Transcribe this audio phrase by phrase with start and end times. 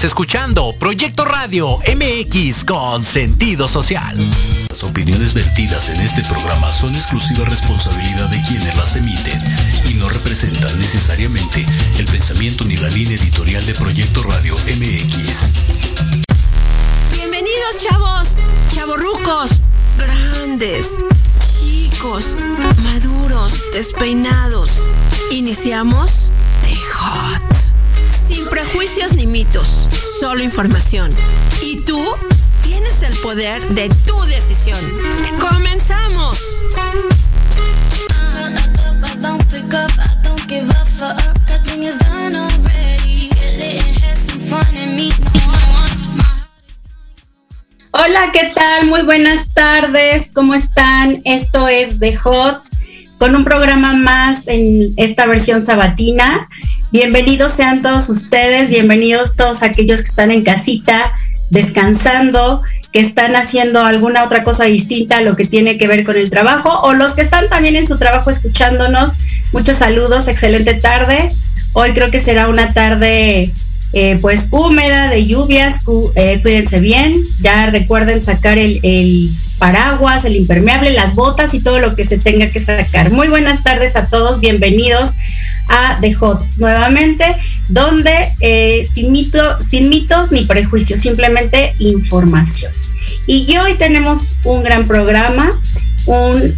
[0.00, 4.16] Estás escuchando Proyecto Radio MX con sentido social.
[4.70, 9.42] Las opiniones vertidas en este programa son exclusiva responsabilidad de quienes las emiten
[9.90, 11.66] y no representan necesariamente
[11.98, 15.52] el pensamiento ni la línea editorial de Proyecto Radio MX.
[17.12, 18.36] Bienvenidos, chavos,
[18.74, 19.60] chavorrucos,
[19.98, 20.96] grandes,
[21.60, 22.38] chicos,
[22.82, 24.88] maduros, despeinados.
[25.30, 26.32] Iniciamos
[26.62, 27.50] The Hot.
[28.30, 29.79] Sin prejuicios ni mitos,
[30.20, 31.10] solo información.
[31.62, 32.04] ¿Y tú?
[32.62, 34.78] Tienes el poder de tu decisión.
[35.38, 36.38] ¡Comenzamos!
[47.92, 48.88] Hola, ¿qué tal?
[48.88, 51.22] Muy buenas tardes, ¿cómo están?
[51.24, 52.60] Esto es The Hot,
[53.16, 56.46] con un programa más en esta versión sabatina.
[56.92, 61.12] Bienvenidos sean todos ustedes, bienvenidos todos aquellos que están en casita,
[61.48, 66.16] descansando, que están haciendo alguna otra cosa distinta a lo que tiene que ver con
[66.16, 69.18] el trabajo, o los que están también en su trabajo escuchándonos.
[69.52, 71.30] Muchos saludos, excelente tarde.
[71.74, 73.52] Hoy creo que será una tarde
[73.92, 75.80] eh, pues húmeda, de lluvias,
[76.14, 81.80] eh, cuídense bien, ya recuerden sacar el, el, paraguas, el impermeable, las botas y todo
[81.80, 83.10] lo que se tenga que sacar.
[83.10, 85.14] Muy buenas tardes a todos, bienvenidos
[85.68, 87.24] a The Hot nuevamente,
[87.68, 92.72] donde eh, sin, mito, sin mitos ni prejuicios, simplemente información.
[93.26, 95.50] Y hoy tenemos un gran programa,
[96.06, 96.54] un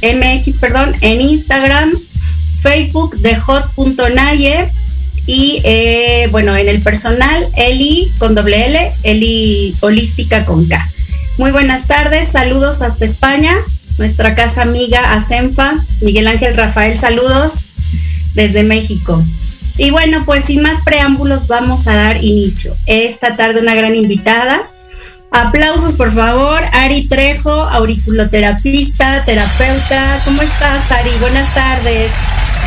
[0.02, 1.94] MX, perdón, en Instagram,
[2.62, 4.70] Facebook de hot.naye
[5.28, 10.84] y eh, bueno, en el personal, Eli con doble L, Eli Holística con K.
[11.38, 13.56] Muy buenas tardes, saludos hasta España,
[13.98, 17.70] nuestra casa amiga Asenfa, Miguel Ángel Rafael, saludos
[18.36, 19.22] desde México.
[19.78, 22.76] Y bueno, pues sin más preámbulos vamos a dar inicio.
[22.86, 24.62] Esta tarde una gran invitada.
[25.32, 30.22] Aplausos por favor, Ari Trejo, auriculoterapista, terapeuta.
[30.26, 31.10] ¿Cómo estás, Ari?
[31.20, 32.12] Buenas tardes.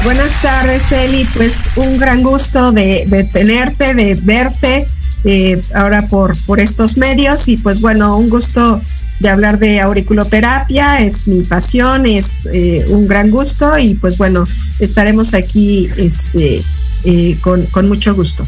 [0.02, 1.24] Buenas tardes, Eli.
[1.34, 4.86] Pues un gran gusto de, tenerte, de verte
[5.26, 7.48] eh, ahora por, por estos medios.
[7.48, 8.80] Y pues bueno, un gusto
[9.18, 13.76] de hablar de auriculoterapia, es mi pasión, es eh, un gran gusto.
[13.76, 14.44] Y pues bueno,
[14.78, 16.62] estaremos aquí este,
[17.04, 18.46] eh, con, con, mucho gusto.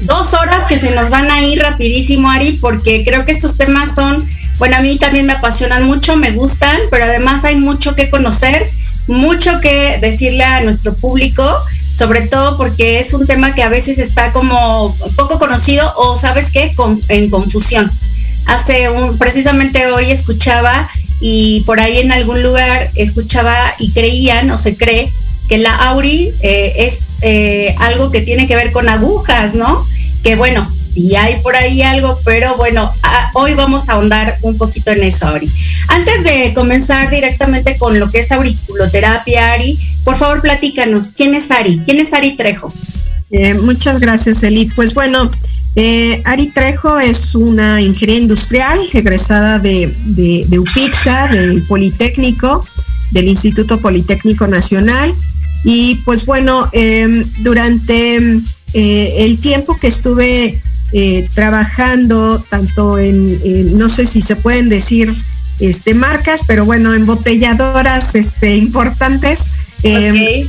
[0.00, 3.94] Dos horas que se nos van a ir rapidísimo, Ari, porque creo que estos temas
[3.94, 4.18] son,
[4.58, 8.66] bueno, a mí también me apasionan mucho, me gustan, pero además hay mucho que conocer,
[9.06, 11.44] mucho que decirle a nuestro público,
[11.94, 16.50] sobre todo porque es un tema que a veces está como poco conocido o, ¿sabes
[16.50, 16.74] qué?,
[17.08, 17.90] en confusión
[18.46, 20.90] hace un, precisamente hoy escuchaba
[21.20, 25.10] y por ahí en algún lugar escuchaba y creían o se cree
[25.48, 29.86] que la Auri eh, es eh, algo que tiene que ver con agujas, ¿no?
[30.22, 32.92] Que bueno, sí hay por ahí algo, pero bueno,
[33.34, 35.50] hoy vamos a ahondar un poquito en eso, Auri.
[35.88, 41.50] Antes de comenzar directamente con lo que es auriculoterapia, Ari, por favor platícanos, ¿quién es
[41.50, 41.80] Ari?
[41.84, 42.72] ¿Quién es Ari Trejo?
[43.30, 44.66] Eh, muchas gracias, Eli.
[44.76, 45.30] Pues bueno,
[45.74, 52.64] eh, Ari Trejo es una ingeniera industrial egresada de, de, UPIXA, del Politécnico,
[53.12, 55.14] del Instituto Politécnico Nacional.
[55.64, 58.16] Y pues bueno, em, durante
[58.74, 60.60] eh, el tiempo que estuve
[61.34, 65.10] trabajando, tanto en, no sé si se pueden decir
[65.58, 69.46] este, marcas, pero bueno, embotelladoras este, importantes.
[69.82, 70.46] Em,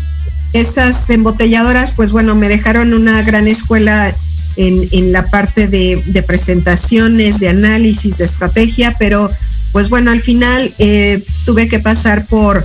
[0.53, 4.15] esas embotelladoras, pues bueno, me dejaron una gran escuela
[4.55, 9.29] en, la parte de, presentaciones, de análisis, de estrategia, pero
[9.71, 12.63] pues bueno, al final eh, tuve que pasar por,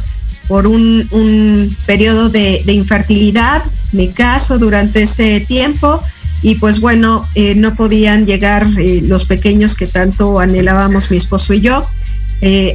[0.49, 6.01] por un, periodo de, infertilidad, me caso durante ese tiempo
[6.43, 11.55] y pues bueno, eh, no podían llegar eh, los pequeños que tanto anhelábamos mi esposo
[11.55, 11.85] y yo.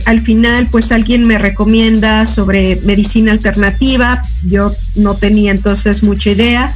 [0.05, 4.22] Al final, pues alguien me recomienda sobre medicina alternativa.
[4.46, 6.74] Yo no tenía entonces mucha idea.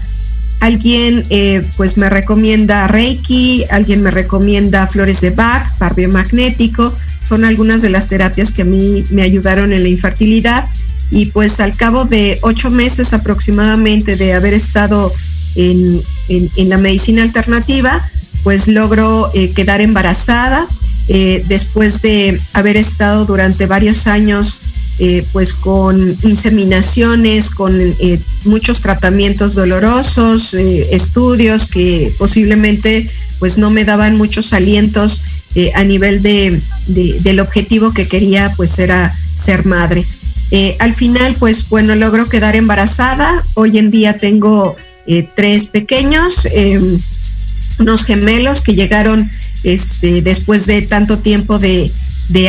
[0.60, 6.96] Alguien eh, pues me recomienda Reiki, alguien me recomienda flores de Bach, par biomagnético,
[7.27, 10.67] son algunas de las terapias que a mí me ayudaron en la infertilidad.
[11.12, 15.13] Y pues al cabo de ocho meses aproximadamente de haber estado
[15.56, 16.01] en,
[16.58, 18.01] la medicina alternativa,
[18.44, 20.67] pues logro eh, quedar embarazada
[21.09, 24.59] eh, después de haber estado durante varios años
[24.99, 33.09] eh, pues con inseminaciones, con eh, muchos tratamientos dolorosos, estudios que posiblemente
[33.39, 35.21] pues no me daban muchos alientos
[35.73, 40.05] a nivel de, del objetivo que quería pues era ser madre.
[40.79, 44.75] al final pues bueno logro quedar embarazada, hoy en día tengo
[45.35, 46.47] tres pequeños,
[47.79, 49.29] unos gemelos que llegaron
[49.74, 51.91] este, después de tanto tiempo de,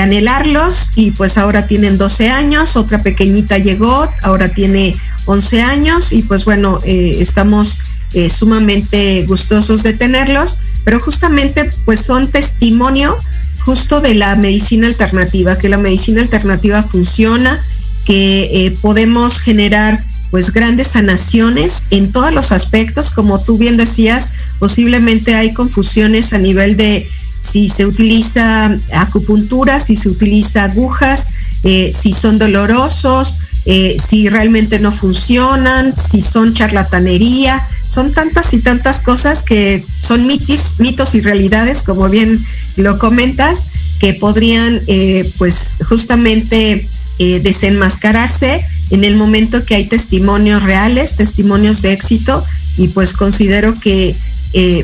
[0.01, 4.95] anhelarlos y pues ahora tienen 12 años, otra pequeñita llegó, ahora tiene
[5.27, 7.79] 11 años y pues bueno, eh, estamos
[8.13, 13.17] eh, sumamente gustosos de tenerlos, pero justamente pues son testimonio
[13.65, 17.61] justo de la medicina alternativa, que la medicina alternativa funciona,
[18.05, 19.99] que eh, podemos generar
[20.31, 26.39] pues grandes sanaciones en todos los aspectos, como tú bien decías, posiblemente hay confusiones a
[26.39, 27.07] nivel de
[27.41, 31.29] si se utiliza acupuntura, si se utiliza agujas,
[31.65, 38.59] eh, si son dolorosos, eh, si realmente no funcionan, si son charlatanería, son tantas y
[38.59, 42.45] tantas cosas que son mitos, mitos y realidades, como bien
[42.77, 43.65] lo comentas,
[43.99, 46.87] que podrían eh, pues justamente
[47.19, 52.45] desenmascararse en el momento que hay testimonios reales, testimonios de éxito,
[52.77, 54.15] y pues considero que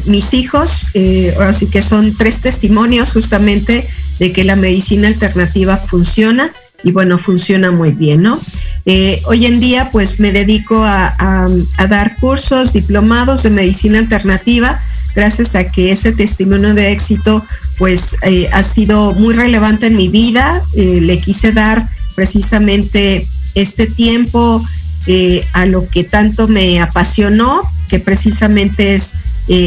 [0.06, 0.88] mis hijos,
[1.36, 3.86] ahora sí que son tres testimonios justamente
[4.18, 6.52] de que la medicina alternativa funciona
[6.84, 8.38] y bueno, funciona muy bien, ¿no?
[8.84, 11.46] Eh, hoy en día pues me dedico a,
[11.88, 14.78] dar cursos, diplomados de medicina alternativa,
[15.16, 17.44] gracias a que ese testimonio de éxito
[17.78, 20.62] pues eh, ha sido muy relevante en mi vida.
[20.74, 24.64] Eh, le quise dar precisamente este tiempo
[25.52, 29.14] a lo que tanto me apasionó, que precisamente es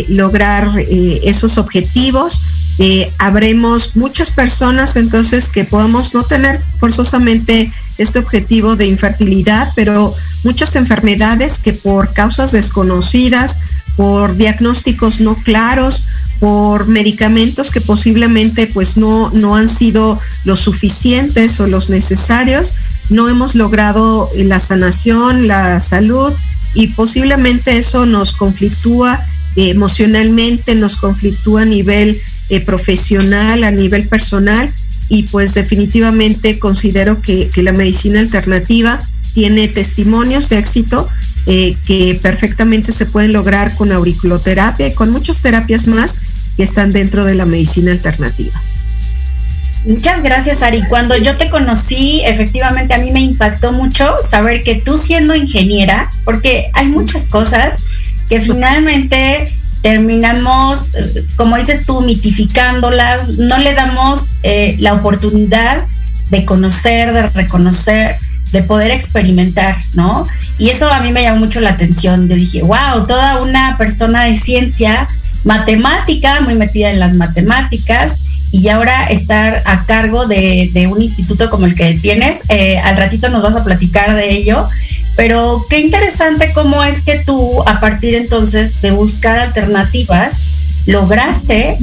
[0.10, 2.41] lograr esos objetivos.
[2.79, 10.13] Eh, habremos muchas personas entonces que podamos no tener forzosamente este objetivo de infertilidad, pero
[10.44, 13.58] muchas enfermedades que por causas desconocidas,
[13.96, 16.06] por diagnósticos no claros,
[16.39, 22.75] por medicamentos que posiblemente pues no, no han sido los suficientes o los necesarios,
[23.09, 26.33] no hemos logrado la sanación, la salud
[26.73, 29.19] y posiblemente eso nos conflictúa
[29.55, 34.71] eh, emocionalmente, nos conflictúa a nivel eh, profesional, a nivel personal
[35.09, 38.99] y pues definitivamente considero que, la medicina alternativa
[39.33, 41.07] tiene testimonios de éxito
[41.45, 46.17] eh, que perfectamente se pueden lograr con auriculoterapia y con muchas terapias más
[46.55, 48.59] que están dentro de la medicina alternativa.
[49.86, 50.84] Muchas gracias, Ari.
[50.84, 56.10] Cuando yo te conocí, efectivamente a mí me impactó mucho saber que tú siendo ingeniera,
[56.25, 57.86] porque hay muchas cosas
[58.27, 59.48] que finalmente
[59.81, 60.91] terminamos,
[61.38, 65.86] como dices tú, mitificándolas, no le damos eh, la oportunidad
[66.29, 68.15] de conocer, de reconocer,
[68.51, 70.25] de poder experimentar, ¿no?
[70.57, 72.27] Y eso a mí me llamó mucho la atención.
[72.27, 75.07] Yo dije, wow, toda una persona de ciencia,
[75.43, 78.17] matemática, muy metida en las matemáticas,
[78.51, 82.41] y ahora estar a cargo de, un instituto como el que tienes.
[82.49, 84.67] Eh, al ratito nos vas a platicar de ello.
[85.15, 91.75] Pero qué interesante cómo es que tú, a partir entonces de buscar alternativas, lograste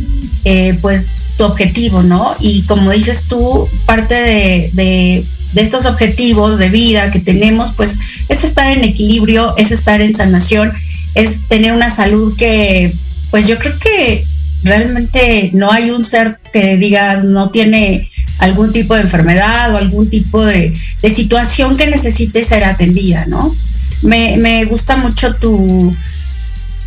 [0.45, 2.37] eh, pues tu objetivo, ¿no?
[2.39, 5.25] Y como dices tú, parte de, de,
[5.61, 10.73] estos objetivos de vida que tenemos, pues es estar en equilibrio, es estar en sanación,
[11.15, 12.93] es tener una salud que,
[13.31, 14.25] pues yo creo que
[14.65, 20.11] realmente no hay un ser que digas no tiene algún tipo de enfermedad o algún
[20.11, 20.73] tipo de,
[21.11, 23.55] situación que necesite ser atendida, ¿no?
[24.03, 25.95] Me, gusta mucho tu,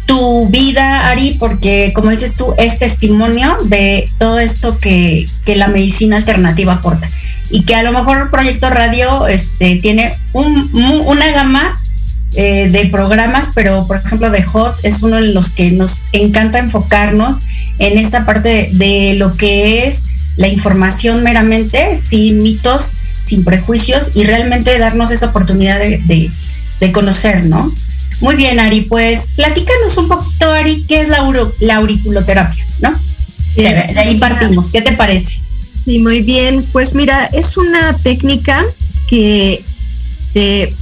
[0.05, 6.17] tu vida, Ari, porque como dices tú, es testimonio de todo esto que, la medicina
[6.17, 7.09] alternativa aporta.
[7.49, 11.77] Y que a lo mejor el proyecto radio este, tiene una gama
[12.35, 16.59] eh, de programas, pero por ejemplo de Hot es uno de los que nos encanta
[16.59, 17.39] enfocarnos
[17.79, 20.03] en esta parte de lo que es
[20.37, 22.91] la información meramente, sin mitos,
[23.23, 26.31] sin prejuicios y realmente darnos esa oportunidad de,
[26.93, 27.71] conocer, ¿no?
[28.21, 31.19] Muy bien, Ari, pues platícanos un poquito, Ari, qué es la,
[31.59, 32.91] la auriculoterapia, ¿no?
[33.55, 35.39] De, ahí partimos, ¿qué te parece?
[35.87, 36.63] Sí, muy bien.
[36.71, 38.63] Pues mira, es una técnica
[39.07, 39.63] que,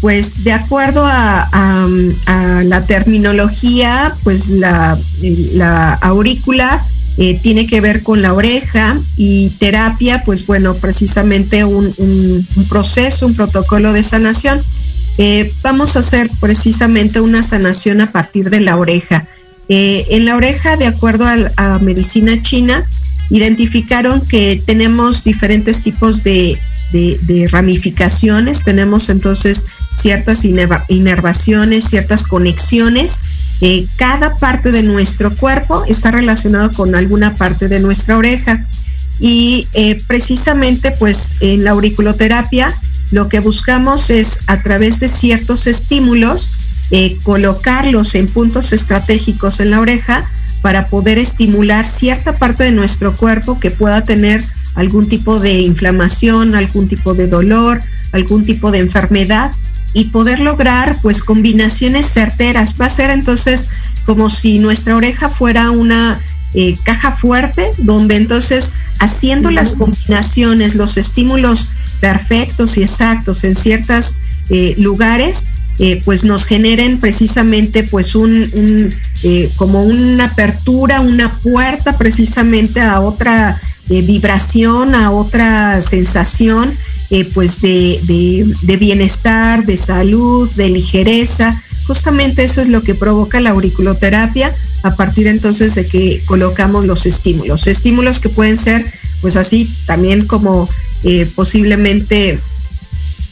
[0.01, 1.87] pues de acuerdo a,
[2.63, 4.97] la terminología, pues la,
[5.53, 6.83] la aurícula
[7.17, 13.35] eh, tiene que ver con la oreja y terapia, pues bueno, precisamente un, proceso, un
[13.35, 14.61] protocolo de sanación.
[15.17, 19.25] Eh, vamos a hacer precisamente una sanación a partir de la oreja.
[19.69, 22.85] Eh, en la oreja, de acuerdo a, medicina china,
[23.29, 26.59] identificaron que tenemos diferentes tipos de,
[26.91, 33.19] de ramificaciones, tenemos entonces ciertas inervaciones, ciertas conexiones
[33.61, 38.65] eh, cada parte de nuestro cuerpo está relacionado con alguna parte de nuestra oreja.
[39.19, 42.73] Y eh, precisamente pues en la auriculoterapia
[43.11, 46.51] lo que buscamos es a través de ciertos estímulos
[46.91, 50.29] eh, colocarlos en puntos estratégicos en la oreja
[50.61, 54.43] para poder estimular cierta parte de nuestro cuerpo que pueda tener
[54.75, 59.51] algún tipo de inflamación, algún tipo de dolor, algún tipo de enfermedad
[59.93, 62.75] y poder lograr pues combinaciones certeras.
[62.79, 63.69] Va a ser entonces
[64.05, 66.19] como si nuestra oreja fuera una
[66.53, 74.15] eh, caja fuerte donde entonces haciendo las combinaciones, los estímulos perfectos y exactos en ciertos
[74.49, 75.47] eh, lugares,
[75.79, 78.93] eh, pues nos generen precisamente pues un,
[79.57, 86.73] como una apertura, una puerta precisamente a otra vibración, a otra sensación
[87.11, 91.61] eh, pues de, bienestar, de salud, de ligereza.
[91.85, 94.51] Justamente eso es lo que provoca la auriculoterapia
[94.81, 97.67] a partir entonces de que colocamos los estímulos.
[97.67, 98.85] Estímulos que pueden ser
[99.21, 100.67] pues así también como
[101.03, 102.39] eh, posiblemente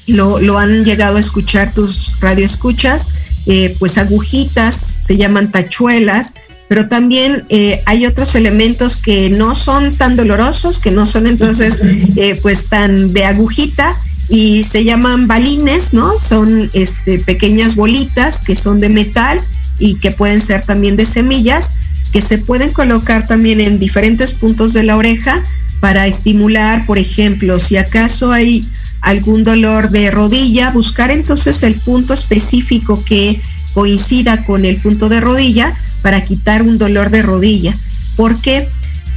[0.07, 3.07] lo, lo han llegado a escuchar tus radioescuchas,
[3.45, 6.33] eh, pues agujitas, se llaman tachuelas,
[6.67, 11.79] pero también eh, hay otros elementos que no son tan dolorosos, que no son entonces
[12.15, 13.95] eh, pues tan de agujita
[14.29, 16.17] y se llaman balines, ¿no?
[16.17, 19.39] Son este, pequeñas bolitas que son de metal
[19.77, 21.73] y que pueden ser también de semillas,
[22.11, 25.43] que se pueden colocar también en diferentes puntos de la oreja
[25.81, 28.65] para estimular, por ejemplo, si acaso hay
[29.03, 33.39] algún dolor de rodilla, buscar entonces el punto específico que
[33.73, 37.75] coincida con el punto de rodilla para quitar un dolor de rodilla.
[38.15, 38.67] ¿Por qué?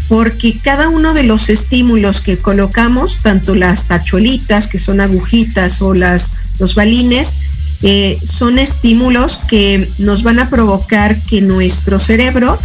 [0.09, 5.95] Porque cada uno de los estímulos que colocamos, tanto las tachuelitas, que son agujitas, o
[5.95, 7.35] las, los balines,
[7.83, 12.59] eh, son estímulos que nos van a provocar que nuestro cerebro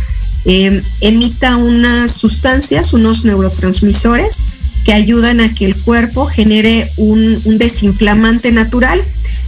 [0.46, 4.42] eh, emita unas sustancias, unos neurotransmisores,
[4.86, 9.02] que ayudan a que el cuerpo genere un, desinflamante natural,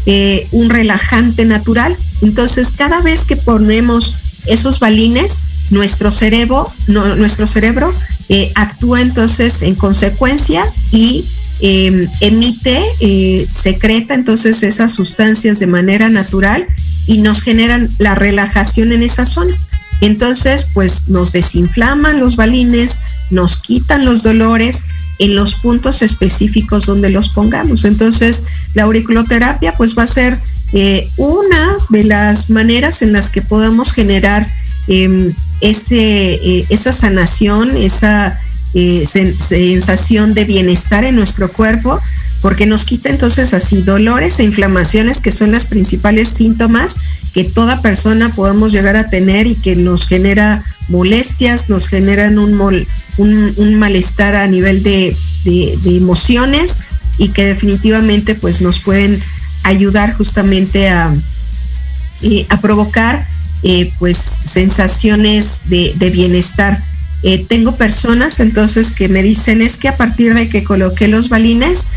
[0.06, 1.96] eh, un relajante natural.
[2.22, 4.15] Entonces, cada vez que ponemos
[4.48, 5.39] esos balines,
[5.72, 7.93] nuestro cerebro, nuestro cerebro
[8.30, 11.26] eh, actúa entonces en consecuencia y
[11.60, 16.67] eh, emite, eh, secreta entonces esas sustancias de manera natural
[17.08, 19.56] y nos generan la relajación en esa zona.
[20.02, 24.84] Entonces, pues nos desinflaman los balines, nos quitan los dolores
[25.24, 27.86] en los puntos específicos donde los pongamos.
[27.86, 30.38] Entonces, la auriculoterapia pues va a ser
[30.74, 34.48] eh, una de las maneras en las que podamos generar
[34.88, 38.38] eh, ese, eh, esa sanación, esa
[38.74, 42.02] eh, sen sensación de bienestar en nuestro cuerpo,
[42.42, 46.98] porque nos quita entonces así dolores e inflamaciones que son las principales síntomas
[47.34, 52.86] que toda persona podemos llegar a tener y que nos genera molestias, nos generan un,
[53.17, 56.80] un, malestar a nivel de, de, emociones
[57.17, 59.19] y que definitivamente pues nos pueden
[59.63, 61.13] ayudar justamente a,
[62.22, 63.26] eh, a provocar
[63.63, 66.82] eh, pues sensaciones de, bienestar.
[67.24, 71.30] Eh, tengo personas entonces que me dicen es que a partir de que coloqué los
[71.30, 71.88] balines,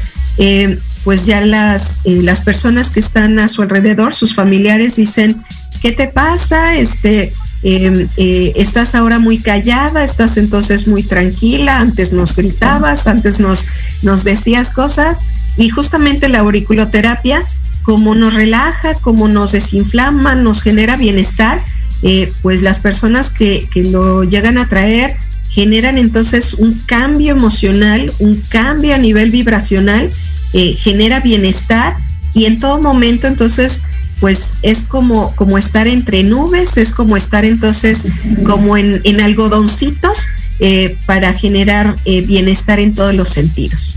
[1.07, 5.41] pues ya las, eh, las personas que están a su alrededor, sus familiares dicen,
[5.81, 6.75] ¿qué te pasa?
[6.75, 13.39] Este, eh, eh, estás ahora muy callada, estás entonces muy tranquila, antes nos gritabas, antes
[13.39, 13.69] nos,
[14.03, 15.23] nos decías cosas
[15.57, 17.41] y justamente la auriculoterapia,
[17.85, 21.61] como nos relaja, como nos desinflama, nos genera bienestar,
[22.03, 25.17] eh, pues las personas que, que lo llegan a traer
[25.51, 30.11] generan entonces un cambio emocional, un cambio a nivel vibracional,
[30.53, 31.97] eh, genera bienestar
[32.35, 33.83] y en todo momento entonces
[34.21, 38.07] pues es como, como estar entre nubes, es como estar entonces
[38.45, 40.27] como en, en algodoncitos
[40.59, 43.95] eh, para generar eh, bienestar en todos los sentidos.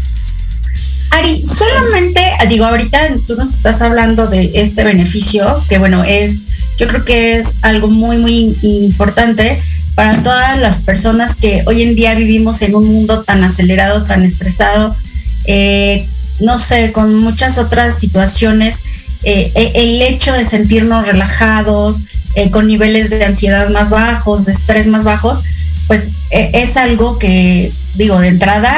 [1.12, 6.42] Ari, solamente, digo, ahorita tú nos estás hablando de este beneficio, que bueno, es,
[6.78, 9.60] yo creo que es algo muy, muy importante
[9.96, 14.24] para todas las personas que hoy en día vivimos en un mundo tan acelerado, tan
[14.24, 14.96] estresado,
[15.46, 16.06] eh,
[16.39, 18.82] no sé, con muchas otras situaciones,
[19.23, 22.04] eh, el hecho de sentirnos relajados,
[22.36, 25.41] eh, con niveles de ansiedad más bajos, de estrés más bajos,
[25.88, 28.73] pues eh, es algo que, digo, de entrada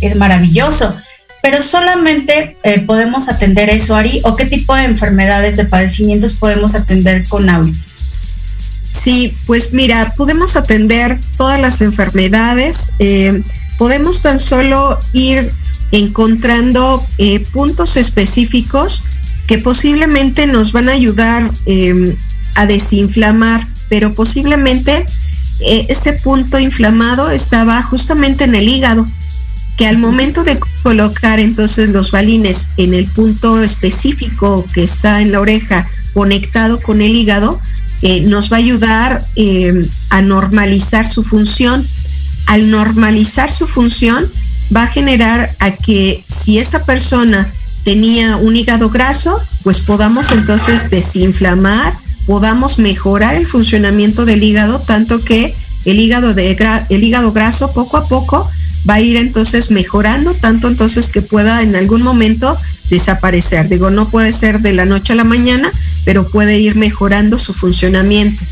[0.00, 0.94] es maravilloso
[1.42, 6.74] pero solamente eh, podemos atender eso, Ari, o qué tipo de enfermedades, de padecimientos podemos
[6.74, 7.72] atender con Auri.
[8.84, 12.92] Sí, pues mira, podemos atender todas las enfermedades,
[13.78, 15.50] podemos tan solo ir
[15.92, 19.02] encontrando eh, puntos específicos
[19.46, 22.16] que posiblemente nos van a ayudar eh,
[22.54, 25.04] a desinflamar, pero posiblemente
[25.60, 29.06] eh, ese punto inflamado estaba justamente en el hígado
[29.76, 35.32] que al momento de colocar entonces los balines en el punto específico que está en
[35.32, 37.58] la oreja conectado con el hígado,
[38.02, 39.72] eh, nos va a ayudar eh,
[40.10, 41.86] a normalizar su función.
[42.46, 44.30] Al normalizar su función,
[44.74, 47.48] va a generar a que si esa persona
[47.84, 51.92] tenía un hígado graso, pues podamos entonces desinflamar,
[52.26, 55.54] podamos mejorar el funcionamiento del hígado, tanto que
[55.84, 56.56] el hígado, de,
[56.88, 58.48] el hígado graso poco a poco
[58.88, 62.56] va a ir entonces mejorando, tanto entonces que pueda en algún momento
[62.90, 63.68] desaparecer.
[63.68, 65.70] Digo, no puede ser de la noche a la mañana,
[66.04, 68.42] pero puede ir mejorando su funcionamiento.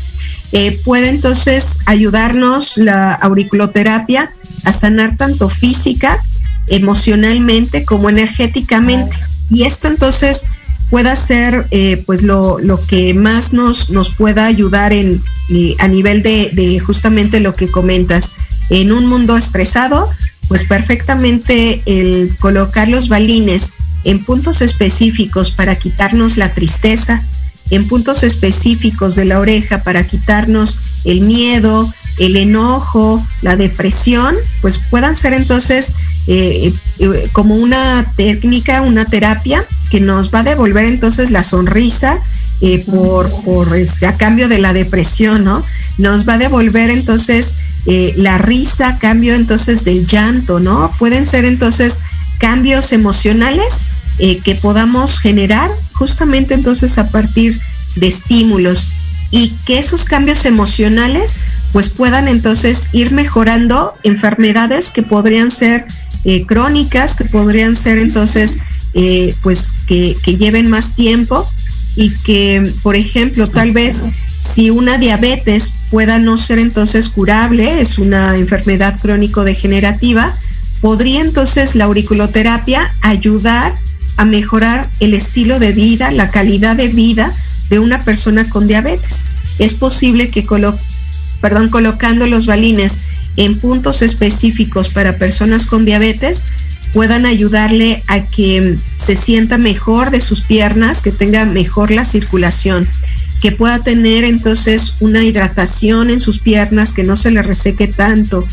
[0.51, 4.31] Eh, puede entonces ayudarnos la auriculoterapia
[4.65, 6.23] a sanar tanto física,
[6.67, 9.15] emocionalmente como energéticamente.
[9.49, 10.45] Y esto entonces
[10.89, 15.87] pueda ser eh, pues lo, lo, que más nos, nos pueda ayudar en, eh, a
[15.87, 18.31] nivel de, de justamente lo que comentas
[18.69, 20.09] en un mundo estresado,
[20.47, 27.23] pues perfectamente el colocar los balines en puntos específicos para quitarnos la tristeza,
[27.69, 34.77] en puntos específicos de la oreja para quitarnos el miedo, el enojo, la depresión, pues
[34.89, 35.93] puedan ser entonces
[36.27, 42.19] eh, eh, como una técnica, una terapia que nos va a devolver entonces la sonrisa
[42.61, 45.63] eh, por, por este, a cambio de la depresión, ¿no?
[45.97, 47.55] Nos va a devolver entonces
[48.17, 50.91] la risa a cambio entonces del llanto, ¿no?
[50.99, 52.01] Pueden ser entonces
[52.37, 53.81] cambios emocionales
[54.43, 57.57] que podamos generar justamente entonces a partir
[57.95, 58.87] de estímulos
[59.31, 61.37] y que esos cambios emocionales
[61.71, 65.85] pues puedan entonces ir mejorando enfermedades que podrían ser
[66.25, 68.59] eh, crónicas, que podrían ser entonces
[68.93, 71.47] eh, pues que, que, lleven más tiempo
[71.95, 74.01] y que, por ejemplo, tal vez
[74.41, 80.33] si una diabetes pueda no ser entonces curable, es una enfermedad crónico-degenerativa,
[80.81, 83.75] podría entonces la auriculoterapia ayudar
[84.19, 87.33] a mejorar el estilo de vida, la calidad de vida
[87.69, 89.21] de una persona con diabetes.
[89.59, 90.45] Es posible que
[91.39, 92.99] perdón, colocando los balines
[93.37, 96.43] en puntos específicos para personas con diabetes
[96.91, 102.89] puedan ayudarle a que se sienta mejor de sus piernas, que tenga mejor la circulación,
[103.41, 108.45] que pueda tener entonces una hidratación en sus piernas, que no se le reseque tanto,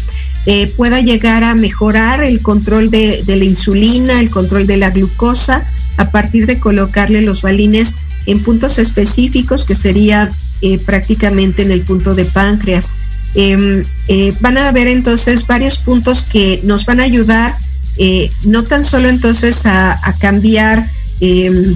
[0.46, 5.66] eh, pueda llegar a mejorar el control de, la insulina, el control de la glucosa,
[5.96, 7.96] a partir de colocarle los balines
[8.26, 10.30] en puntos específicos, que sería
[10.62, 12.92] eh, prácticamente en el punto de páncreas.
[13.34, 17.54] Em, eh, van a haber entonces varios puntos que nos van a ayudar,
[18.44, 20.86] no tan solo entonces a, cambiar
[21.20, 21.74] em,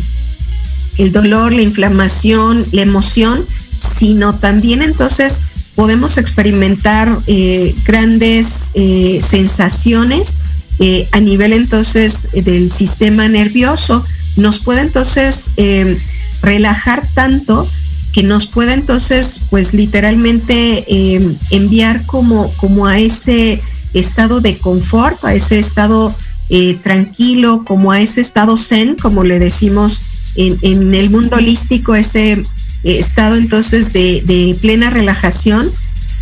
[1.01, 3.45] el dolor, la inflamación, la emoción,
[3.79, 5.43] sino también entonces
[5.75, 7.17] podemos experimentar
[7.85, 8.71] grandes
[9.21, 10.39] sensaciones
[11.13, 14.05] a nivel entonces del sistema nervioso.
[14.37, 15.53] Nos puede entonces
[16.43, 17.67] relajar tanto
[18.13, 20.85] que nos pueda entonces, pues literalmente
[21.51, 23.61] enviar como, como a ese
[23.95, 26.15] estado de confort, a ese estado
[26.49, 30.03] eh, tranquilo, como a ese estado zen, como le decimos
[30.37, 32.43] en, el mundo holístico, ese eh,
[32.85, 35.71] estado entonces de, de, plena relajación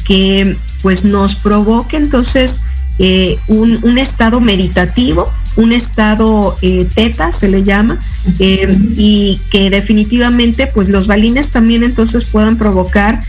[0.05, 2.61] que pues nos provoque entonces
[2.99, 7.99] eh, un, un estado meditativo un estado eh, teta, se le llama,
[8.39, 13.21] eh, y que definitivamente pues los balines también entonces puedan provocar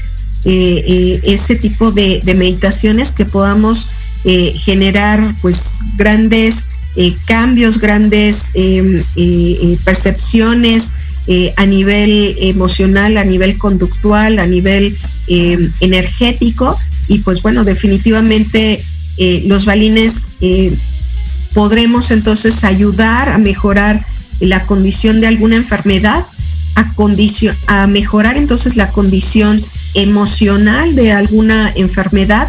[0.46, 3.90] ese tipo de, meditaciones que podamos
[4.24, 6.68] generar pues grandes
[7.26, 9.02] cambios, grandes em,
[9.86, 10.94] percepciones
[11.58, 14.96] a nivel emocional, a nivel conductual, a nivel
[15.28, 16.78] em, energético.
[17.08, 18.84] Y pues bueno, definitivamente
[19.46, 20.28] los balines
[21.54, 24.04] podremos entonces ayudar a mejorar
[24.40, 26.26] la condición de alguna enfermedad,
[26.76, 26.94] a,
[27.68, 29.62] a mejorar entonces la condición
[29.96, 32.48] emocional de alguna enfermedad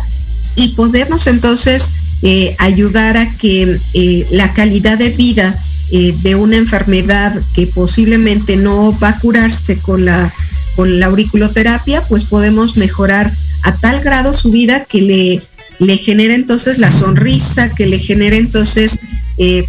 [0.56, 5.58] y podemos entonces eh, ayudar a que eh, la calidad de vida
[5.92, 10.32] eh, de una enfermedad que posiblemente no va a curarse con la,
[10.76, 15.42] con la auriculoterapia, pues podemos mejorar a tal grado su vida que le
[15.78, 18.98] le genera entonces la sonrisa, que le genera entonces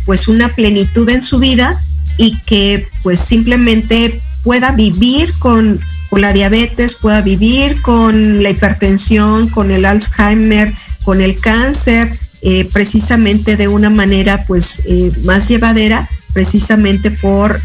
[0.04, 1.80] pues una plenitud en su vida
[2.18, 5.80] y que pues simplemente pueda vivir con,
[6.12, 12.12] la diabetes, pueda vivir con la hipertensión, con el Alzheimer, con el cáncer,
[12.44, 17.62] eh, precisamente de una manera pues eh, más llevadera, precisamente por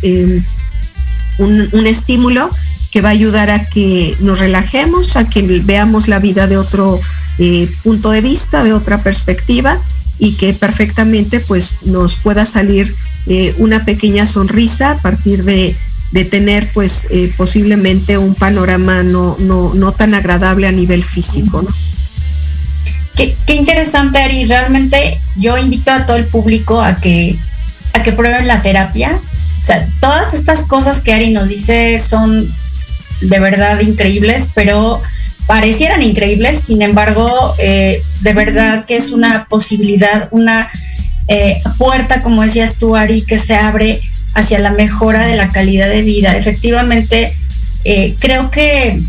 [1.38, 2.50] un, un estímulo
[2.90, 7.00] que va a ayudar a que nos relajemos, a que veamos la vida de otro
[7.38, 9.80] eh, punto de vista, de otra perspectiva
[10.18, 12.94] y que perfectamente pues nos pueda salir
[13.58, 15.74] una pequeña sonrisa a partir de,
[16.30, 21.66] tener pues posiblemente un panorama no, no, no, tan agradable a nivel físico.
[23.16, 24.46] Qué, interesante, Ari.
[24.46, 27.36] Realmente yo invito a todo el público a que,
[27.94, 29.18] a que prueben la terapia.
[29.18, 32.48] O sea, todas estas cosas que Ari nos dice son
[33.22, 35.00] de verdad increíbles, pero
[35.46, 40.70] parecieran increíbles, sin embargo, eh, de verdad que es una posibilidad, una
[41.28, 44.00] eh, puerta, como decías tú, Ari, que se abre
[44.34, 46.36] hacia la mejora de la calidad de vida.
[46.36, 47.32] Efectivamente,
[47.84, 49.00] eh, creo que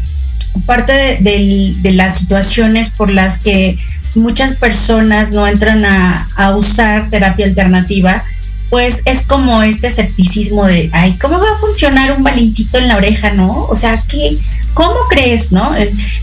[0.65, 3.77] parte de, las situaciones por las que
[4.15, 8.21] muchas personas no entran a, a usar terapia alternativa,
[8.69, 12.97] pues es como este escepticismo de, ay, ¿cómo va a funcionar un balincito en la
[12.97, 13.65] oreja, no?
[13.69, 14.37] O sea, ¿qué,
[14.73, 15.71] ¿cómo crees, no?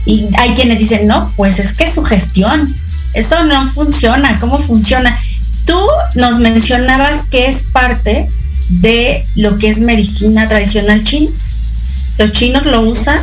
[0.04, 2.72] Y hay quienes dicen, no, pues es que es su gestión,
[3.14, 5.16] eso no funciona, ¿cómo funciona?
[5.64, 5.78] Tú
[6.16, 8.28] nos mencionabas que es parte
[8.68, 11.30] de lo que es medicina tradicional china.
[12.18, 13.18] ¿Los chinos lo usan?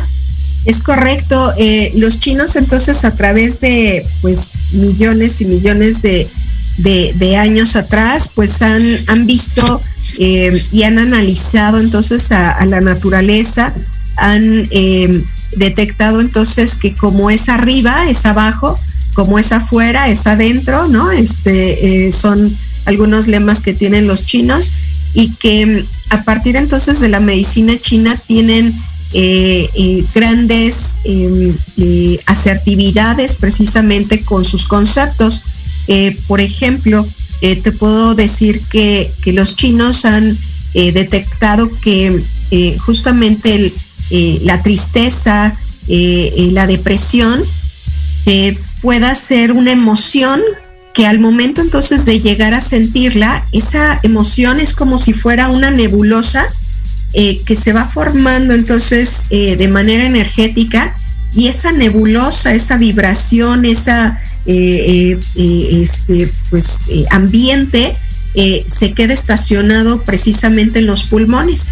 [0.64, 1.52] Es correcto.
[1.58, 6.28] Eh, los chinos entonces a través de pues millones y millones de,
[7.36, 9.80] años atrás pues han, han visto
[10.18, 13.74] eh, y han analizado entonces a, la naturaleza,
[14.16, 15.22] han eh,
[15.56, 18.78] detectado entonces que como es arriba, es abajo,
[19.14, 21.10] como es afuera, es adentro, ¿no?
[21.10, 24.70] Este, son algunos lemas que tienen los chinos
[25.14, 28.74] y que a partir entonces de la medicina china tienen
[29.14, 35.42] eh, eh, grandes em, eh, asertividades precisamente con sus conceptos.
[36.28, 37.04] por ejemplo,
[37.40, 40.38] te puedo decir que, los chinos han
[40.72, 42.22] detectado que
[42.78, 43.72] justamente
[44.44, 45.56] la tristeza,
[45.88, 47.42] la depresión,
[48.80, 50.40] pueda ser una emoción
[50.94, 55.72] que al momento entonces de llegar a sentirla, esa emoción es como si fuera una
[55.72, 56.46] nebulosa
[57.14, 60.94] eh, que se va formando entonces eh, de manera energética
[61.34, 67.94] y esa nebulosa, esa vibración, esa eh, este, pues, ambiente
[68.66, 71.68] se queda estacionado precisamente en los pulmones.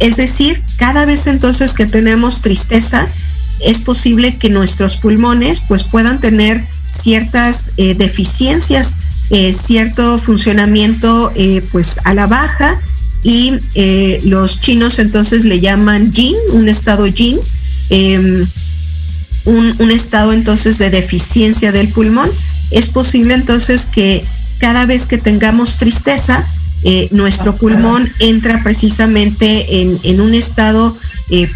[0.00, 3.06] Es decir, cada vez entonces que tenemos tristeza,
[3.64, 8.96] es posible que nuestros pulmones pues puedan tener ciertas deficiencias,
[9.52, 11.32] cierto funcionamiento
[11.70, 12.80] pues a la baja
[13.22, 13.58] y
[14.24, 17.38] los chinos entonces le llaman yin, un estado yin,
[17.90, 18.46] em,
[19.44, 22.30] un, un estado entonces de deficiencia del pulmón.
[22.70, 24.24] Es posible entonces que
[24.58, 26.46] cada vez que tengamos tristeza,
[27.12, 30.96] nuestro pulmón entra precisamente en, en un estado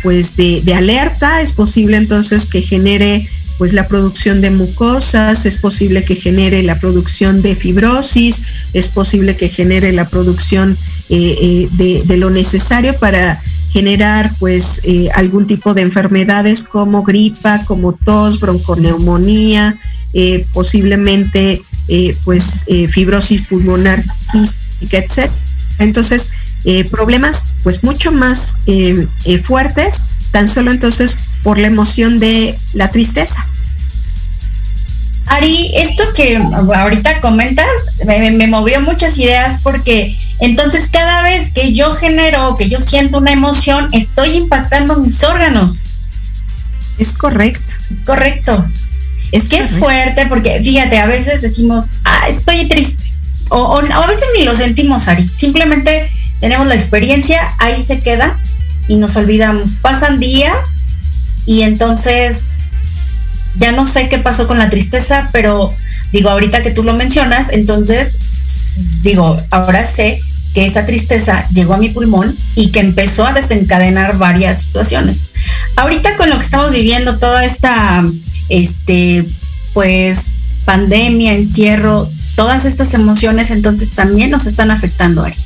[0.03, 5.57] pues de, de, alerta, es posible entonces que genere pues la producción de mucosas, es
[5.57, 8.43] posible que genere la producción de fibrosis,
[8.73, 10.77] es posible que genere la producción
[11.09, 13.41] eh, eh, de, lo necesario para
[13.71, 19.77] generar pues eh, algún tipo de enfermedades como gripa, como tos, bronconeumonía,
[20.53, 21.61] posiblemente
[22.25, 25.31] pues fibrosis pulmonar quística, etc.
[25.79, 26.31] Entonces,
[26.91, 28.61] problemas pues mucho más
[29.45, 31.17] fuertes, tan solo entonces
[31.47, 33.49] por la emoción de la tristeza.
[35.27, 36.43] Ari, esto que
[36.75, 37.69] ahorita comentas
[38.05, 43.31] me, movió muchas ideas porque entonces cada vez que yo genero, que yo siento una
[43.31, 45.99] emoción, estoy impactando mis órganos.
[46.99, 47.75] Es correcto.
[48.05, 48.67] Correcto.
[49.31, 53.05] Es que fuerte porque fíjate, a veces decimos, ah, estoy triste.
[53.51, 55.25] O, o a veces ni lo sentimos, Ari.
[55.29, 58.37] Simplemente tenemos la experiencia, ahí se queda
[58.89, 59.75] y nos olvidamos.
[59.75, 60.86] Pasan días
[61.47, 62.51] y entonces
[63.57, 65.73] ya no sé qué pasó con la tristeza, pero
[66.13, 68.19] digo, ahorita que tú lo mencionas, entonces
[69.03, 70.21] digo, ahora sé
[70.55, 75.29] que esa tristeza llegó a mi pulmón y que empezó a desencadenar varias situaciones.
[75.77, 78.03] Ahorita con lo que estamos viviendo, toda esta,
[78.49, 79.25] este,
[79.75, 80.33] pues,
[80.65, 85.37] pandemia, encierro, todas estas emociones, entonces también nos están afectando, Ari.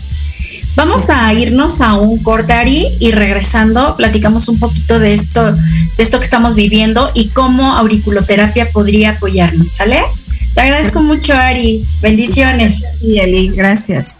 [0.77, 6.03] Vamos a irnos a un corte, Ari, y regresando platicamos un poquito de esto, de
[6.03, 10.01] esto que estamos viviendo y cómo auriculoterapia podría apoyarnos, ¿sale?
[10.55, 11.85] Te agradezco mucho, Ari.
[12.03, 12.85] Bendiciones.
[13.03, 14.20] Y Eli, gracias.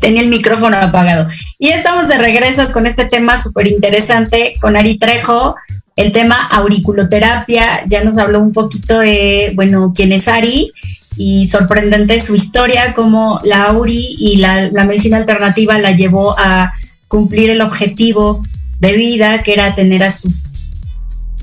[0.00, 1.28] Tenía el micrófono apagado.
[1.58, 5.56] Y estamos de regreso con este tema súper interesante con Ari Trejo,
[5.96, 7.84] el tema auriculoterapia.
[7.86, 10.72] Ya nos habló un poquito de, bueno, quién es Ari
[11.16, 16.72] y sorprendente su historia, como la Auri y la, medicina alternativa la llevó a
[17.08, 18.42] cumplir el objetivo
[18.78, 20.70] de vida, que era tener a sus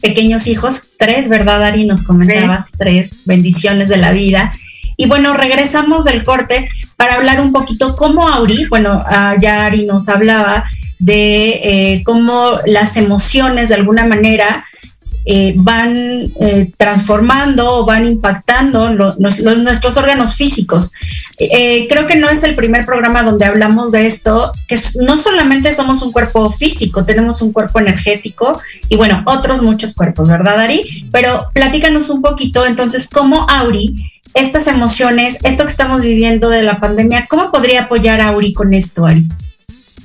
[0.01, 1.85] pequeños hijos, tres, ¿verdad, Ari?
[1.85, 4.51] Nos comentabas, tres bendiciones de la vida.
[4.95, 6.67] Y bueno, regresamos del corte
[6.97, 10.65] para hablar un poquito cómo Auri, bueno, ah, ya Ari nos hablaba
[10.99, 14.65] de eh, cómo las emociones de alguna manera
[15.29, 15.95] eh, van
[16.39, 20.93] eh, transformando o van impactando nuestros órganos físicos.
[21.37, 26.01] creo que no es el primer programa donde hablamos de esto, que no solamente somos
[26.01, 28.59] un cuerpo físico, tenemos un cuerpo energético
[28.89, 31.09] y bueno, otros muchos cuerpos, ¿verdad, Ari?
[31.11, 33.95] Pero platícanos un poquito entonces cómo Auri
[34.33, 38.73] estas emociones, esto que estamos viviendo de la pandemia, ¿cómo podría apoyar a Uri con
[38.73, 39.27] esto, Ari?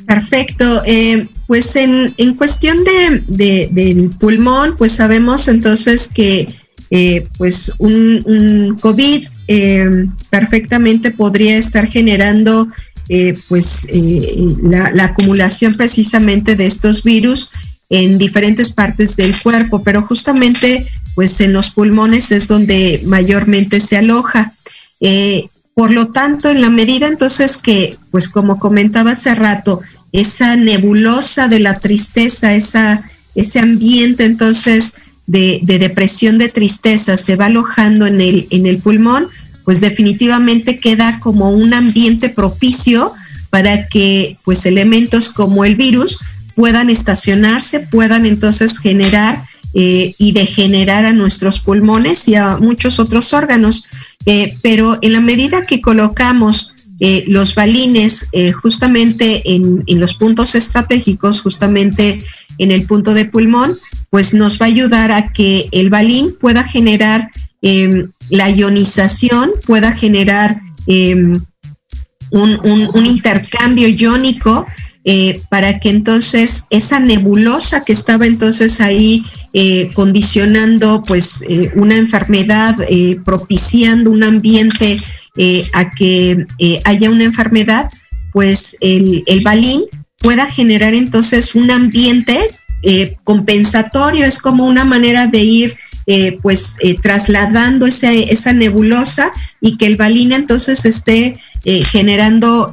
[0.07, 0.83] Perfecto.
[0.87, 6.49] Eh, pues en, cuestión de, del pulmón, pues sabemos entonces que
[6.91, 12.69] eh, pues un, COVID eh, perfectamente podría estar generando
[13.49, 13.87] pues
[14.63, 17.51] la, la, acumulación precisamente de estos virus
[17.93, 23.99] en diferentes partes del cuerpo, pero justamente pues en los pulmones es donde mayormente se
[23.99, 24.55] aloja.
[25.01, 30.57] Eh, por lo tanto, en la medida entonces que, pues como comentaba hace rato, esa
[30.57, 34.94] nebulosa de la tristeza, ese ambiente entonces
[35.27, 39.29] de, depresión, de tristeza se va alojando en el, en el pulmón,
[39.64, 43.13] pues definitivamente queda como un ambiente propicio
[43.50, 46.19] para que pues elementos como el virus
[46.54, 49.44] puedan estacionarse, puedan entonces generar
[49.75, 53.87] eh, y degenerar a nuestros pulmones y a muchos otros órganos.
[54.27, 56.71] Eh, pero en la medida que colocamos
[57.05, 58.29] eh, los balines
[58.63, 62.23] justamente en, los puntos estratégicos, justamente
[62.59, 63.77] en el punto de pulmón,
[64.09, 67.29] pues nos va a ayudar a que el balín pueda generar
[67.61, 71.42] em, la ionización, pueda generar em,
[72.31, 74.65] un, intercambio iónico
[75.50, 79.25] para que entonces esa nebulosa que estaba entonces ahí
[79.55, 84.98] eh, condicionando pues eh, una enfermedad, eh, propiciando un ambiente
[85.73, 86.47] a que
[86.85, 87.89] haya una enfermedad,
[88.33, 89.83] pues el, el, balín
[90.19, 92.39] pueda generar entonces un ambiente
[93.25, 95.77] compensatorio, es como una manera de ir
[96.43, 99.31] pues trasladando esa nebulosa
[99.61, 102.71] y que el balín entonces esté generando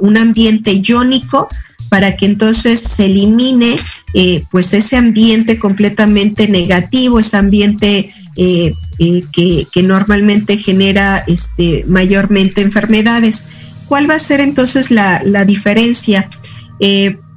[0.00, 1.48] un ambiente iónico
[1.88, 3.78] para que entonces se elimine
[4.14, 12.62] eh, pues ese ambiente completamente negativo, ese ambiente eh, eh, que, normalmente genera este, mayormente
[12.62, 13.46] enfermedades.
[13.86, 16.28] ¿Cuál va a ser entonces la, diferencia?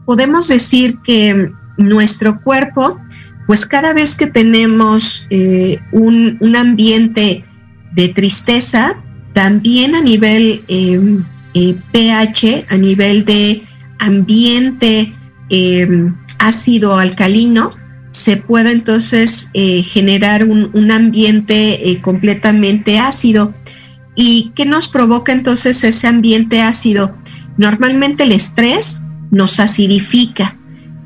[0.06, 3.00] podemos decir que nuestro cuerpo,
[3.48, 5.28] pues cada vez que tenemos
[5.92, 7.46] un, un, ambiente
[7.94, 8.98] de tristeza,
[9.34, 10.64] también a nivel
[11.54, 13.64] pH, a nivel de
[14.00, 15.14] ambiente
[15.50, 17.70] em, ácido alcalino,
[18.12, 23.54] se puede entonces eh, generar un, ambiente eh, completamente ácido.
[24.16, 27.16] ¿Y qué nos provoca entonces ese ambiente ácido?
[27.58, 30.58] Normalmente el estrés nos acidifica,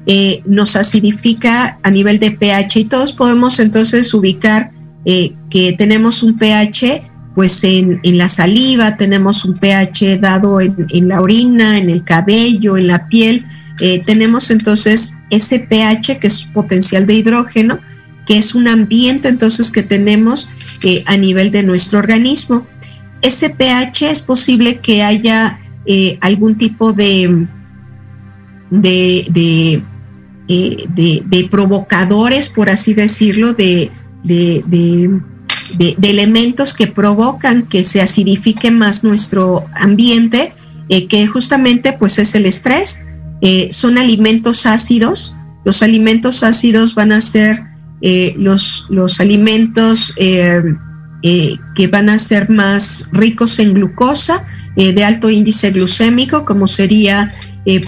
[0.05, 4.71] eh, nos acidifica a nivel de pH y todos podemos entonces ubicar
[5.05, 7.01] que tenemos un pH
[7.35, 12.87] pues en, la saliva, tenemos un pH dado en, la orina, en el cabello, en
[12.87, 13.45] la piel.
[13.79, 17.79] Eh, tenemos entonces ese pH que es potencial de hidrógeno,
[18.25, 20.49] que es un ambiente entonces que tenemos
[20.83, 22.67] eh, a nivel de nuestro organismo.
[23.21, 27.47] Ese pH es posible que haya eh, algún tipo de,
[28.69, 29.81] de,
[30.47, 33.91] de, provocadores, por así decirlo, de,
[34.23, 35.19] de,
[36.01, 40.53] elementos que provocan que se acidifique más nuestro ambiente,
[41.09, 43.03] que justamente pues es el estrés.
[43.43, 45.35] Eh, son alimentos ácidos.
[45.63, 47.63] Los alimentos ácidos van a ser
[48.01, 54.43] eh, los, los, alimentos que van a ser más ricos en glucosa,
[54.75, 57.31] de alto índice glucémico, como sería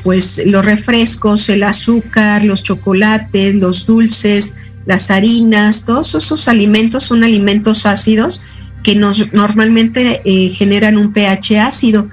[0.04, 7.24] pues los refrescos, el azúcar, los chocolates, los dulces, las harinas, todos esos alimentos son
[7.24, 8.42] alimentos ácidos
[8.84, 12.08] que nos normalmente eh, generan un pH ácido.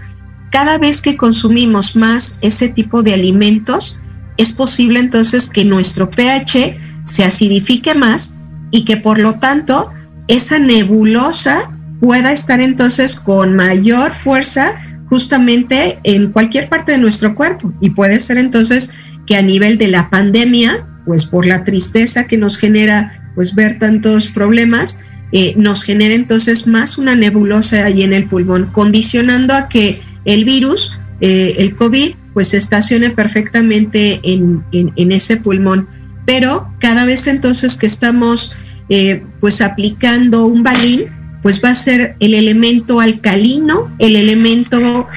[0.53, 3.99] Cada vez que consumimos más ese tipo de alimentos,
[4.37, 8.39] es posible entonces que nuestro pH se acidifique más
[8.71, 9.91] y que por lo tanto
[10.29, 14.77] esa nebulosa pueda estar entonces con mayor fuerza
[15.09, 17.73] justamente en cualquier parte de nuestro cuerpo.
[17.81, 18.93] Y puede ser entonces
[19.27, 23.79] que a nivel de la pandemia pues por la tristeza que nos genera pues ver
[23.79, 25.01] tantos problemas,
[25.33, 30.45] eh, nos genera entonces más una nebulosa ahí en el pulmón, condicionando a que el
[30.45, 34.65] virus, eh, el COVID, pues estacione perfectamente en,
[34.97, 35.89] ese pulmón.
[36.25, 38.55] Pero cada vez entonces que estamos
[38.89, 41.07] eh, pues aplicando un balín,
[41.43, 45.09] pues va a ser el elemento alcalino, el elemento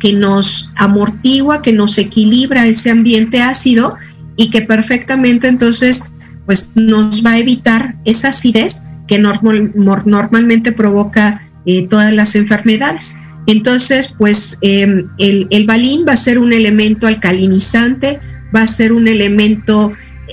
[0.00, 3.96] que nos amortigua, que nos equilibra ese ambiente ácido
[4.36, 6.12] y que perfectamente entonces
[6.46, 13.18] pues nos va a evitar esa acidez que normalmente provoca eh, todas las enfermedades.
[13.48, 18.20] Entonces, pues em, el, el, balín va a ser un elemento alcalinizante,
[18.54, 19.90] va a ser un elemento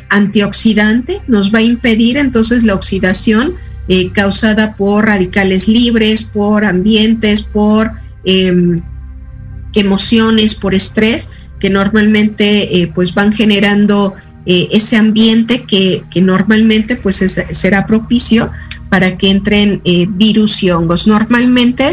[0.09, 3.55] antioxidante, nos va a impedir entonces la oxidación
[3.87, 7.89] eh, causada por radicales libres, por ambientes, por
[8.25, 8.81] em,
[9.75, 14.13] emociones, por estrés que normalmente eh, pues van generando
[14.45, 17.17] eh, ese ambiente que, normalmente pues
[17.51, 18.51] será propicio
[18.89, 21.07] para que entren virus y hongos.
[21.07, 21.91] Normalmente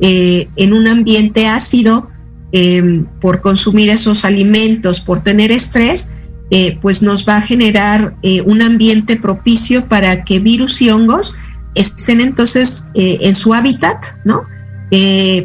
[0.00, 2.10] en un ambiente ácido,
[2.52, 6.10] em, por consumir esos alimentos, por tener estrés,
[6.80, 8.14] pues nos va a generar
[8.44, 11.34] un ambiente propicio para que virus y hongos
[11.74, 14.42] estén entonces en su hábitat, ¿no?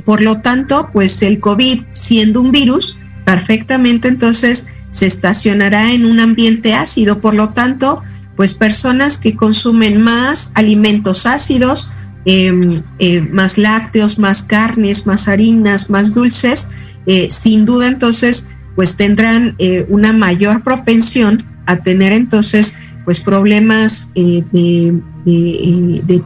[0.06, 6.20] por lo tanto, pues el COVID siendo un virus, perfectamente entonces se estacionará en un
[6.20, 7.22] ambiente ácido.
[7.22, 8.02] Por lo tanto,
[8.36, 11.92] pues personas que consumen más alimentos ácidos,
[12.32, 16.70] em, eh, más lácteos, más carnes, más harinas, más dulces,
[17.08, 24.14] eh, sin duda entonces pues tendrán eh, una mayor propensión a tener entonces pues problemas
[24.14, 25.02] de,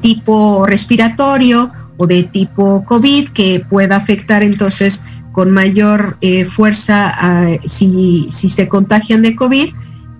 [0.01, 6.17] tipo respiratorio o de tipo COVID que pueda afectar entonces con mayor
[6.53, 7.15] fuerza
[7.63, 9.69] si, se contagian de COVID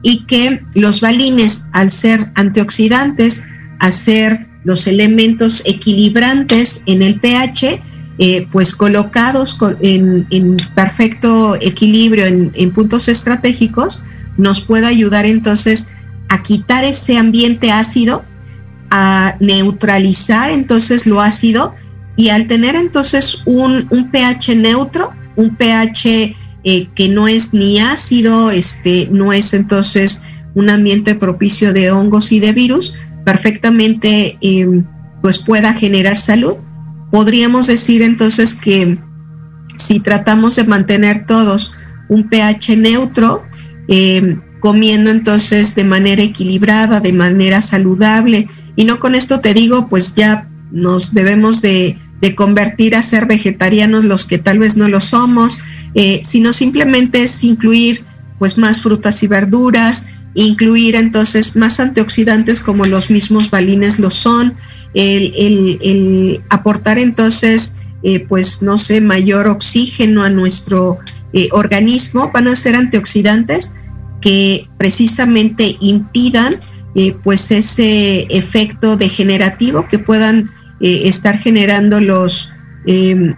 [0.02, 3.44] y que los balines, al ser antioxidantes,
[3.80, 7.82] a ser los elementos equilibrantes en el pH,
[8.20, 14.04] eh, pues colocados en, perfecto equilibrio en, en, puntos estratégicos,
[14.38, 15.94] nos puede ayudar entonces
[16.30, 18.24] a quitar ese ambiente ácido,
[18.90, 21.74] a neutralizar entonces lo ácido
[22.16, 28.52] y al tener entonces un, pH neutro, un pH eh, que no es ni ácido,
[28.52, 32.94] este, no es entonces un ambiente propicio de hongos y de virus,
[33.24, 34.86] perfectamente em,
[35.22, 36.56] pues pueda generar salud.
[37.12, 38.98] Podríamos decir entonces que
[39.78, 41.76] si tratamos de mantener todos
[42.10, 43.44] un pH neutro,
[43.88, 49.88] em, comiendo entonces de manera equilibrada, de manera saludable, y no con esto te digo,
[49.90, 52.00] pues ya nos debemos de,
[52.38, 55.60] convertir a ser vegetarianos los que tal vez no lo somos,
[55.94, 58.06] eh, sino simplemente es incluir
[58.40, 64.56] pues más frutas y verduras, incluir entonces más antioxidantes como los mismos balines lo son,
[64.94, 70.98] el, aportar entonces eh, pues no sé, mayor oxígeno a nuestro
[71.32, 73.76] eh, organismo, van a ser antioxidantes
[74.22, 76.60] que precisamente impidan
[77.24, 82.52] pues ese efecto degenerativo que puedan eh, estar generando los,
[82.86, 83.36] em,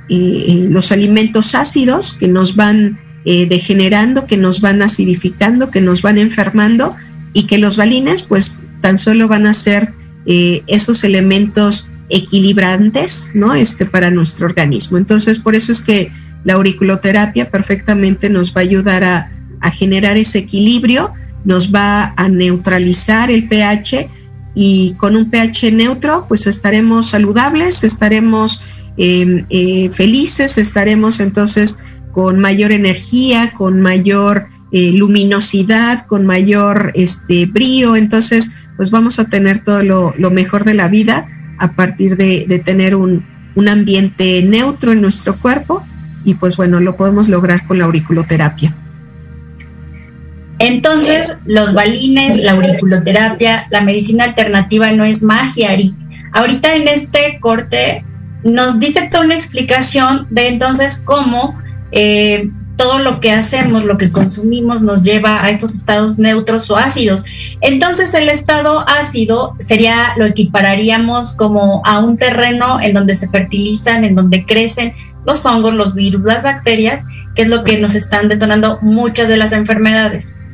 [0.70, 6.20] los alimentos ácidos que nos van eh, degenerando, que nos van acidificando, que nos van
[6.20, 6.96] enfermando
[7.34, 9.94] y que los balines pues tan solo van a ser
[10.28, 13.54] eh, esos elementos equilibrantes, ¿no?
[13.54, 14.98] Este, para nuestro organismo.
[14.98, 16.12] Entonces, por eso es que
[16.44, 19.32] la auriculoterapia perfectamente nos va a ayudar a,
[19.74, 21.12] generar ese equilibrio,
[21.44, 24.08] nos va a neutralizar el pH
[24.54, 28.64] y con un pH neutro, pues estaremos saludables, estaremos
[28.98, 31.80] em, eh, felices, estaremos entonces
[32.16, 39.26] con mayor energía, con mayor eh, luminosidad, con mayor este, brío, entonces pues vamos a
[39.26, 41.28] tener todo lo, mejor de la vida
[41.60, 45.86] a partir de, de tener un, un, ambiente neutro en nuestro cuerpo
[46.24, 48.74] y pues bueno, lo podemos lograr con la auriculoterapia.
[50.60, 55.94] Entonces, los balines, la auriculoterapia, la medicina alternativa no es magia, Ari.
[56.32, 58.06] Ahorita en este corte
[58.46, 61.60] nos dice toda una explicación de entonces cómo
[61.96, 66.76] eh, todo lo que hacemos, lo que consumimos nos lleva a estos estados neutros o
[66.76, 67.24] ácidos.
[67.62, 74.04] Entonces el estado ácido sería, lo equipararíamos como a un terreno en donde se fertilizan,
[74.04, 74.94] en donde crecen
[75.26, 79.38] los hongos, los virus, las bacterias, que es lo que nos están detonando muchas de
[79.38, 80.48] las enfermedades.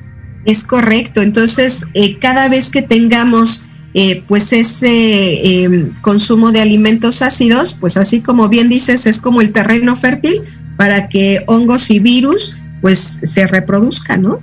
[0.46, 7.22] Es correcto, entonces eh, cada vez que tengamos eh, pues ese eh, consumo de alimentos
[7.22, 10.42] ácidos, pues así como bien dices, es como el terreno fértil
[10.82, 14.40] para que hongos y virus pues se reproduzcan, ¿no?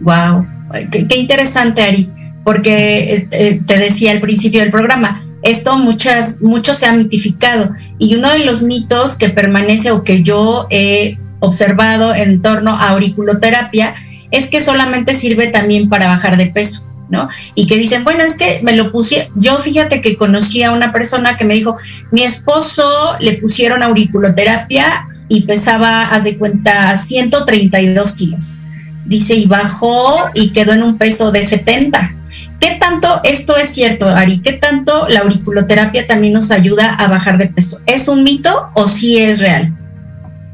[0.00, 0.44] Wow,
[0.90, 2.10] qué, interesante, Ari,
[2.42, 7.70] porque eh, te decía al principio del programa, esto muchas, mucho se ha mitificado
[8.00, 12.88] y uno de los mitos que permanece o que yo he observado en torno a
[12.88, 13.94] auriculoterapia
[14.32, 16.84] es que solamente sirve también para bajar de peso.
[17.10, 17.28] ¿no?
[17.54, 20.92] Y que dicen, bueno, es que me lo puse, yo fíjate que conocí a una
[20.92, 21.76] persona que me dijo,
[22.10, 28.60] mi esposo le pusieron auriculoterapia y pesaba, haz de cuenta, 132 kilos.
[29.06, 32.14] Dice, y bajó y quedó en un peso de 70.
[32.60, 34.40] ¿Qué tanto esto es cierto, Ari?
[34.40, 37.80] ¿Qué tanto la auriculoterapia también nos ayuda a bajar de peso?
[37.86, 39.74] ¿Es un mito o sí es real?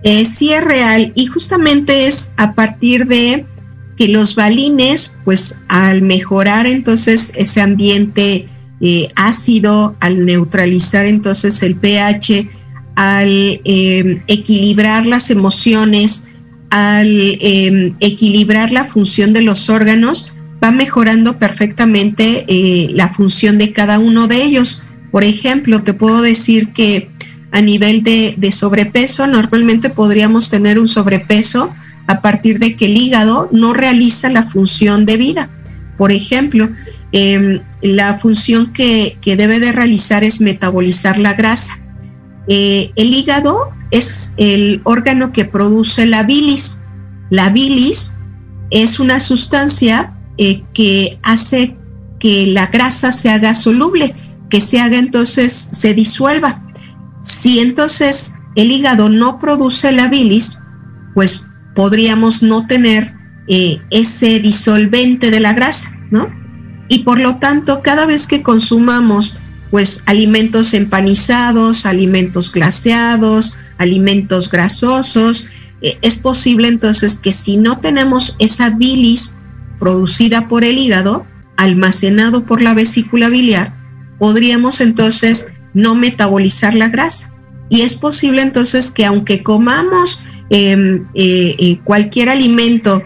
[0.02, 3.46] Eh, sí es real y justamente es a partir de
[3.96, 8.48] que los balines, pues al mejorar entonces ese ambiente
[8.80, 12.50] eh, ácido, al neutralizar entonces el pH,
[12.96, 16.28] al eh, equilibrar las emociones,
[16.70, 20.34] al eh, equilibrar la función de los órganos,
[20.64, 24.82] va mejorando perfectamente eh, la función de cada uno de ellos.
[25.10, 27.10] Por ejemplo, te puedo decir que
[27.52, 31.72] a nivel de, sobrepeso, normalmente podríamos tener un sobrepeso
[32.08, 35.50] a partir de que el hígado no realiza la función de vida.
[35.96, 36.68] Por ejemplo,
[37.12, 41.83] eh, la función que, que, debe de realizar es metabolizar la grasa.
[42.48, 46.82] Eh, el hígado es el órgano que produce la bilis.
[47.30, 48.16] La bilis
[48.70, 51.76] es una sustancia eh, que hace
[52.18, 54.14] que la grasa se haga soluble,
[54.50, 56.62] que se haga entonces, se disuelva.
[57.22, 60.58] Si entonces el hígado no produce la bilis,
[61.14, 63.14] pues podríamos no tener
[63.48, 66.28] eh, ese disolvente de la grasa, ¿no?
[66.88, 69.38] Y por lo tanto, cada vez que consumamos
[69.74, 75.48] pues alimentos empanizados, alimentos glaseados, alimentos grasosos,
[75.82, 79.34] eh, es posible entonces que si no tenemos esa bilis
[79.80, 83.74] producida por el hígado, almacenado por la vesícula biliar,
[84.20, 87.34] podríamos entonces no metabolizar la grasa.
[87.68, 93.02] Y es posible entonces que aunque comamos eh, eh, cualquier alimento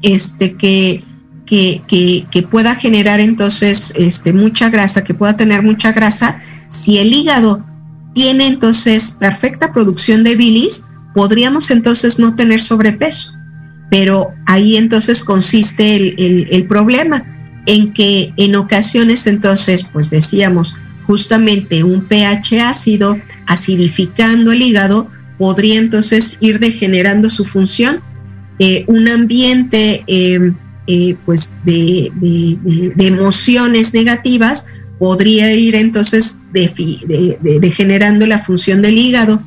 [0.00, 1.04] este, que,
[1.46, 7.64] que, pueda generar entonces este, mucha grasa, que pueda tener mucha grasa, si el hígado
[8.14, 13.32] tiene entonces perfecta producción de bilis, podríamos entonces no tener sobrepeso.
[13.90, 17.24] Pero ahí entonces consiste el problema,
[17.66, 20.74] en que en ocasiones entonces, pues decíamos,
[21.06, 28.00] justamente un pH ácido acidificando el hígado podría entonces ir degenerando su función.
[28.58, 30.52] Eh, un ambiente eh,
[30.86, 34.66] eh, pues de, de, de, emociones negativas
[34.98, 39.42] podría ir entonces degenerando la función del hígado.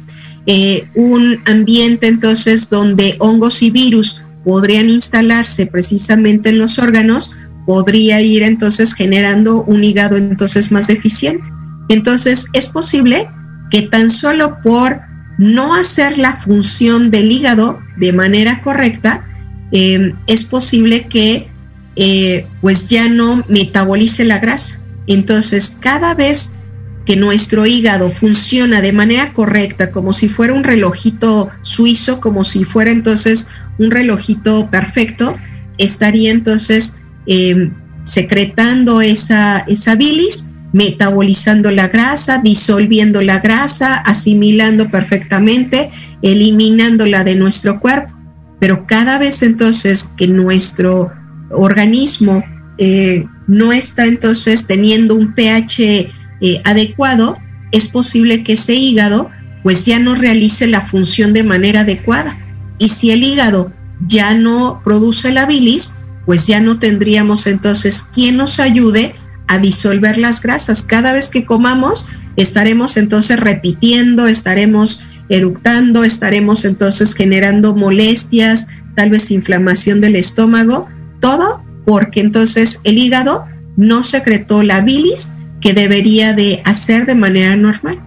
[0.95, 7.31] un ambiente entonces donde hongos y virus podrían instalarse precisamente en los órganos,
[7.65, 11.49] podría ir entonces generando un hígado entonces más deficiente.
[11.89, 13.29] Entonces es posible
[13.69, 15.01] que tan solo por
[15.37, 19.26] no hacer la función del hígado de manera correcta,
[19.71, 21.49] eh, es posible que
[21.95, 24.83] eh, pues ya no metabolice la grasa.
[25.07, 26.59] Entonces, cada vez
[27.05, 32.65] que nuestro hígado funciona de manera correcta, como si fuera un relojito suizo, como si
[32.65, 33.49] fuera entonces
[33.79, 35.37] un relojito perfecto,
[35.77, 37.71] estaría entonces eh,
[38.03, 45.89] secretando esa, esa bilis, metabolizando la grasa, disolviendo la grasa, asimilando perfectamente,
[46.21, 48.16] eliminándola de nuestro cuerpo.
[48.59, 51.11] Pero cada vez entonces que nuestro
[51.51, 52.43] organismo
[52.77, 56.09] eh, no está entonces teniendo un pH
[56.41, 57.37] eh, adecuado,
[57.71, 59.29] es posible que ese hígado
[59.63, 62.37] pues ya no realice la función de manera adecuada.
[62.77, 63.73] Y si el hígado
[64.07, 65.95] ya no produce la bilis,
[66.25, 69.15] pues ya no tendríamos entonces quien nos ayude
[69.47, 70.83] a disolver las grasas.
[70.83, 79.31] Cada vez que comamos, estaremos entonces repitiendo, estaremos eructando, estaremos entonces generando molestias, tal vez
[79.31, 80.87] inflamación del estómago,
[81.19, 83.45] todo porque entonces el hígado
[83.77, 88.01] no secretó la bilis que debería de hacer de manera normal.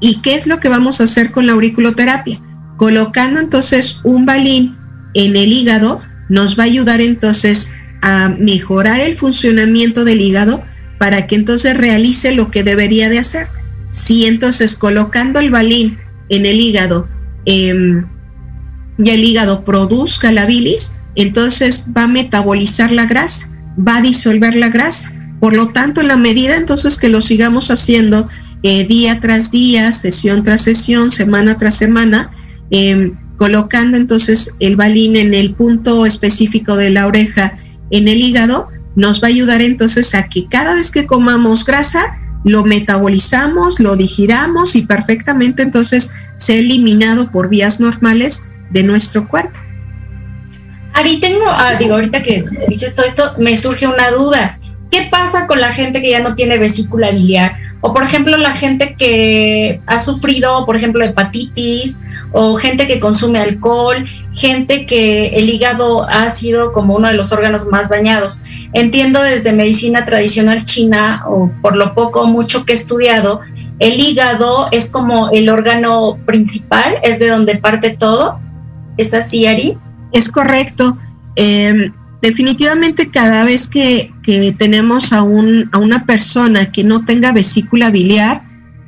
[0.00, 2.40] ¿Y qué es lo que vamos a hacer con la auriculoterapia?
[2.76, 4.76] Colocando entonces un balín
[5.14, 10.62] en el hígado nos va a ayudar entonces a mejorar el funcionamiento del hígado
[10.98, 13.48] para que entonces realice lo que debería de hacer.
[13.90, 15.98] Si entonces colocando el balín
[16.28, 17.08] en el hígado
[17.44, 18.02] eh,
[18.98, 24.56] y el hígado produzca la bilis, entonces va a metabolizar la grasa, va a disolver
[24.56, 25.12] la grasa.
[25.40, 28.28] Por lo tanto, en la medida entonces que lo sigamos haciendo
[28.62, 32.30] eh, día tras día, sesión tras sesión, semana tras semana,
[32.70, 37.56] eh, colocando entonces el balín en el punto específico de la oreja
[37.90, 42.18] en el hígado, nos va a ayudar entonces a que cada vez que comamos grasa,
[42.46, 49.58] lo metabolizamos, lo digiramos y perfectamente entonces sea eliminado por vías normales de nuestro cuerpo.
[50.94, 54.60] Ari, tengo, ah, digo, ahorita que dices todo esto, me surge una duda.
[54.92, 57.58] ¿Qué pasa con la gente que ya no tiene vesícula biliar?
[57.86, 62.00] O por ejemplo, la gente que ha sufrido, por ejemplo, hepatitis,
[62.32, 67.30] o gente que consume alcohol, gente que el hígado ha sido como uno de los
[67.30, 68.42] órganos más dañados.
[68.72, 73.40] Entiendo desde medicina tradicional china, o por lo poco o mucho que he estudiado,
[73.78, 78.40] el hígado es como el órgano principal, es de donde parte todo.
[78.96, 79.78] ¿Es así, Ari?
[80.12, 80.98] Es correcto.
[81.36, 81.92] Eh,
[82.22, 87.90] definitivamente cada vez que, que tenemos a, un, a, una persona que no tenga vesícula
[87.90, 88.42] biliar,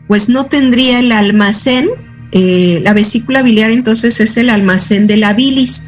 [0.07, 1.89] pues no tendría el almacén.
[2.33, 5.85] Eh, la vesícula biliar entonces es el almacén de la bilis.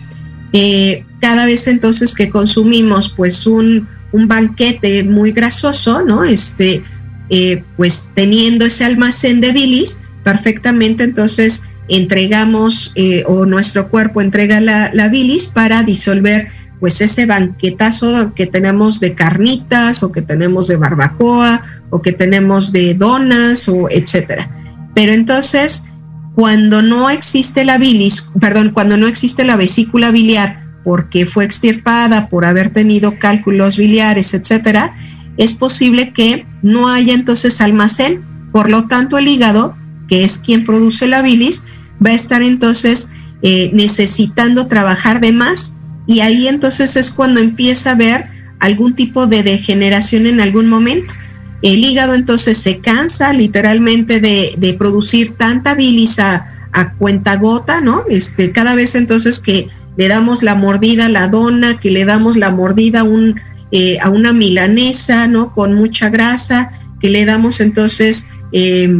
[0.53, 6.25] Eh, cada vez entonces que consumimos pues un, un banquete muy grasoso, ¿no?
[6.25, 6.83] Este,
[7.31, 12.95] eh, pues teniendo ese almacén de bilis, perfectamente entonces entregamos
[13.27, 16.47] o nuestro cuerpo entrega la, la, bilis para disolver
[16.81, 22.73] pues ese banquetazo que tenemos de carnitas o que tenemos de barbacoa o que tenemos
[22.73, 24.49] de donas o etcétera.
[24.95, 25.93] Pero entonces,
[26.35, 32.29] cuando no existe la bilis, perdón, cuando no existe la vesícula biliar porque fue extirpada
[32.29, 34.95] por haber tenido cálculos biliares, etcétera,
[35.37, 38.25] es posible que no haya entonces almacén.
[38.53, 39.77] Por lo tanto, el hígado,
[40.09, 41.65] que es quien produce la bilis,
[42.05, 43.11] va a estar entonces
[43.43, 45.80] eh, necesitando trabajar de más
[46.11, 48.27] y ahí entonces es cuando empieza a haber
[48.59, 51.15] algún tipo de degeneración en algún momento.
[51.63, 58.03] El hígado entonces se cansa literalmente de, producir tanta bilis a, a cuenta gota, ¿no?
[58.09, 62.37] Este, cada vez entonces que le damos la mordida a la dona, que le damos
[62.37, 63.41] la mordida a, un,
[63.71, 65.55] eh, a una milanesa, ¿no?
[65.55, 68.93] Con mucha grasa, que le damos entonces eh,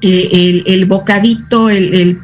[0.00, 1.68] el, el, bocadito,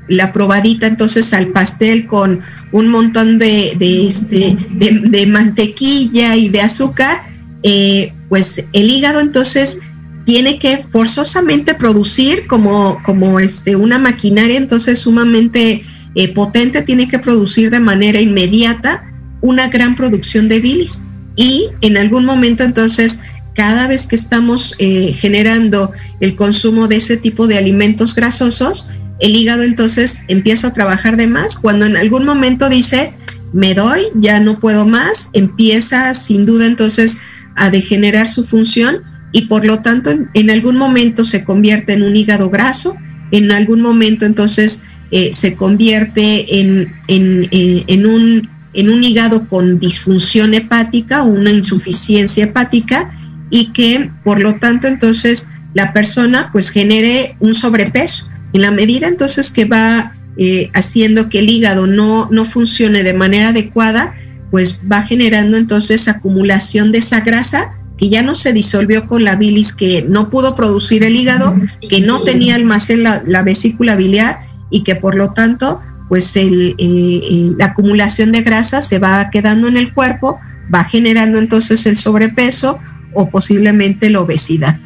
[0.09, 2.41] la probadita entonces al pastel con
[2.73, 7.23] un montón de, este, de mantequilla y de azúcar,
[7.63, 9.83] eh, pues el hígado entonces
[10.25, 15.83] tiene que forzosamente producir como, como este, una maquinaria entonces sumamente
[16.15, 19.05] eh, potente, tiene que producir de manera inmediata
[19.41, 21.09] una gran producción de bilis.
[21.37, 23.23] Y en algún momento entonces
[23.55, 28.89] cada vez que estamos eh, generando el consumo de ese tipo de alimentos grasosos,
[29.21, 31.57] el hígado entonces empieza a trabajar de más.
[31.57, 33.13] Cuando en algún momento dice,
[33.53, 37.19] me doy, ya no puedo más, empieza sin duda entonces
[37.55, 42.17] a degenerar su función y por lo tanto en, algún momento se convierte en un
[42.17, 42.97] hígado graso,
[43.31, 44.83] en algún momento entonces
[45.13, 51.27] eh, se convierte en, en, eh, en, un, en un hígado con disfunción hepática o
[51.27, 53.13] una insuficiencia hepática
[53.55, 58.29] y que por lo tanto entonces la persona pues genere un sobrepeso.
[58.53, 63.15] En la medida entonces que va eh, haciendo que el hígado no, no funcione de
[63.15, 64.13] manera adecuada,
[64.51, 69.37] pues va generando entonces acumulación de esa grasa que ya no se disolvió con la
[69.37, 71.55] bilis que no pudo producir el hígado,
[71.89, 74.37] que no tenía almacén la, la vesícula biliar
[74.73, 79.95] y que por lo tanto pues la acumulación de grasa se va quedando en el
[79.95, 80.41] cuerpo,
[80.75, 82.81] va generando entonces el sobrepeso
[83.15, 84.79] o posiblemente la obesidad.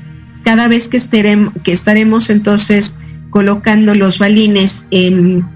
[0.44, 3.00] cada vez que, estaremos, que estaremos entonces
[3.30, 5.46] colocando los balines en,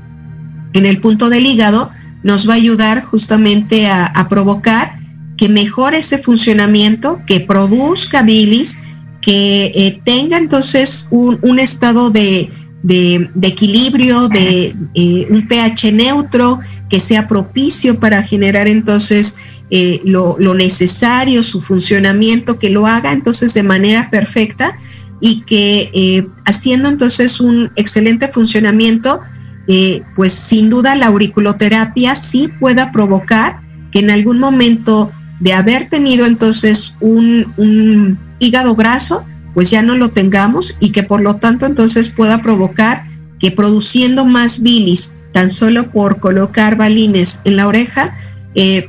[0.74, 1.90] en, el punto del hígado,
[2.22, 4.98] nos va a ayudar justamente a, provocar
[5.36, 8.82] que mejore ese funcionamiento, que produzca bilis,
[9.22, 12.50] que eh, tenga entonces un, un estado de,
[12.82, 16.58] de, de, equilibrio, de eh, un pH neutro,
[16.88, 19.36] que sea propicio para generar entonces
[19.74, 24.76] eh, lo, necesario, su funcionamiento, que lo haga entonces de manera perfecta
[25.18, 29.22] y que eh, haciendo entonces un excelente funcionamiento,
[29.68, 35.10] eh, pues sin duda la auriculoterapia sí pueda provocar que en algún momento
[35.40, 41.02] de haber tenido entonces un, un hígado graso, pues ya no lo tengamos y que
[41.02, 43.06] por lo tanto entonces pueda provocar
[43.38, 48.14] que produciendo más bilis tan solo por colocar balines en la oreja
[48.54, 48.88] eh,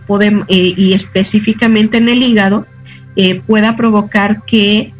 [0.50, 2.68] eh, y específicamente en el hígado,
[3.16, 4.94] eh, pueda provocar que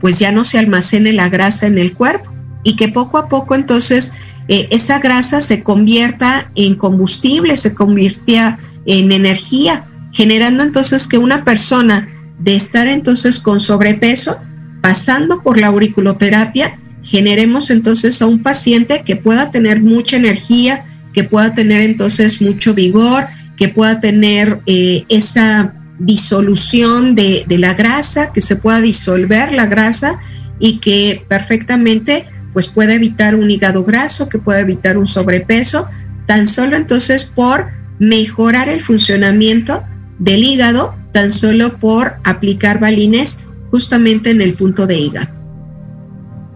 [0.00, 3.56] pues ya no se almacene la grasa en el cuerpo y que poco a poco
[3.56, 4.14] entonces
[4.46, 12.08] esa grasa se convierta en combustible, se convierta en energía, generando entonces que una persona
[12.38, 14.38] de estar entonces con sobrepeso,
[14.82, 21.24] pasando por la auriculoterapia, generemos entonces a un paciente que pueda tener mucha energía, que
[21.24, 23.24] pueda tener entonces mucho vigor,
[23.56, 29.66] que pueda tener eh, esa disolución de, de, la grasa, que se pueda disolver la
[29.66, 30.18] grasa
[30.58, 35.88] y que perfectamente pues pueda evitar un hígado graso, que pueda evitar un sobrepeso,
[36.26, 39.82] tan solo entonces por mejorar el funcionamiento
[40.18, 45.32] del hígado, tan solo por aplicar balines justamente en el punto de hígado.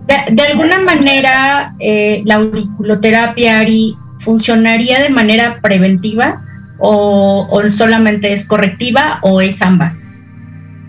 [0.06, 6.44] De, alguna manera, eh, la auriculoterapia, Ari, funcionaría de manera preventiva
[6.78, 10.18] o, solamente es correctiva o es ambas?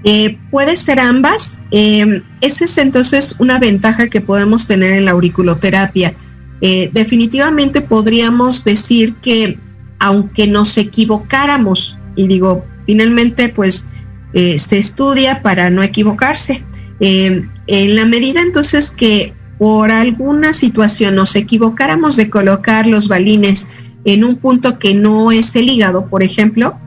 [0.03, 1.63] Eh, puede ser ambas.
[1.71, 6.13] Eh, esa es entonces una ventaja que podemos tener en la auriculoterapia.
[6.61, 9.57] Eh, definitivamente podríamos decir que
[9.99, 13.89] aunque nos equivocáramos, y digo, finalmente pues
[14.31, 16.63] se estudia para no equivocarse,
[16.99, 17.49] en
[17.95, 23.69] la medida entonces que por alguna situación nos equivocáramos de colocar los balines
[24.05, 26.77] en un punto que no es el hígado, por ejemplo,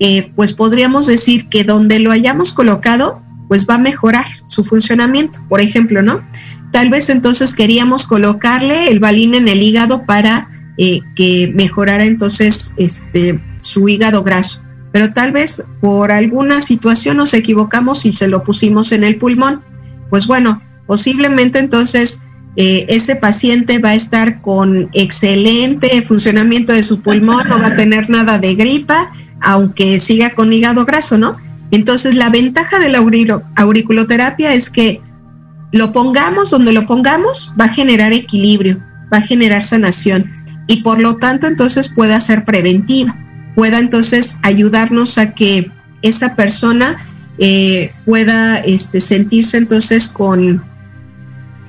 [0.00, 5.40] eh, pues podríamos decir que donde lo hayamos colocado, pues va a mejorar su funcionamiento,
[5.48, 6.22] por ejemplo, ¿no?
[6.70, 12.74] Tal vez entonces queríamos colocarle el balín en el hígado para eh, que mejorara entonces
[12.76, 14.62] este, su hígado graso,
[14.92, 19.62] pero tal vez por alguna situación nos equivocamos y se lo pusimos en el pulmón.
[20.10, 20.56] Pues bueno,
[20.86, 22.27] posiblemente entonces
[22.60, 27.76] eh, ese paciente va a estar con excelente funcionamiento de su pulmón, no va a
[27.76, 31.36] tener nada de gripa, aunque siga con hígado graso, ¿no?
[31.70, 32.98] Entonces la ventaja de la
[33.54, 35.00] auriculoterapia es que
[35.70, 38.82] lo pongamos donde lo pongamos, va a generar equilibrio,
[39.12, 40.28] va a generar sanación
[40.66, 43.16] y por lo tanto entonces pueda ser preventiva,
[43.54, 45.70] pueda entonces ayudarnos a que
[46.02, 46.96] esa persona
[47.38, 50.64] eh, pueda este, sentirse entonces con,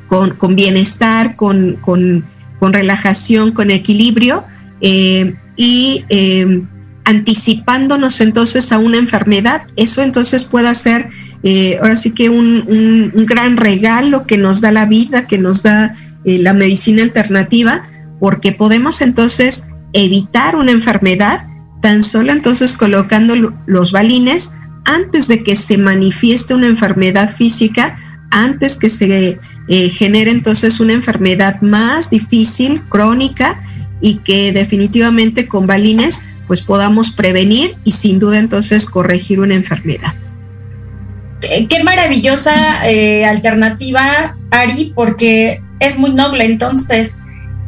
[0.09, 2.25] con, con bienestar, con, con,
[2.59, 4.43] con, relajación, con equilibrio
[4.81, 6.63] eh, y eh,
[7.05, 9.67] anticipándonos entonces a una enfermedad.
[9.75, 11.09] Eso entonces puede ser
[11.43, 15.37] eh, ahora sí que un, un, un, gran regalo que nos da la vida, que
[15.37, 15.93] nos da
[16.25, 17.83] eh, la medicina alternativa,
[18.19, 21.45] porque podemos entonces evitar una enfermedad
[21.81, 24.53] tan solo entonces colocando los balines
[24.83, 27.97] antes de que se manifieste una enfermedad física,
[28.31, 29.39] antes que se
[29.69, 33.61] eh, genere entonces una enfermedad más difícil, crónica,
[34.01, 40.15] y que definitivamente con balines pues podamos prevenir y sin duda entonces corregir una enfermedad.
[41.41, 42.51] Qué maravillosa
[42.89, 46.45] eh, alternativa, Ari, porque es muy noble.
[46.45, 47.19] Entonces,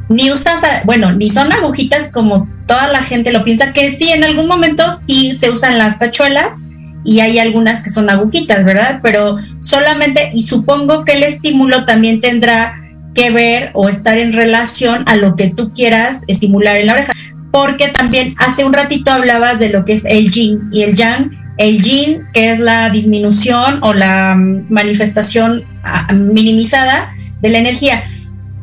[0.10, 4.24] ni usas, bueno, ni son agujitas como toda la gente lo piensa, que sí, en
[4.24, 6.71] algún momento sí se usan las tachuelas
[7.04, 9.00] y hay algunas que son agujitas, ¿verdad?
[9.02, 12.76] Pero solamente, y supongo que el estímulo también tendrá
[13.14, 17.14] que ver o estar en relación a lo que tú quieras estimular en la oreja.
[17.52, 21.32] Porque también hace un ratito hablabas de lo que es el yin y el yang.
[21.58, 25.66] El yin, que es la disminución o la manifestación
[26.14, 28.04] minimizada de la energía.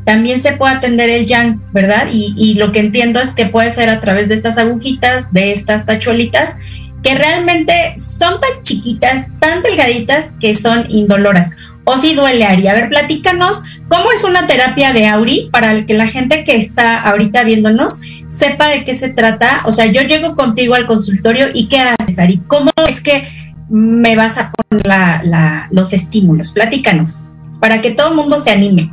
[0.05, 2.09] También se puede atender el yang, ¿verdad?
[2.11, 5.53] Y, y lo que entiendo es que puede ser a través de estas agujitas, de
[5.53, 6.57] estas tachuelitas,
[7.03, 11.57] que realmente son tan chiquitas, tan delgaditas, que son indoloras.
[11.85, 12.69] O si duele, Ari.
[12.69, 17.01] A ver, platícanos cómo es una terapia de Auri para que la gente que está
[17.01, 19.63] ahorita viéndonos sepa de qué se trata.
[19.65, 22.43] O sea, yo llego contigo al consultorio y qué haces, Ari.
[22.49, 23.27] ¿Cómo es que
[23.71, 25.23] me vas a poner
[25.71, 26.53] los estímulos?
[26.53, 28.93] Platícanos, para que todo el mundo se anime.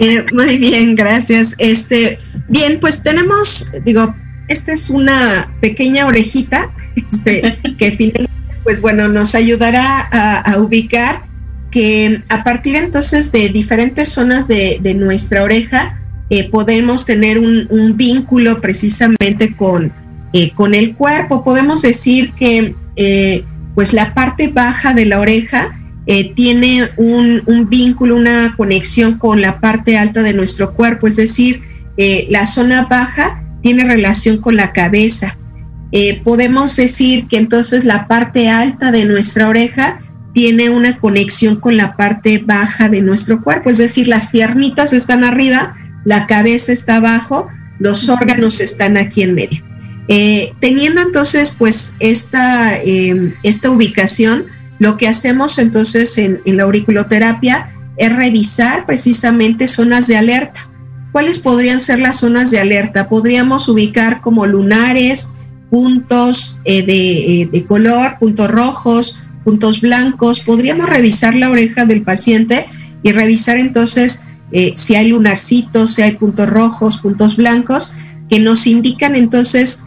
[0.00, 1.54] Eh, muy bien, gracias.
[1.58, 4.14] Este, bien, pues tenemos, digo,
[4.48, 8.30] esta es una pequeña orejita, este, que finalmente,
[8.62, 11.24] pues bueno, nos ayudará a, ubicar
[11.70, 15.98] que a partir entonces de diferentes zonas de, nuestra oreja,
[16.30, 19.92] eh, podemos tener un, vínculo precisamente con,
[20.32, 21.44] eh, con el cuerpo.
[21.44, 22.74] Podemos decir que
[23.74, 25.72] pues la parte baja de la oreja
[26.06, 31.62] eh, tiene un, vínculo, una conexión con la parte alta de nuestro cuerpo, es decir,
[31.96, 35.38] eh, la zona baja tiene relación con la cabeza.
[35.92, 39.98] Eh, podemos decir que entonces la parte alta de nuestra oreja
[40.32, 45.24] tiene una conexión con la parte baja de nuestro cuerpo, es decir, las piernitas están
[45.24, 45.74] arriba,
[46.04, 49.62] la cabeza está abajo, los órganos están aquí en medio.
[50.60, 52.74] teniendo entonces pues esta,
[53.42, 54.46] esta ubicación,
[54.78, 57.68] lo que hacemos entonces en, la auriculoterapia
[57.98, 60.68] es revisar precisamente zonas de alerta.
[61.12, 63.08] ¿Cuáles podrían ser las zonas de alerta?
[63.08, 65.34] Podríamos ubicar como lunares,
[65.72, 70.40] puntos eh, eh, de, color, puntos rojos, puntos blancos.
[70.40, 72.66] Podríamos revisar la oreja del paciente
[73.02, 77.90] y revisar entonces eh, si hay lunarcitos, si hay puntos rojos, puntos blancos,
[78.28, 79.86] que nos indican entonces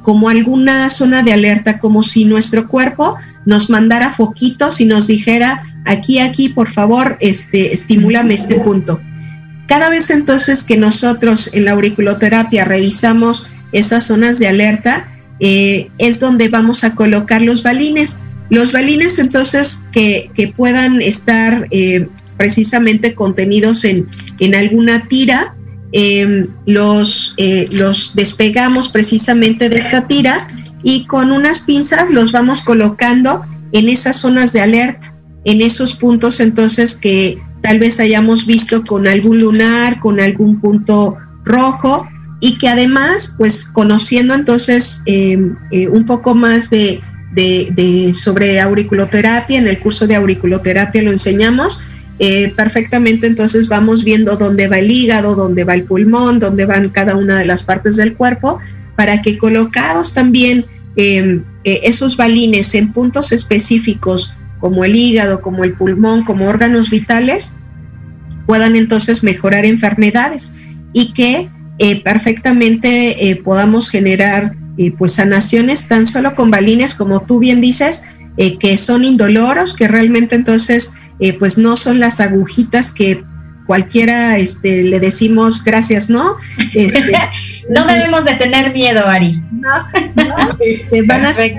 [0.00, 5.62] como alguna zona de alerta, como si nuestro cuerpo nos mandara foquitos y nos dijera,
[5.84, 9.00] aquí, aquí, por favor, este, estimúlame este punto.
[9.66, 15.08] Cada vez entonces que nosotros en la auriculoterapia revisamos esas zonas de alerta,
[15.40, 18.22] eh, es donde vamos a colocar los balines.
[18.48, 24.08] Los balines entonces que, puedan estar eh, precisamente contenidos en,
[24.54, 25.56] alguna tira,
[25.92, 30.46] em, los, eh, los despegamos precisamente de esta tira
[30.82, 35.14] y con unas pinzas los vamos colocando en esas zonas de alerta,
[35.44, 41.16] en esos puntos entonces que tal vez hayamos visto con algún lunar, con algún punto
[41.44, 42.06] rojo
[42.40, 47.00] y que además, pues conociendo entonces em, eh, un poco más de,
[48.14, 51.80] sobre auriculoterapia, en el curso de auriculoterapia lo enseñamos,
[52.18, 56.88] eh, perfectamente entonces vamos viendo dónde va el hígado, dónde va el pulmón, dónde van
[56.90, 58.58] cada una de las partes del cuerpo,
[58.96, 60.64] para que colocados también
[60.96, 67.56] eh, esos balines en puntos específicos como el hígado, como el pulmón, como órganos vitales,
[68.46, 70.54] puedan entonces mejorar enfermedades
[70.94, 74.54] y que eh, perfectamente eh, podamos generar
[74.98, 78.02] pues sanaciones tan solo con balines como tú bien dices,
[78.60, 80.92] que son indoloros, que realmente entonces
[81.38, 83.24] pues no son las agujitas que
[83.66, 86.32] cualquiera este, le decimos gracias, ¿no?
[86.74, 87.12] Este,
[87.70, 89.42] no debemos de tener miedo, Ari.
[89.50, 89.70] No,
[90.60, 91.54] este, van a ser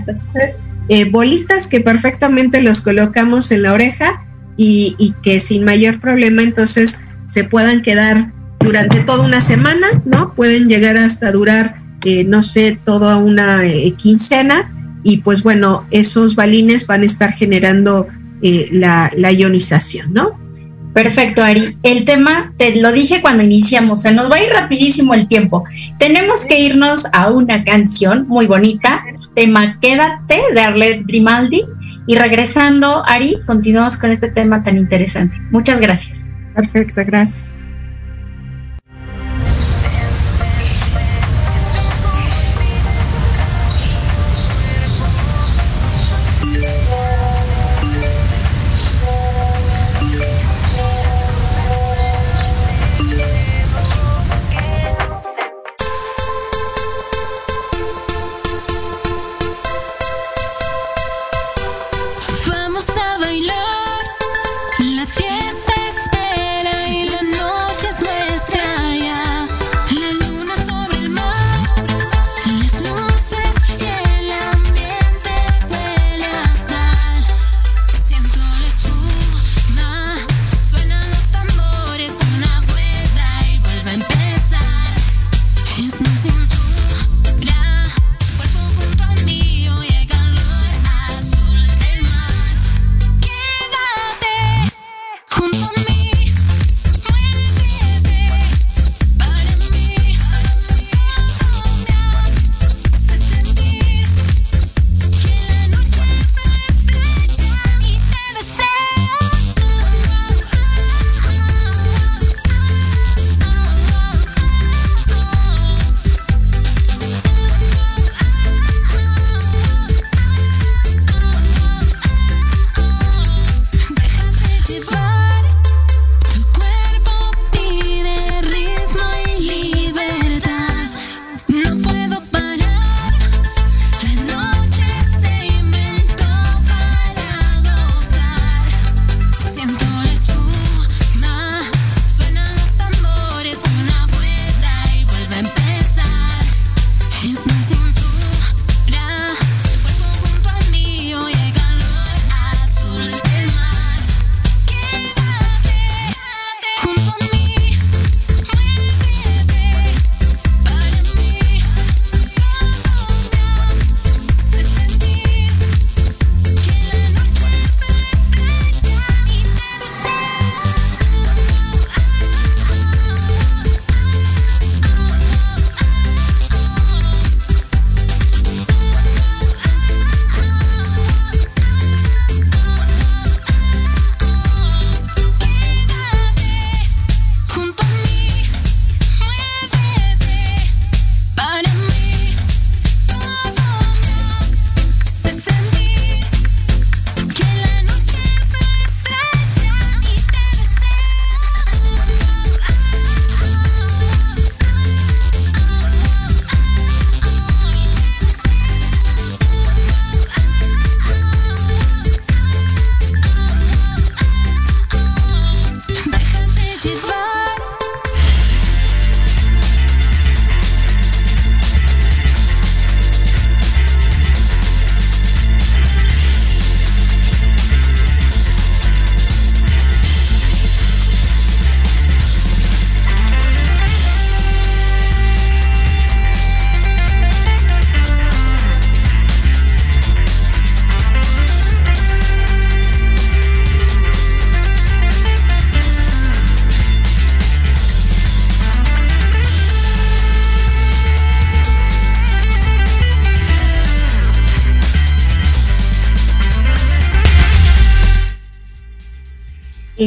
[0.90, 4.24] eh, bolitas que perfectamente los colocamos en la oreja
[4.56, 10.34] y, que sin mayor problema entonces se puedan quedar durante toda una semana, ¿no?
[10.36, 14.72] Pueden llegar hasta durar, eh, no sé, toda una eh, quincena
[15.04, 18.08] y pues bueno, esos balines van a estar generando
[18.42, 20.38] la, la ionización, ¿no?
[20.98, 21.78] Perfecto, Ari.
[21.84, 25.64] El tema, te lo dije cuando iniciamos, se nos va a ir rapidísimo el tiempo.
[26.00, 29.04] Tenemos que irnos a una canción muy bonita,
[29.36, 31.66] tema Quédate de Arlet Grimaldi.
[32.08, 35.38] Y regresando, Ari, continuamos con este tema tan interesante.
[35.52, 36.24] Muchas gracias.
[36.56, 37.67] Perfecto, gracias.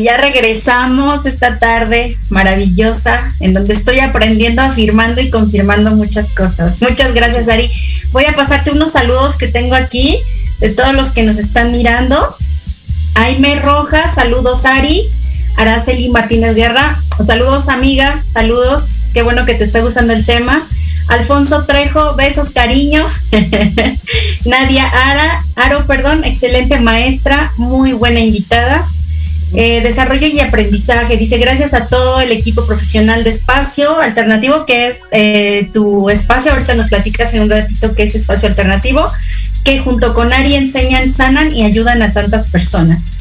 [0.03, 6.80] Ya regresamos esta tarde maravillosa, en donde estoy aprendiendo, afirmando y confirmando muchas cosas.
[6.80, 7.70] Muchas gracias, Ari.
[8.12, 10.18] Voy a pasarte unos saludos que tengo aquí
[10.61, 12.34] de todos los que nos están mirando.
[13.14, 15.07] Aime Rojas, saludos, Ari.
[15.57, 19.01] Araceli Martínez Guerra, saludos, amiga, saludos.
[19.12, 20.62] Qué bueno que te está gustando el tema.
[21.09, 23.05] Alfonso Trejo, besos, cariño.
[24.46, 28.86] Nadia Ara, Aro, perdón, excelente maestra, muy buena invitada.
[29.55, 31.16] Eh, desarrollo y aprendizaje.
[31.16, 36.53] Dice, gracias a todo el equipo profesional de Espacio Alternativo, que es eh, tu espacio.
[36.53, 39.05] Ahorita nos platicas en un ratito qué es Espacio Alternativo,
[39.64, 43.16] que junto con Ari enseñan, sanan y ayudan a tantas personas.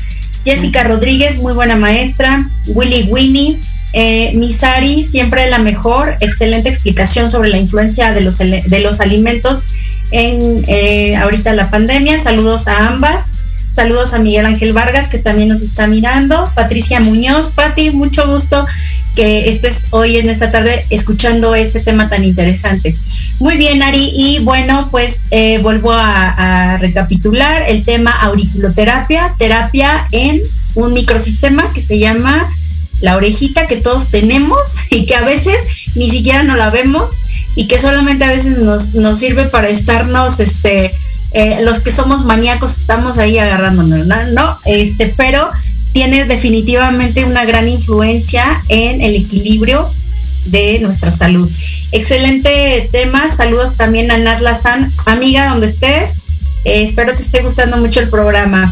[0.46, 2.46] Jessica Rodríguez, muy buena maestra.
[2.68, 3.60] Willy Winnie,
[3.94, 6.16] eh, Misari, siempre la mejor.
[6.22, 9.66] Excelente explicación sobre la influencia de los, de los alimentos
[10.12, 12.20] en eh, ahorita la pandemia.
[12.20, 13.49] Saludos a ambas.
[13.74, 16.44] Saludos a Miguel Ángel Vargas, que también nos está mirando.
[16.56, 18.66] Patricia Muñoz, Pati, mucho gusto
[19.16, 22.96] que estés hoy en esta tarde escuchando este tema tan interesante.
[23.40, 30.08] Muy bien, Ari, y bueno, pues eh, vuelvo a, a, recapitular el tema auriculoterapia, terapia
[30.12, 30.42] en
[30.76, 32.50] un microsistema que se llama
[33.02, 34.60] la orejita que todos tenemos
[34.90, 35.62] y que a veces
[35.96, 40.40] ni siquiera no la vemos y que solamente a veces nos, nos sirve para estarnos,
[40.40, 40.94] este,
[41.32, 44.58] eh, los que somos maníacos estamos ahí agarrándonos, ¿no?
[44.66, 45.50] Este, pero
[45.94, 49.90] tiene definitivamente una gran influencia en el equilibrio
[50.46, 51.50] de nuestra salud.
[51.92, 56.22] Excelente tema, saludos también a Nat Lazan, amiga donde estés,
[56.66, 58.72] eh, espero te esté gustando mucho el programa.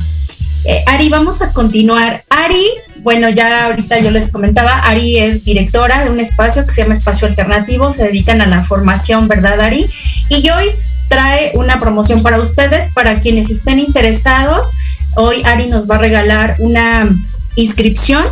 [0.65, 2.25] Eh, Ari, vamos a continuar.
[2.29, 2.65] Ari,
[2.97, 6.95] bueno, ya ahorita yo les comentaba, Ari es directora de un espacio que se llama
[6.95, 9.85] Espacio Alternativo, se dedican a la formación, ¿verdad, Ari?
[10.29, 10.71] Y hoy
[11.07, 14.69] trae una promoción para ustedes, para quienes estén interesados.
[15.15, 17.07] Hoy Ari nos va a regalar una
[17.55, 18.23] inscripción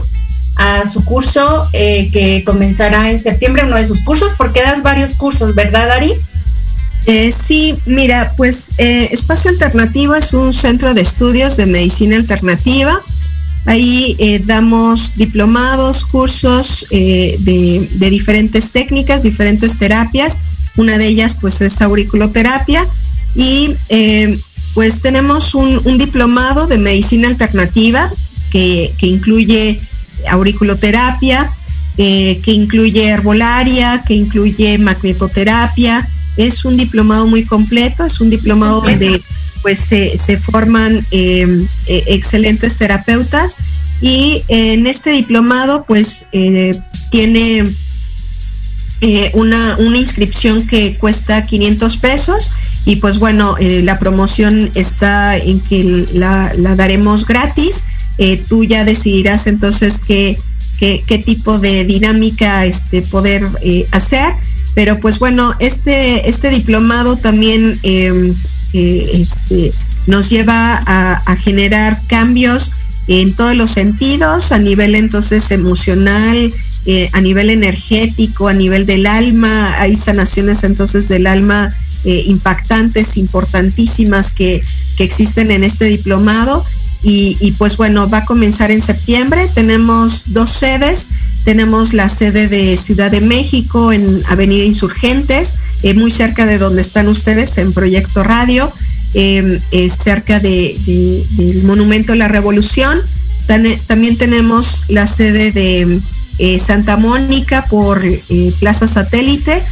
[0.58, 5.14] a su curso eh, que comenzará en septiembre, uno de sus cursos, porque das varios
[5.14, 6.14] cursos, ¿verdad, Ari?
[7.08, 13.00] Eh, sí, mira, pues eh, Espacio Alternativo es un centro de estudios de medicina alternativa.
[13.68, 20.38] Ahí damos diplomados, cursos de, diferentes técnicas, diferentes terapias.
[20.78, 22.88] Una de ellas pues es auriculoterapia
[23.36, 24.38] y eh,
[24.74, 28.10] pues tenemos un, un, diplomado de medicina alternativa
[28.52, 29.80] que, que incluye
[30.30, 31.50] auriculoterapia,
[31.96, 36.06] que incluye herbolaria, que incluye magnetoterapia,
[36.38, 39.22] es un diplomado muy completo, es un diplomado donde
[39.62, 43.58] pues se, se forman eh, eh, excelentes terapeutas
[44.02, 46.28] y en este diplomado pues
[49.02, 52.52] eh, una, una, inscripción que cuesta 500 pesos
[52.86, 57.84] y pues bueno, la promoción está en que la, la daremos gratis,
[58.48, 60.38] tú ya decidirás entonces qué,
[60.80, 63.44] qué, qué tipo de dinámica este, poder
[63.92, 64.36] hacer.
[64.76, 68.34] Pero pues bueno, este, este diplomado también eh,
[68.74, 69.72] eh, este,
[70.06, 72.74] nos lleva a, generar cambios
[73.08, 76.54] en todos los sentidos, a nivel entonces emocional,
[76.86, 81.72] eh, a nivel energético, a nivel del alma, hay sanaciones entonces del alma
[82.06, 84.62] eh, impactantes, importantísimas que,
[84.98, 86.64] que existen en este diplomado.
[87.08, 89.48] Y, pues bueno, va a comenzar en septiembre.
[89.54, 91.08] Tenemos dos sedes.
[91.44, 96.82] Tenemos la sede de Ciudad de México en Avenida Insurgentes, eh, muy cerca de donde
[96.82, 98.72] están ustedes en Proyecto Radio,
[99.14, 103.00] eh, eh, cerca de, de, del Monumento de la Revolución.
[103.46, 106.00] También tenemos la sede de
[106.60, 108.02] Santa Mónica por
[108.60, 109.64] Plaza Satélite.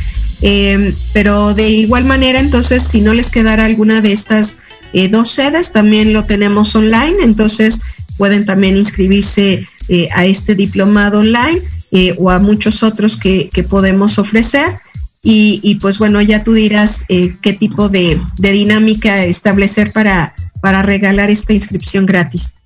[1.14, 4.58] pero de igual manera, entonces, si no les quedara alguna de estas
[4.94, 7.82] eh, dos sedes, también lo tenemos online, entonces
[8.16, 14.20] pueden también inscribirse eh, a este diplomado online eh, o a muchos otros que, podemos
[14.20, 14.80] ofrecer.
[15.26, 21.30] Y, pues bueno, ya tú dirás qué tipo de, de, dinámica establecer para, para regalar
[21.30, 22.58] esta inscripción gratis.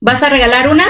[0.00, 0.84] ¿Vas a regalar una?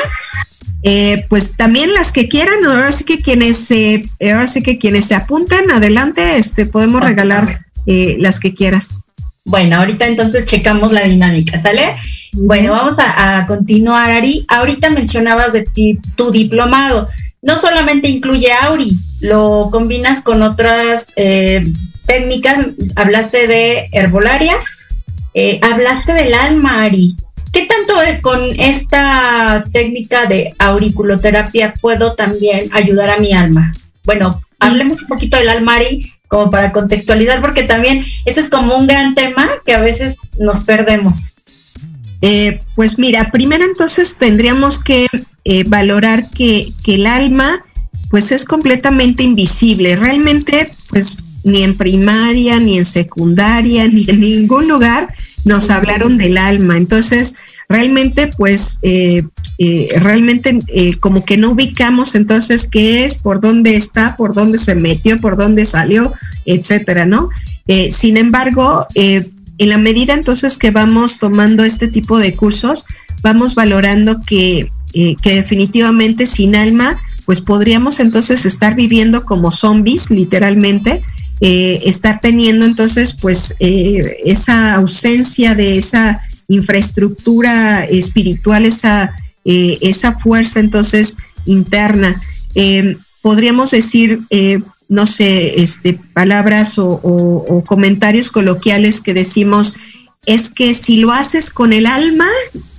[0.82, 5.06] Eh, pues también las que quieran, ahora sí que quienes eh, ahora sí que quienes
[5.06, 8.98] se apunten adelante, este podemos regalar eh, las que quieras.
[9.44, 11.96] Bueno, ahorita entonces checamos la dinámica, ¿sale?
[12.34, 14.44] Bueno, vamos a, a continuar, Ari.
[14.46, 17.08] Ahorita mencionabas de ti, tu diplomado.
[17.40, 21.64] No solamente incluye Auri, lo combinas con otras eh,
[22.06, 22.66] técnicas.
[22.96, 24.56] Hablaste de herbolaria,
[25.34, 27.14] eh, hablaste del alma, Ari.
[27.58, 33.72] ¿Qué tanto con esta técnica de auriculoterapia puedo también ayudar a mi alma?
[34.04, 38.76] Bueno, hablemos un poquito del alma, Ari, como para contextualizar, porque también ese es como
[38.76, 41.34] un gran tema que a veces nos perdemos.
[42.22, 45.08] Eh, pues mira, primero entonces tendríamos que
[45.44, 47.64] eh, valorar que, que, el alma
[48.10, 49.96] pues es completamente invisible.
[49.96, 55.12] Realmente pues ni en primaria, ni en secundaria, ni en ningún lugar
[55.48, 56.76] nos hablaron del alma.
[56.76, 57.34] Entonces,
[57.68, 59.24] realmente pues eh,
[59.58, 64.58] eh, realmente eh, como que no ubicamos entonces qué es, por dónde está, por dónde
[64.58, 66.12] se metió, por dónde salió,
[66.46, 67.28] etcétera, ¿no?
[67.90, 72.86] sin embargo, en la medida entonces que vamos tomando este tipo de cursos,
[73.20, 76.96] vamos valorando que, que definitivamente sin alma,
[77.26, 81.02] pues podríamos entonces estar viviendo como zombies, literalmente,
[81.40, 89.10] estar teniendo entonces pues esa ausencia de esa infraestructura espiritual, esa,
[89.44, 92.20] eh, esa fuerza entonces interna.
[92.54, 99.76] Eh, podríamos decir, eh, no sé, este, palabras o, comentarios coloquiales que decimos,
[100.24, 102.28] es que si lo haces con el alma,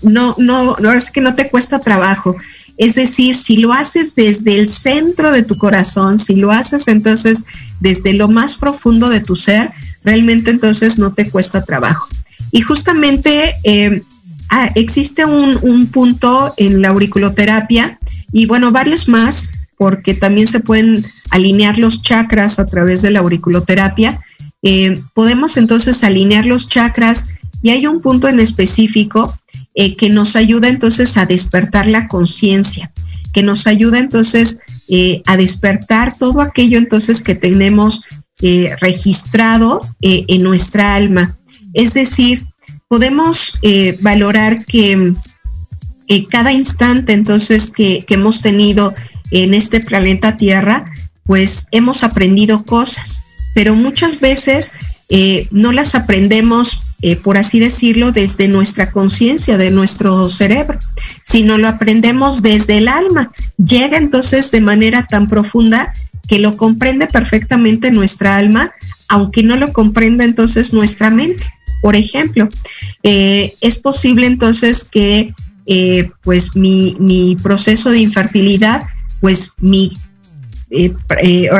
[0.02, 2.36] no, no, no es que no te cuesta trabajo.
[2.80, 7.43] Es decir, si lo haces desde el centro de tu corazón, si lo haces entonces
[7.81, 12.07] desde lo más profundo de tu ser, realmente entonces no te cuesta trabajo.
[12.51, 14.01] Y justamente eh,
[14.49, 17.99] ah, existe un, punto en la auriculoterapia
[18.31, 23.19] y bueno, varios más, porque también se pueden alinear los chakras a través de la
[23.19, 24.22] auriculoterapia.
[24.64, 27.27] Eh, podemos entonces alinear los chakras
[27.61, 29.38] y hay un punto en específico
[29.75, 32.91] eh, que nos ayuda entonces a despertar la conciencia,
[33.33, 34.61] que nos ayuda entonces
[35.27, 38.05] a despertar todo aquello entonces que tenemos
[38.81, 41.37] registrado en nuestra alma.
[41.75, 42.43] Es decir,
[42.89, 45.13] podemos eh, valorar que
[46.07, 48.93] eh, cada instante entonces que, hemos tenido
[49.31, 50.91] en este planeta Tierra,
[51.23, 53.21] pues hemos aprendido cosas,
[53.53, 54.73] pero muchas veces
[55.09, 56.81] eh, no las aprendemos,
[57.23, 60.77] por así decirlo, desde nuestra conciencia, de nuestro cerebro,
[61.23, 63.31] sino lo aprendemos desde el alma.
[63.57, 65.93] Llega entonces de manera tan profunda
[66.30, 68.71] que lo comprende perfectamente nuestra alma,
[69.09, 71.43] aunque no lo comprenda entonces nuestra mente.
[71.81, 72.47] Por ejemplo,
[73.03, 75.34] eh, es posible entonces que
[75.65, 78.84] eh, pues mi, proceso de infertilidad,
[79.21, 79.97] pues mi
[80.69, 80.93] eh,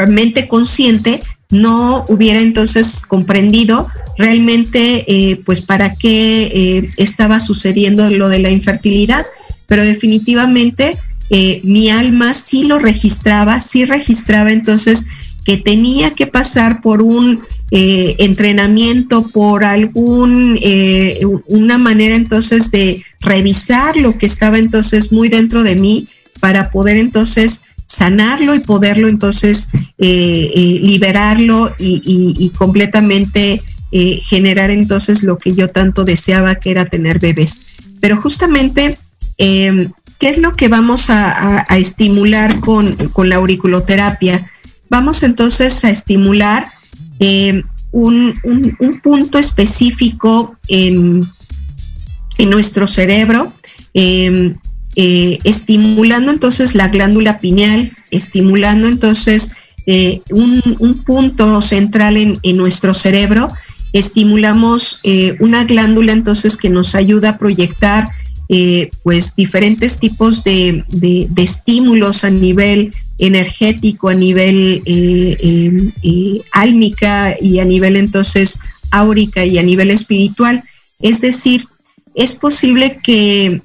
[0.07, 8.50] mente consciente no hubiera entonces comprendido realmente pues para qué estaba sucediendo lo de la
[8.50, 9.26] infertilidad,
[9.66, 10.96] pero definitivamente
[11.64, 15.08] mi alma sí lo registraba, sí registraba entonces
[15.50, 23.04] que tenía que pasar por un eh, entrenamiento, por algún, eh, una manera entonces de
[23.20, 26.08] revisar lo que estaba entonces muy dentro de mí
[26.40, 33.61] para poder entonces sanarlo y poderlo entonces eh, liberarlo y, completamente
[33.91, 37.61] generar entonces lo que yo tanto deseaba que era tener bebés.
[37.99, 38.98] Pero justamente,
[39.38, 39.90] ¿qué
[40.22, 44.40] es lo que vamos a, estimular con, con la auriculoterapia?
[44.90, 46.66] Vamos entonces a estimular
[47.20, 48.34] eh, un,
[49.03, 51.22] punto específico en,
[52.48, 53.52] nuestro cerebro,
[53.94, 54.57] em,
[55.00, 59.54] eh, estimulando entonces la glándula pineal, estimulando entonces
[59.86, 60.62] eh, un,
[61.06, 63.48] punto central en, nuestro cerebro,
[63.94, 65.02] estimulamos
[65.40, 68.08] una glándula entonces que nos ayuda a proyectar
[69.04, 77.36] pues diferentes tipos de, de estímulos a nivel energético, a nivel eh, eh, eh, álmica
[77.40, 78.60] y a nivel entonces
[78.92, 80.64] áurica y a nivel espiritual.
[81.00, 81.66] Es decir,
[82.16, 83.62] es posible que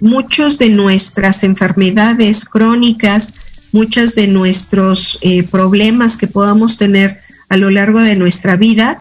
[0.00, 3.34] muchos de nuestras enfermedades crónicas,
[3.72, 5.18] muchos de nuestros
[5.50, 7.18] problemas que podamos tener
[7.48, 8.98] a lo largo de nuestra vida,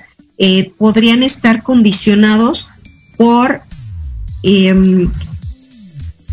[0.78, 2.70] podrían estar condicionados
[3.18, 3.62] por
[4.44, 5.10] em,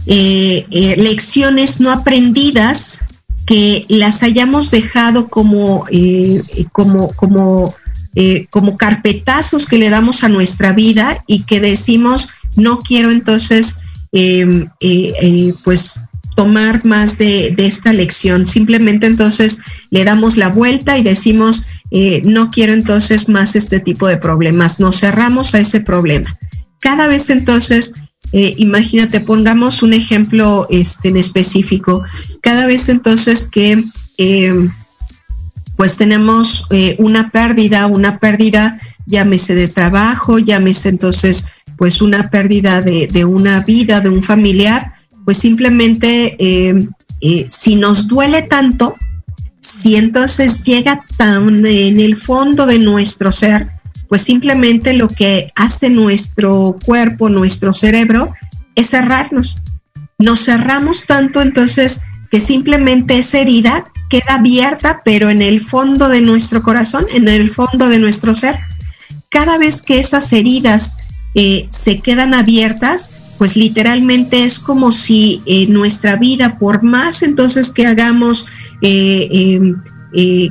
[0.06, 3.06] lecciones no aprendidas
[3.46, 6.42] que las hayamos dejado como, eh,
[6.72, 7.74] como,
[8.16, 13.78] eh, como carpetazos que le damos a nuestra vida y que decimos, no quiero entonces,
[14.12, 16.00] em, eh, pues
[16.36, 18.44] tomar más de, esta lección.
[18.46, 19.60] Simplemente entonces
[19.90, 21.64] le damos la vuelta y decimos,
[22.24, 24.78] no quiero entonces más este tipo de problemas.
[24.78, 26.38] Nos cerramos a ese problema.
[26.80, 27.94] Cada vez entonces
[28.32, 32.04] eh, imagínate, pongamos un ejemplo este, en específico.
[32.42, 33.84] Cada vez entonces que
[34.18, 34.68] eh,
[35.76, 41.46] pues tenemos eh, una pérdida, una pérdida, llámese de trabajo, llámese entonces
[41.76, 44.92] pues una pérdida de, de una vida, de un familiar,
[45.24, 46.36] pues simplemente
[47.48, 48.96] si nos duele tanto,
[49.60, 53.68] si entonces llega tan en el fondo de nuestro ser,
[54.08, 58.32] pues simplemente lo que hace nuestro cuerpo, nuestro cerebro,
[58.76, 59.58] es cerrarnos.
[60.18, 66.20] Nos cerramos tanto entonces que simplemente esa herida queda abierta, pero en el fondo de
[66.20, 68.56] nuestro corazón, en el fondo de nuestro ser.
[69.30, 70.98] Cada vez que esas heridas
[71.38, 77.72] eh, se quedan abiertas, pues literalmente es como si eh, nuestra vida, por más entonces
[77.72, 78.46] que hagamos,
[78.80, 79.76] eh, em,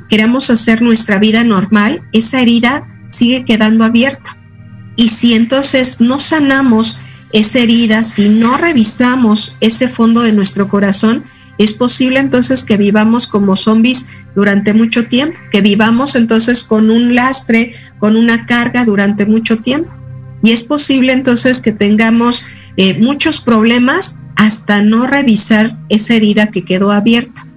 [0.08, 4.38] queramos hacer nuestra vida normal, esa herida sigue quedando abierta.
[4.96, 7.00] Y si entonces no sanamos
[7.34, 11.24] esa herida, si no revisamos ese fondo de nuestro corazón,
[11.58, 17.16] es posible entonces que vivamos como zombies durante mucho tiempo, que vivamos entonces con un
[17.16, 19.95] lastre, con una carga durante mucho tiempo.
[20.46, 22.46] Y es posible entonces que tengamos
[22.78, 27.48] eh, muchos problemas hasta no revisar esa herida que quedó abierta.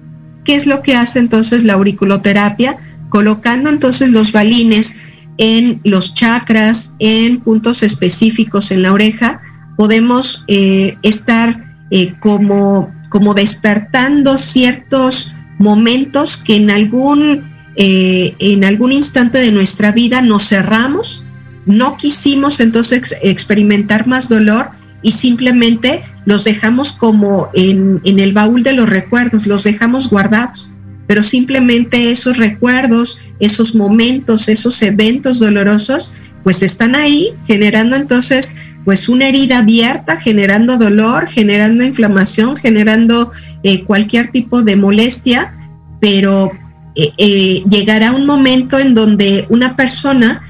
[0.47, 2.78] ¿Qué es lo que hace entonces la auriculoterapia?
[3.10, 4.97] Colocando entonces los balines
[5.36, 9.43] en los chakras, en puntos específicos en la oreja,
[9.77, 19.39] podemos eh, estar eh, como como despertando ciertos momentos que en algún, en algún instante
[19.39, 21.24] de nuestra vida nos cerramos,
[21.68, 24.70] no quisimos entonces experimentar más dolor
[25.02, 30.70] y simplemente los dejamos como en, el baúl de los recuerdos, los dejamos guardados.
[31.06, 36.12] Pero simplemente esos recuerdos, esos momentos, esos eventos dolorosos,
[36.42, 43.30] pues están ahí generando entonces pues una herida abierta, generando dolor, generando inflamación, generando
[43.62, 45.52] eh, cualquier tipo de molestia,
[46.00, 46.50] pero
[46.94, 50.42] eh, eh, llegará un momento en donde una persona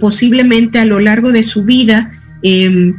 [0.00, 2.10] posiblemente a lo largo de su vida,
[2.42, 2.96] em,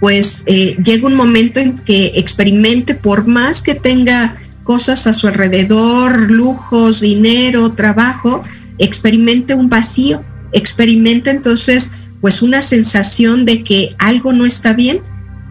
[0.00, 4.34] pues llega un momento en que experimente, por más que tenga
[4.64, 8.42] cosas a su alrededor, lujos, dinero, trabajo,
[8.78, 15.00] experimente un vacío, experimente entonces pues una sensación de que algo no está bien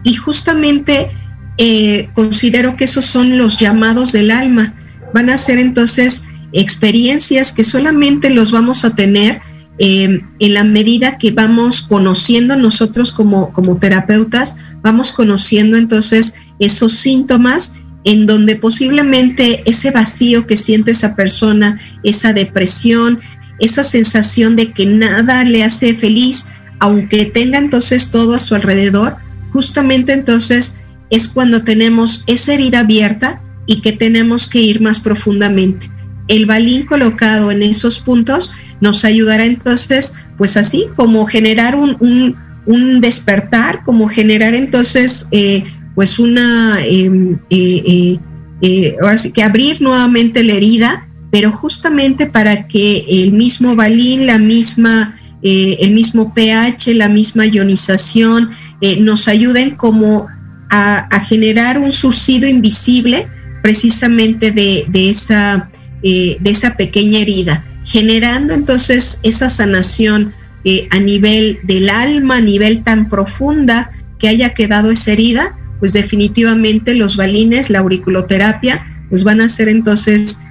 [0.04, 1.10] y justamente
[1.58, 4.74] eh, considero que esos son los llamados del alma.
[5.12, 9.40] Van a ser entonces experiencias que solamente los vamos a tener
[9.78, 16.92] eh, en la medida que vamos conociendo nosotros como, como terapeutas, vamos conociendo entonces esos
[16.92, 23.20] síntomas en donde posiblemente ese vacío que siente esa persona, esa depresión,
[23.60, 26.48] esa sensación de que nada le hace feliz,
[26.80, 29.16] aunque tenga entonces todo a su alrededor,
[29.52, 30.80] justamente entonces
[31.10, 35.90] es cuando tenemos esa herida abierta y que tenemos que ir más profundamente.
[36.28, 42.36] El balín colocado en esos puntos nos ayudará entonces, pues así, como generar un,
[43.00, 48.18] despertar, como generar entonces, eh, pues una, em, eh,
[48.62, 54.26] eh, ahora sí que abrir nuevamente la herida, pero justamente para que el mismo balín,
[54.26, 58.50] la misma eh, el mismo pH, la misma ionización,
[58.80, 60.28] eh, nos ayuden como
[60.70, 63.26] a, generar un surcido invisible
[63.62, 65.68] precisamente de, esa,
[66.02, 70.34] eh, de esa pequeña herida, generando entonces esa sanación
[70.90, 76.94] a nivel del alma, a nivel tan profunda que haya quedado esa herida, pues definitivamente
[76.94, 80.44] los balines, la auriculoterapia, pues van a ser entonces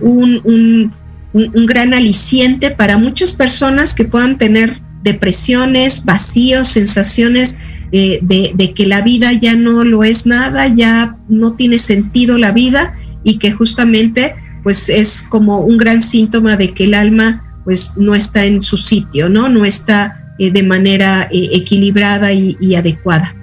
[0.00, 0.92] un
[1.34, 7.58] un, gran aliciente para muchas personas que puedan tener depresiones, vacíos, sensaciones
[7.92, 12.52] eh, de, que la vida ya no lo es nada, ya no tiene sentido la
[12.52, 12.94] vida
[13.24, 18.14] y que justamente pues es como un gran síntoma de que el alma pues no
[18.14, 19.48] está en su sitio, ¿no?
[19.48, 23.34] No está eh, de manera eh, equilibrada y adecuada.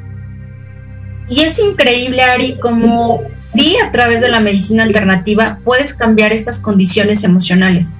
[1.31, 6.59] Y es increíble, Ari, como sí a través de la medicina alternativa puedes cambiar estas
[6.59, 7.99] condiciones emocionales.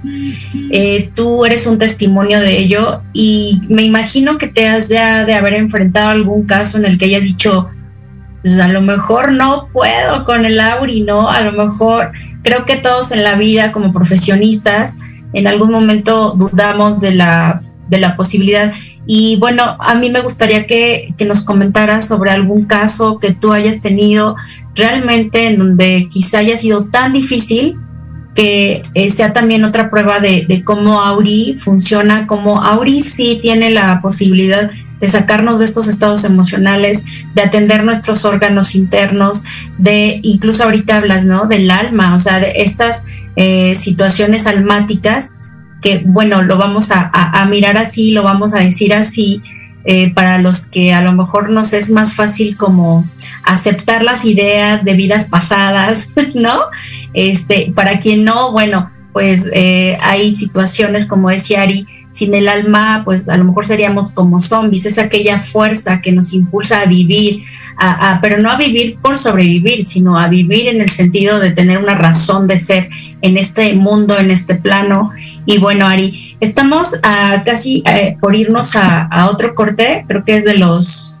[0.70, 5.32] Eh, tú eres un testimonio de ello y me imagino que te has ya de
[5.32, 7.70] haber enfrentado algún caso en el que hayas dicho,
[8.42, 11.28] pues a lo mejor no puedo con el Auri, ¿no?
[11.28, 12.12] A lo mejor
[12.42, 14.98] creo que todos en la vida como profesionistas
[15.32, 18.72] en algún momento dudamos de la, de la posibilidad
[19.06, 23.80] y bueno, a mí me gustaría que, nos comentaras sobre algún caso que tú hayas
[23.80, 24.36] tenido
[24.74, 27.76] realmente en donde quizá haya sido tan difícil
[28.34, 34.00] que eh, sea también otra prueba de, cómo Auri funciona, cómo Auri sí tiene la
[34.00, 34.70] posibilidad
[35.02, 37.04] de sacarnos de estos estados emocionales,
[37.34, 39.42] de atender nuestros órganos internos,
[39.76, 41.46] de incluso ahorita hablas, ¿no?
[41.46, 43.04] Del alma, o sea, de estas
[43.34, 45.34] eh, situaciones almáticas
[45.80, 49.42] que, bueno, lo vamos a, mirar así, lo vamos a decir así,
[49.84, 53.10] eh, para los que a lo mejor nos es más fácil como
[53.42, 56.60] aceptar las ideas de vidas pasadas, ¿no?
[57.12, 63.02] Este, para quien no, bueno, pues eh, hay situaciones, como decía Ari, sin el alma,
[63.04, 67.42] pues a lo mejor seríamos como zombies, es aquella fuerza que nos impulsa a vivir,
[67.78, 71.78] a, pero no a vivir por sobrevivir, sino a vivir en el sentido de tener
[71.78, 72.90] una razón de ser
[73.22, 75.10] en este mundo, en este plano.
[75.46, 77.00] Y bueno, Ari, estamos
[77.44, 81.18] casi eh, por irnos a, otro corte, creo que es de los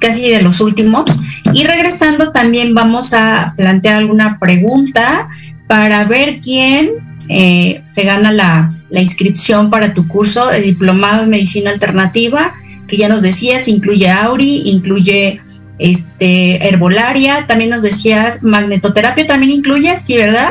[0.00, 1.20] casi de los últimos.
[1.52, 5.28] Y regresando también vamos a plantear alguna pregunta
[5.66, 6.90] para ver quién
[7.28, 12.54] eh, se gana la, inscripción para tu curso de diplomado en medicina alternativa,
[12.86, 15.40] que ya nos decías, incluye Auri, incluye
[15.78, 20.50] este herbolaria, también nos decías magnetoterapia también incluye, sí, ¿verdad?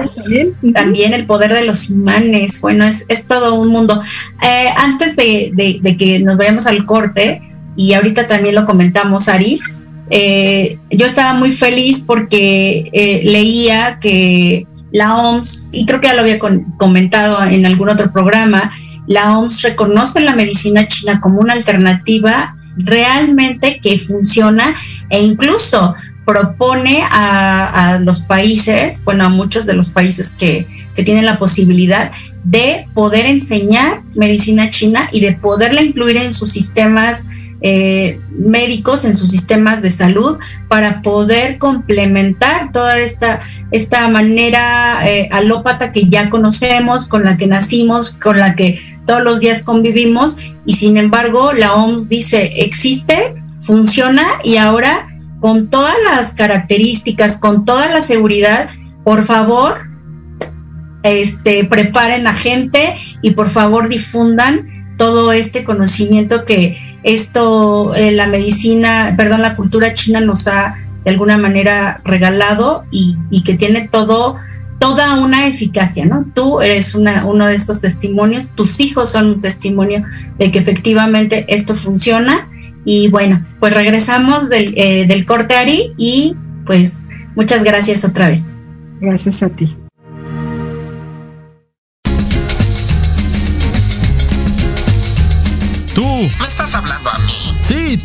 [0.73, 1.13] también.
[1.13, 4.01] el poder de los imanes, bueno, es, todo un mundo.
[4.41, 7.41] Eh, antes de, que nos vayamos al corte,
[7.75, 9.59] y ahorita también lo comentamos, Ari,
[10.09, 12.89] eh, yo estaba muy feliz porque
[13.25, 18.71] leía que la OMS, y creo que ya lo había comentado en algún otro programa,
[19.07, 24.75] la OMS reconoce la medicina china como una alternativa realmente que funciona
[25.09, 25.95] e incluso
[26.25, 32.11] propone a, los países, bueno, a muchos de los países que, que, tienen la posibilidad
[32.43, 37.27] de poder enseñar medicina china y de poderla incluir en sus sistemas
[37.61, 43.39] eh, médicos en sus sistemas de salud para poder complementar toda esta,
[43.71, 49.23] esta manera eh, alópata que ya conocemos, con la que nacimos, con la que todos
[49.23, 50.37] los días convivimos.
[50.65, 55.07] Y sin embargo la OMS dice existe, funciona y ahora
[55.39, 58.69] con todas las características, con toda la seguridad,
[59.03, 59.87] por favor,
[61.03, 66.77] este, preparen a gente y por favor difundan todo este conocimiento que,
[67.07, 70.75] esto eh, la medicina, perdón, la cultura china nos ha
[71.05, 73.15] de alguna manera regalado y,
[73.45, 74.35] que tiene todo,
[74.77, 76.25] toda una eficacia, ¿no?
[76.35, 80.03] Tú eres una, uno de esos testimonios, tus hijos son un testimonio
[80.37, 82.49] de que efectivamente esto funciona.
[82.83, 86.35] Y bueno, pues regresamos del, eh, del corte Ari y
[86.65, 88.53] pues muchas gracias otra vez.
[88.99, 89.77] Gracias a ti.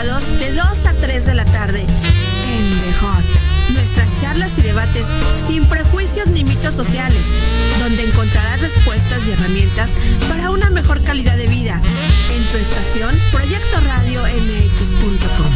[0.00, 3.74] De 2 a 3 de la tarde en The Hot.
[3.74, 5.08] Nuestras charlas y debates
[5.46, 7.26] sin prejuicios ni mitos sociales,
[7.80, 9.94] donde encontrarás respuestas y herramientas
[10.26, 11.82] para una mejor calidad de vida
[12.32, 15.52] en tu estación Proyecto Radio MX.com.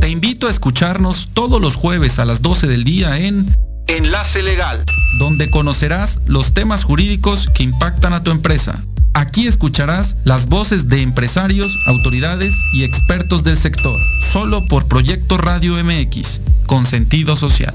[0.00, 3.46] Te invito a escucharnos todos los jueves a las 12 del día en
[3.88, 4.84] Enlace Legal,
[5.18, 8.82] donde conocerás los temas jurídicos que impactan a tu empresa.
[9.14, 13.98] Aquí escucharás las voces de empresarios, autoridades y expertos del sector,
[14.30, 17.74] solo por Proyecto Radio MX, con sentido social.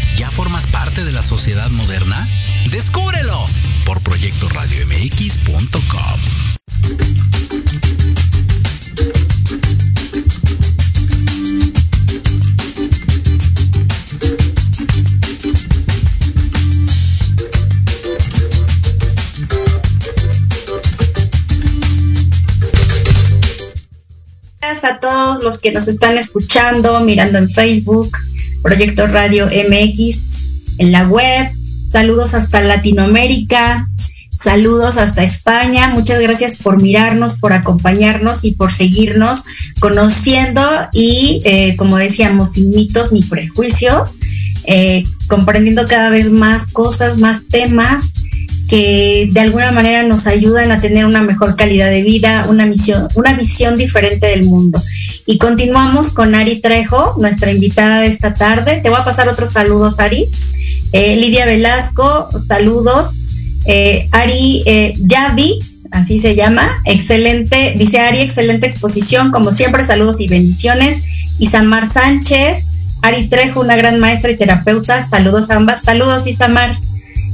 [0.21, 2.27] ¿Ya formas parte de la sociedad moderna?
[2.69, 3.43] ¡Descúbrelo!
[3.85, 6.21] Por proyectoradiomx.com.
[24.83, 28.17] a todos los que nos están escuchando, mirando en Facebook,
[28.61, 31.49] Proyecto Radio MX, en la web.
[31.89, 33.87] Saludos hasta Latinoamérica,
[34.29, 35.89] saludos hasta España.
[35.89, 39.43] Muchas gracias por mirarnos, por acompañarnos y por seguirnos
[39.79, 40.61] conociendo
[40.93, 44.19] y, eh, como decíamos, sin mitos ni prejuicios,
[44.65, 48.13] eh, comprendiendo cada vez más cosas, más temas
[48.71, 53.05] que de alguna manera nos ayudan a tener una mejor calidad de vida, una, misión,
[53.15, 54.81] una visión diferente del mundo.
[55.25, 58.79] Y continuamos con Ari Trejo, nuestra invitada de esta tarde.
[58.81, 60.29] Te voy a pasar otros saludos, Ari.
[60.93, 63.25] Eh, Lidia Velasco, saludos.
[63.65, 65.59] Eh, Ari eh, Yavi,
[65.91, 71.03] así se llama, excelente, dice Ari, excelente exposición, como siempre, saludos y bendiciones.
[71.39, 72.69] Isamar Sánchez,
[73.01, 76.77] Ari Trejo, una gran maestra y terapeuta, saludos a ambas, saludos Isamar.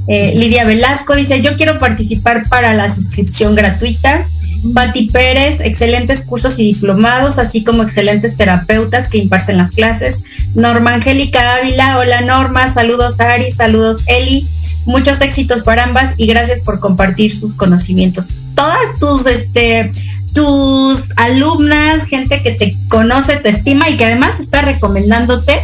[0.07, 4.25] Eh, Lidia Velasco dice, yo quiero participar para la suscripción gratuita.
[4.73, 10.23] Pati Pérez, excelentes cursos y diplomados, así como excelentes terapeutas que imparten las clases.
[10.55, 14.47] Norma Angélica Ávila, hola Norma, saludos Ari, saludos Eli,
[14.85, 18.29] muchos éxitos para ambas y gracias por compartir sus conocimientos.
[18.55, 19.91] Todas tus, este,
[20.33, 25.59] tus alumnas, gente que te conoce, te estima y que además está recomendándote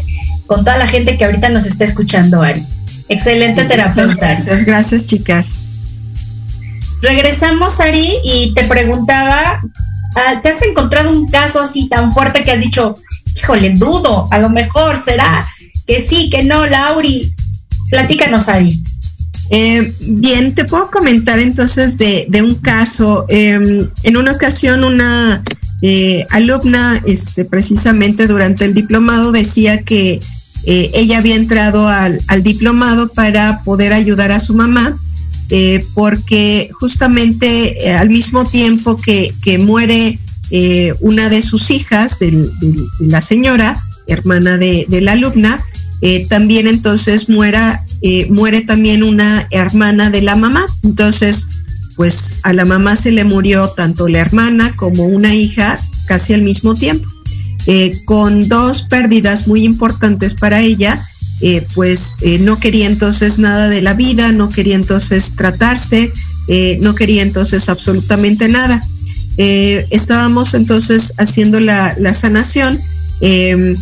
[0.45, 2.63] con toda la gente que ahorita nos está escuchando, Ari.
[3.09, 4.15] Excelente terapeuta.
[4.15, 5.59] Gracias, gracias chicas.
[7.01, 9.59] Regresamos, Ari, y te preguntaba,
[10.15, 12.97] ah, ¿te has encontrado un caso así tan fuerte que has dicho,
[13.35, 15.45] híjole, dudo, a lo mejor será
[15.85, 17.33] que sí, que no, Lauri?
[17.89, 18.81] Platícanos, Ari.
[19.49, 23.25] Eh, bien, te puedo comentar entonces de, un caso.
[23.27, 25.43] Em, en una ocasión una
[25.81, 30.21] eh, alumna, este, precisamente durante el diplomado, decía que
[30.65, 34.97] eh, ella había entrado al, diplomado para poder ayudar a su mamá,
[35.49, 40.19] eh, porque justamente eh, al mismo tiempo que, muere
[40.99, 42.47] una de sus hijas, de,
[42.99, 43.75] la señora,
[44.07, 45.59] hermana de, la alumna,
[46.29, 47.83] también entonces muera,
[48.29, 50.65] muere también una hermana de la mamá.
[50.83, 51.47] Entonces,
[51.95, 56.43] pues a la mamá se le murió tanto la hermana como una hija casi al
[56.43, 57.12] mismo tiempo.
[57.65, 61.01] Eh, con dos pérdidas muy importantes para ella,
[61.39, 66.11] eh, pues eh, no quería entonces nada de la vida, no quería entonces tratarse,
[66.81, 68.83] no quería entonces absolutamente nada.
[69.37, 72.77] estábamos entonces haciendo la, la sanación
[73.21, 73.75] em,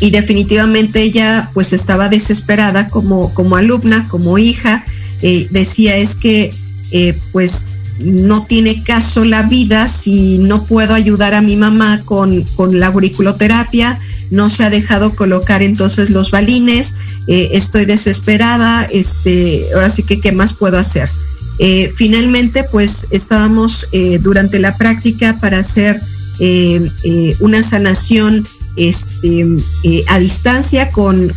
[0.00, 4.84] y definitivamente ella pues estaba desesperada como, como alumna, como hija,
[5.50, 6.52] decía es que
[7.32, 7.64] pues
[7.98, 14.00] no tiene caso la vida si no puedo ayudar a mi mamá con, la auriculoterapia,
[14.30, 16.94] no se ha dejado colocar entonces los balines,
[17.28, 21.08] eh, estoy desesperada, este, ahora sí que qué más puedo hacer.
[21.60, 26.00] Eh, finalmente, pues estábamos eh, durante la práctica para hacer
[27.38, 28.44] una sanación
[28.74, 29.46] este,
[30.08, 31.32] a distancia con,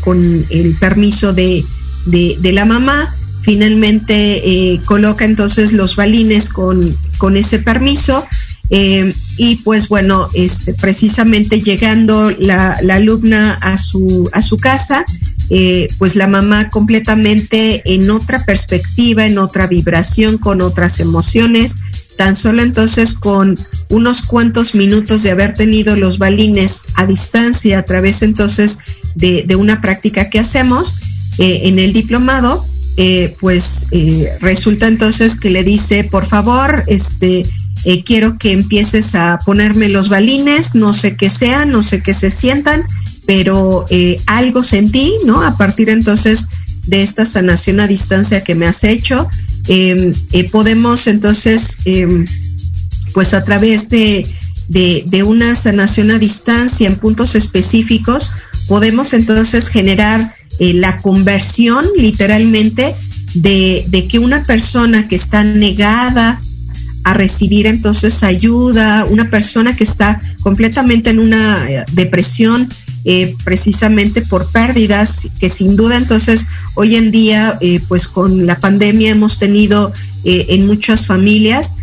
[0.50, 1.64] el permiso de,
[2.08, 3.14] de la mamá
[3.48, 4.14] finalmente
[4.44, 8.28] eh, coloca entonces los balines con, con ese permiso.
[8.70, 15.06] Eh, y pues bueno, este, precisamente llegando la, alumna a su, a su casa,
[15.50, 21.78] eh, pues la mamá completamente en otra perspectiva, en otra vibración, con otras emociones,
[22.18, 23.58] tan solo entonces con
[23.88, 28.80] unos cuantos minutos de haber tenido los balines a distancia a través entonces
[29.16, 30.96] de, de una práctica que hacemos
[31.38, 32.66] en el diplomado,
[33.00, 37.46] eh, pues eh, resulta entonces que le dice, por favor, este,
[37.86, 42.16] eh, quiero que empieces a ponerme los balines, no sé qué sean, no sé qué
[42.16, 42.84] se sientan,
[43.28, 43.86] pero
[44.26, 45.44] algo sentí, ¿no?
[45.44, 46.48] A partir entonces
[46.88, 49.30] de esta sanación a distancia que me has hecho,
[49.68, 50.14] em,
[50.52, 52.26] podemos entonces, em,
[53.14, 54.26] pues a través de,
[54.70, 58.32] de una sanación a distancia en puntos específicos,
[58.68, 62.96] podemos entonces generar eh, la conversión literalmente
[63.36, 66.42] de, que una persona que está negada
[67.04, 72.68] a recibir entonces ayuda, una persona que está completamente en una eh, depresión
[73.06, 79.12] eh, precisamente por pérdidas, que sin duda entonces hoy en día pues con la pandemia
[79.12, 79.94] hemos tenido
[80.26, 81.76] en muchas familias,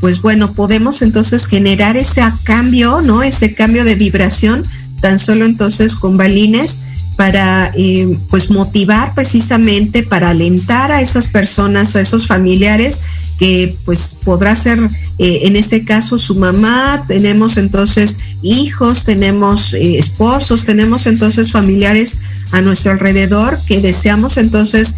[0.00, 3.22] pues bueno, podemos entonces generar ese cambio, ¿no?
[3.22, 4.62] Ese cambio de vibración
[5.00, 6.78] tan solo entonces con balines
[7.16, 13.00] para eh, pues motivar precisamente para alentar a esas personas, a esos familiares
[13.38, 14.78] que pues podrá ser
[15.18, 22.20] eh, en este caso su mamá, tenemos entonces hijos, tenemos eh, esposos, tenemos entonces familiares
[22.52, 24.96] a nuestro alrededor que deseamos entonces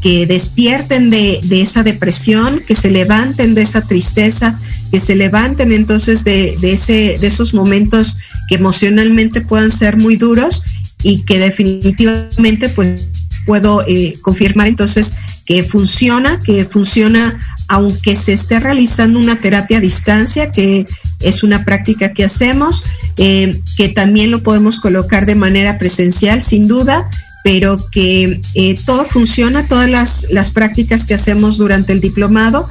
[0.00, 4.56] que despierten de, esa depresión, que se levanten de esa tristeza,
[4.92, 8.16] que se levanten entonces de, ese, de esos momentos
[8.48, 10.62] que emocionalmente puedan ser muy duros
[11.02, 13.08] y que definitivamente pues
[13.46, 15.14] puedo eh, confirmar entonces
[15.46, 20.86] que funciona, que funciona aunque se esté realizando una terapia a distancia, que
[21.20, 22.82] es una práctica que hacemos,
[23.16, 27.08] eh, que también lo podemos colocar de manera presencial, sin duda,
[27.42, 32.68] pero que eh, todo funciona, todas las, prácticas que hacemos durante el diplomado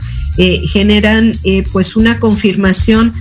[0.73, 1.33] generan
[1.71, 3.13] pues una confirmación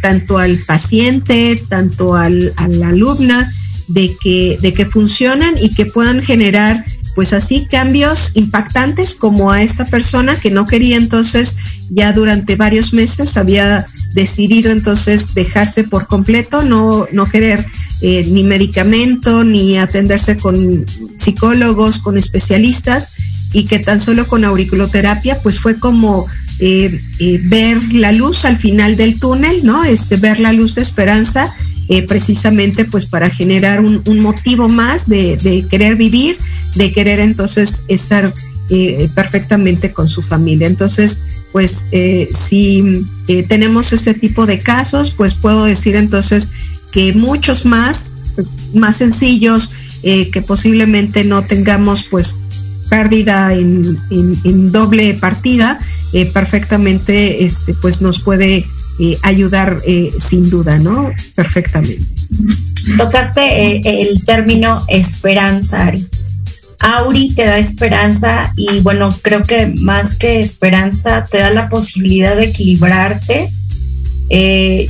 [0.00, 3.52] tanto al paciente, tanto al, a alumna,
[3.88, 6.84] de que, de que funcionan y que puedan generar
[7.14, 11.56] pues así cambios impactantes como a esta persona que no quería entonces
[11.90, 17.64] ya durante varios meses había decidido entonces dejarse por completo, no, no querer
[18.02, 20.86] eh, ni medicamento ni atenderse con
[21.16, 23.10] psicólogos, con especialistas
[23.52, 26.26] y que tan solo con auriculoterapia pues fue como
[26.60, 29.84] eh, eh, ver la luz al final del túnel, ¿no?
[29.84, 31.54] Este, ver la luz de esperanza
[31.90, 36.36] eh, precisamente pues para generar un, motivo más de, querer vivir,
[36.74, 38.34] de querer entonces estar
[38.68, 40.66] eh, perfectamente con su familia.
[40.66, 43.06] Entonces, pues eh, si
[43.48, 46.50] tenemos ese tipo de casos, pues puedo decir entonces
[46.92, 52.36] que muchos más, pues más sencillos, que posiblemente no tengamos pues
[52.90, 55.78] pérdida en, en doble partida,
[56.34, 58.66] perfectamente este, pues nos puede
[58.98, 61.12] eh, ayudar eh, sin duda, ¿no?
[61.36, 62.04] Perfectamente.
[62.96, 66.06] Tocaste eh, el término esperanza, Ari.
[66.80, 72.36] Auri te da esperanza y bueno, creo que más que esperanza te da la posibilidad
[72.36, 73.48] de equilibrarte.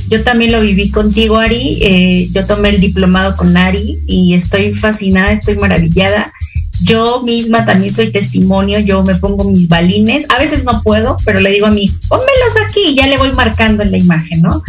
[0.09, 2.29] yo también lo viví contigo, Ari.
[2.31, 6.31] yo tomé el diplomado con Ari y estoy fascinada, estoy maravillada.
[6.81, 11.39] Yo misma también soy testimonio, yo me pongo mis balines, a veces no puedo, pero
[11.41, 14.63] le digo a mí, pónmelos aquí y ya le voy marcando en la imagen, ¿no?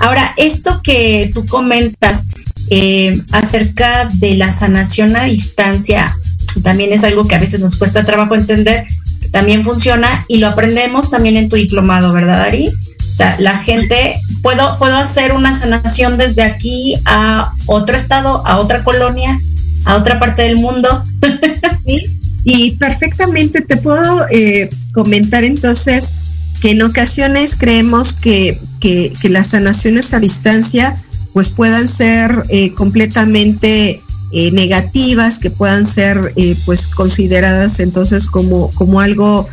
[0.00, 2.26] Ahora, esto que tú comentas
[2.70, 6.16] eh, acerca de la sanación a distancia,
[6.62, 8.86] también es algo que a veces nos cuesta trabajo entender,
[9.30, 12.68] también funciona y lo aprendemos también en tu diplomado, ¿verdad, Ari?
[12.68, 18.58] O sea, la gente, puedo, puedo hacer una sanación desde aquí a otro estado, a
[18.58, 19.38] otra colonia,
[19.86, 21.02] a otra parte del mundo.
[22.44, 26.14] y perfectamente te puedo eh, comentar entonces
[26.60, 28.58] que en ocasiones creemos que,
[29.24, 30.96] las sanaciones a distancia
[31.32, 34.00] pues puedan ser eh, completamente
[34.32, 36.32] eh, negativas, que puedan ser
[36.64, 39.48] pues consideradas entonces como, como algo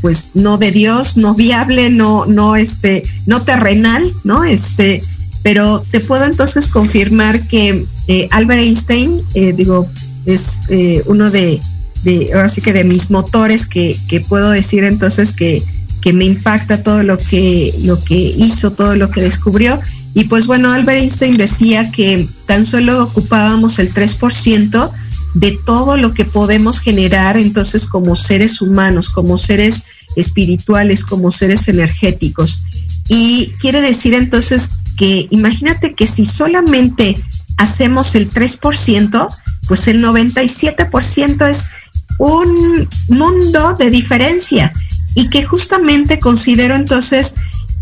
[0.00, 4.42] pues no de Dios, no viable, no, no este, no terrenal, ¿no?
[4.42, 5.02] Este,
[5.46, 9.88] pero te puedo entonces confirmar que eh, Albert Einstein, eh, digo,
[10.24, 11.60] es eh, uno de,
[12.34, 13.96] ahora sí que de mis motores que,
[14.28, 15.62] puedo decir entonces que,
[16.02, 19.78] que, me impacta todo lo que, lo que hizo, todo lo que descubrió.
[20.14, 24.90] Y pues bueno, Albert Einstein decía que tan solo ocupábamos el 3%
[25.34, 29.84] de todo lo que podemos generar entonces como seres humanos, como seres
[30.16, 32.64] espirituales, como seres energéticos.
[33.08, 37.16] Y quiere decir entonces que imagínate que si solamente
[37.58, 39.28] hacemos el 3%,
[39.68, 41.66] pues el 97% es
[42.18, 44.72] un mundo de diferencia
[45.14, 47.34] y que justamente considero entonces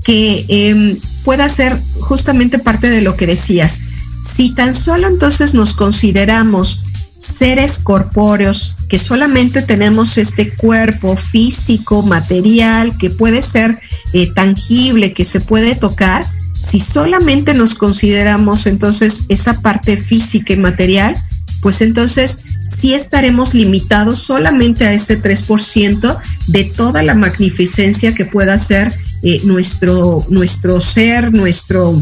[0.04, 3.80] que em, pueda ser justamente parte de lo que decías.
[4.22, 6.80] Si tan solo entonces nos consideramos
[7.18, 13.78] seres corpóreos, que solamente tenemos este cuerpo físico, material, que puede ser
[14.12, 16.24] eh, tangible, que se puede tocar,
[16.64, 21.14] si solamente nos consideramos entonces esa parte física y material,
[21.60, 28.56] pues entonces sí estaremos limitados solamente a ese 3% de toda la magnificencia que pueda
[28.56, 28.90] ser
[29.22, 32.00] eh, nuestro, nuestro ser, nuestro,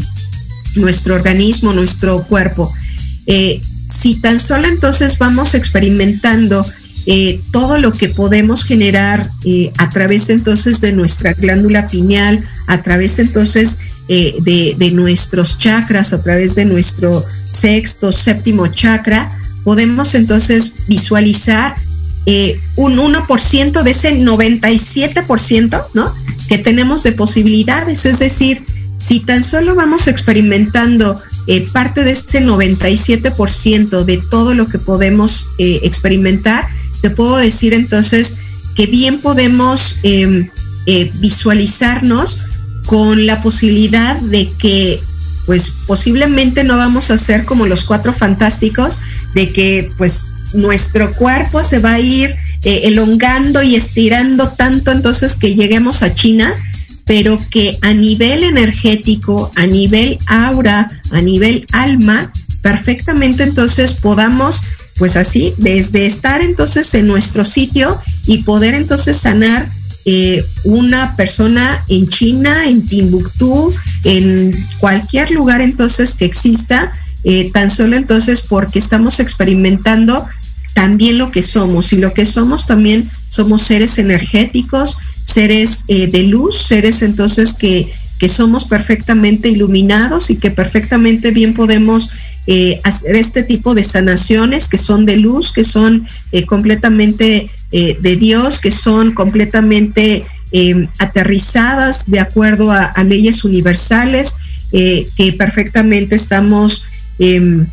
[0.75, 2.73] nuestro organismo, nuestro cuerpo.
[3.27, 6.65] Eh, si tan solo entonces vamos experimentando
[7.05, 9.29] eh, todo lo que podemos generar
[9.77, 13.79] a través entonces de nuestra glándula pineal, a través entonces
[14.09, 19.31] eh, de, nuestros chakras a través de nuestro sexto, séptimo chakra,
[19.63, 21.73] podemos entonces visualizar
[22.25, 26.13] eh, un 1% de ese 97%, ¿no?
[26.49, 28.05] Que tenemos de posibilidades.
[28.05, 28.65] Es decir,
[28.97, 31.17] si tan solo vamos experimentando
[31.47, 36.65] eh, parte de ese 97% de todo lo que podemos experimentar,
[37.01, 38.35] te puedo decir entonces
[38.75, 40.49] que bien podemos em,
[41.21, 42.37] visualizarnos
[42.93, 45.01] con la posibilidad de que
[45.47, 48.99] pues posiblemente no vamos a ser como los cuatro fantásticos,
[49.33, 55.35] de que pues nuestro cuerpo se va a ir eh, elongando y estirando tanto entonces
[55.35, 56.53] que lleguemos a China,
[57.05, 64.61] pero que a nivel energético, a nivel aura, a nivel alma, perfectamente entonces podamos,
[64.99, 69.67] pues así, desde estar entonces en nuestro sitio y poder entonces sanar
[70.05, 73.73] eh, una persona en China, en Timbuktu,
[74.03, 76.91] en cualquier lugar entonces que exista,
[77.23, 80.25] eh, tan solo entonces porque estamos experimentando
[80.73, 81.93] también lo que somos.
[81.93, 87.89] Y lo que somos también somos seres energéticos, seres eh, de luz, seres entonces que,
[88.19, 92.09] que, somos perfectamente iluminados y que perfectamente bien podemos
[92.83, 96.05] hacer este tipo de sanaciones que son de luz, que son
[97.73, 100.23] eh, de Dios, que son completamente
[100.99, 104.35] aterrizadas de acuerdo a, leyes universales,
[104.71, 106.83] que perfectamente estamos
[107.17, 107.65] em,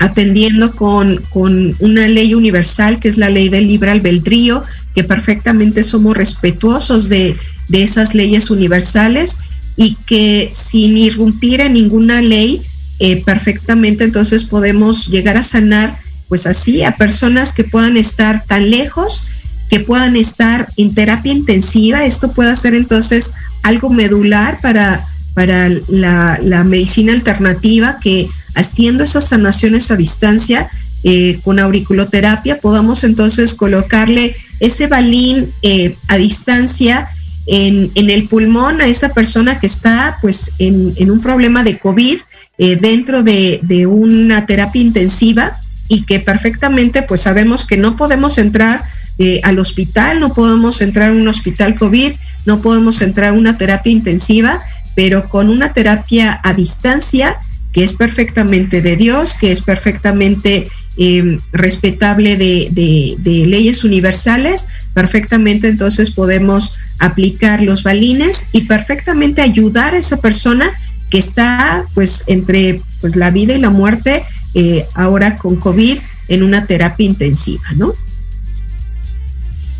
[0.00, 4.62] atendiendo con, con, una ley universal que es la ley del libre albedrío,
[4.94, 7.36] que perfectamente somos respetuosos de,
[7.68, 9.38] de, esas leyes universales
[9.76, 12.62] y que sin irrumpir en ninguna ley,
[13.00, 18.70] eh, perfectamente entonces podemos llegar a sanar, pues así, a personas que puedan estar tan
[18.70, 19.28] lejos,
[19.68, 22.04] que puedan estar en terapia intensiva.
[22.04, 23.32] Esto puede ser entonces
[23.62, 30.68] algo medular para, para la, medicina alternativa que haciendo esas sanaciones a distancia
[31.02, 37.08] eh, con auriculoterapia, podamos entonces colocarle ese balín eh, a distancia
[37.46, 41.78] en, en, el pulmón a esa persona que está pues en, en un problema de
[41.78, 42.18] COVID
[42.56, 45.60] eh, dentro de, de, una terapia intensiva
[45.94, 48.82] y que perfectamente pues sabemos que no podemos entrar
[49.20, 52.12] eh, al hospital, no podemos entrar a un hospital COVID,
[52.46, 54.58] no podemos entrar a una terapia intensiva,
[54.96, 57.38] pero con una terapia a distancia
[57.72, 60.66] que es perfectamente de Dios, que es perfectamente
[60.96, 69.42] eh, respetable de, de, de, leyes universales, perfectamente entonces podemos aplicar los balines y perfectamente
[69.42, 70.72] ayudar a esa persona
[71.08, 75.98] que está pues entre pues la vida y la muerte eh, ahora con COVID
[76.28, 77.94] en una terapia intensiva, ¿no?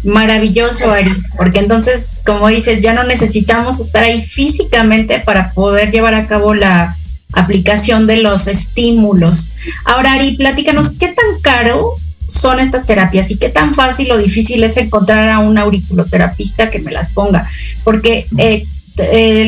[0.05, 6.14] Maravilloso, Ari, porque entonces, como dices, ya no necesitamos estar ahí físicamente para poder llevar
[6.14, 6.94] a cabo la,
[7.34, 9.51] aplicación de los estímulos.
[9.84, 11.94] Ahora, Ari, platícanos, ¿qué tan caro
[12.26, 16.78] son estas terapias y qué tan fácil o difícil es encontrar a un auriculoterapista que
[16.80, 17.48] me las ponga?
[17.82, 18.64] Porque eh,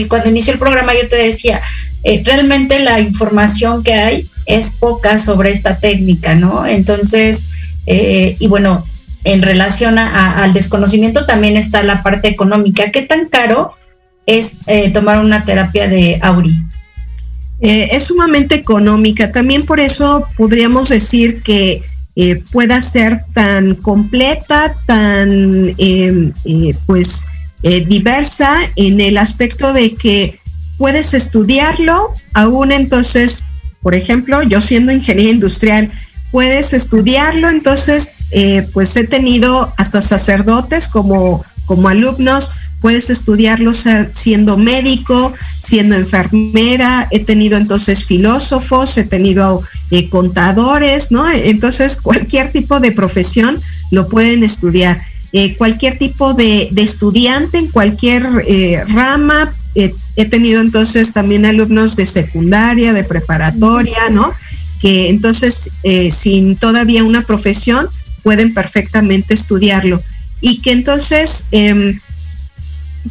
[0.09, 1.61] cuando inició el programa yo te decía,
[2.09, 6.65] eh, realmente la información que hay es poca sobre esta técnica, ¿no?
[6.65, 7.49] Entonces,
[7.85, 8.87] eh, y bueno,
[9.25, 12.93] en relación al desconocimiento también está la parte económica.
[12.93, 13.73] ¿Qué tan caro
[14.25, 16.55] es eh, tomar una terapia de Auri?
[17.59, 19.33] Es sumamente económica.
[19.33, 21.83] También por eso podríamos decir que
[22.53, 25.75] pueda ser tan completa, tan
[26.87, 27.25] pues
[27.89, 30.39] diversa en el aspecto de que
[30.79, 33.47] puedes estudiarlo, aún entonces,
[33.83, 35.91] por ejemplo, yo siendo ingeniero industrial,
[36.31, 38.13] puedes estudiarlo, entonces
[38.73, 42.51] pues he tenido hasta sacerdotes como, como alumnos,
[42.81, 43.73] puedes estudiarlo
[44.13, 51.29] siendo médico, siendo enfermera, he tenido entonces filósofos, he tenido eh, contadores, ¿no?
[51.31, 53.59] Entonces cualquier tipo de profesión
[53.91, 55.01] lo pueden estudiar.
[55.33, 59.53] Eh, cualquier tipo de, estudiante en cualquier eh, rama,
[60.17, 64.33] he tenido entonces también alumnos de secundaria, de preparatoria, ¿no?
[64.81, 67.87] Que entonces eh, sin todavía una profesión
[68.23, 70.03] pueden perfectamente estudiarlo.
[70.41, 71.99] Y que entonces eh,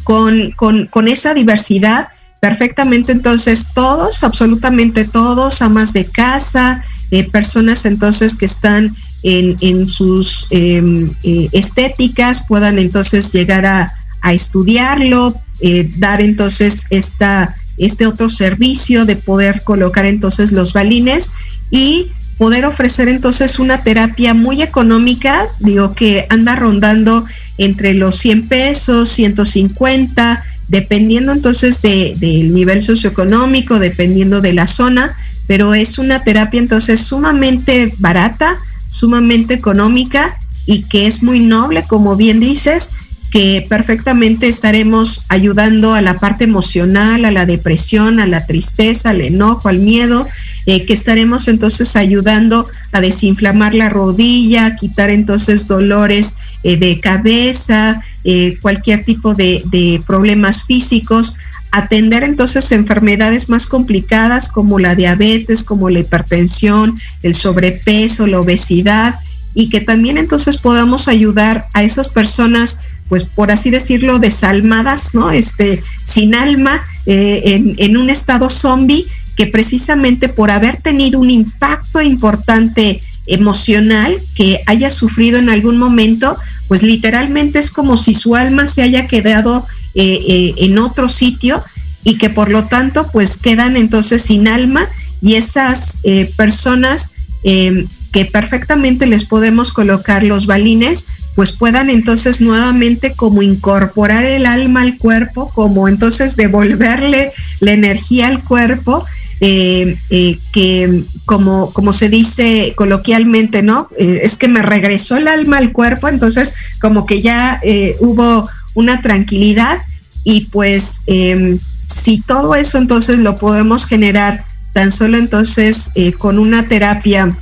[0.04, 2.08] con, con, con esa diversidad
[2.40, 9.88] perfectamente entonces todos, absolutamente todos, amas de casa, eh, personas entonces que están en, en
[9.88, 10.82] sus eh,
[11.22, 19.04] eh, estéticas puedan entonces llegar a, a estudiarlo, eh, dar entonces esta, este otro servicio
[19.04, 21.30] de poder colocar entonces los balines
[21.70, 27.24] y poder ofrecer entonces una terapia muy económica, digo que anda rondando
[27.58, 35.16] entre los 100 pesos, 150, dependiendo entonces del de, nivel socioeconómico, dependiendo de la zona,
[35.46, 38.56] pero es una terapia entonces sumamente barata,
[38.88, 42.90] sumamente económica y que es muy noble, como bien dices,
[43.30, 49.20] que perfectamente estaremos ayudando a la parte emocional, a la depresión, a la tristeza, al
[49.20, 50.26] enojo, al miedo,
[50.66, 57.00] eh, que estaremos entonces ayudando a desinflamar la rodilla, a quitar entonces dolores eh, de
[57.00, 61.36] cabeza, eh, cualquier tipo de, de problemas físicos,
[61.72, 69.16] atender entonces enfermedades más complicadas como la diabetes, como la hipertensión, el sobrepeso, la obesidad,
[69.54, 75.30] y que también entonces podamos ayudar a esas personas pues por así decirlo, desalmadas, ¿no?
[75.30, 79.06] Este, sin alma, eh, en, en, un estado zombie,
[79.36, 86.36] que precisamente por haber tenido un impacto importante emocional que haya sufrido en algún momento,
[86.68, 91.62] pues literalmente es como si su alma se haya quedado eh, eh, en otro sitio
[92.02, 94.88] y que por lo tanto pues quedan entonces sin alma
[95.20, 95.98] y esas
[96.36, 97.10] personas
[97.42, 104.80] que perfectamente les podemos colocar los balines pues puedan entonces nuevamente como incorporar el alma
[104.80, 107.30] al cuerpo, como entonces devolverle
[107.60, 109.04] la energía al cuerpo
[109.40, 113.90] eh, eh, que como, como se dice coloquialmente, ¿no?
[113.98, 117.60] Eh, es que me regresó el alma al cuerpo, entonces como que ya
[118.00, 119.78] hubo una tranquilidad
[120.24, 124.42] y pues em, si todo eso entonces lo podemos generar
[124.72, 127.36] tan solo entonces con una terapia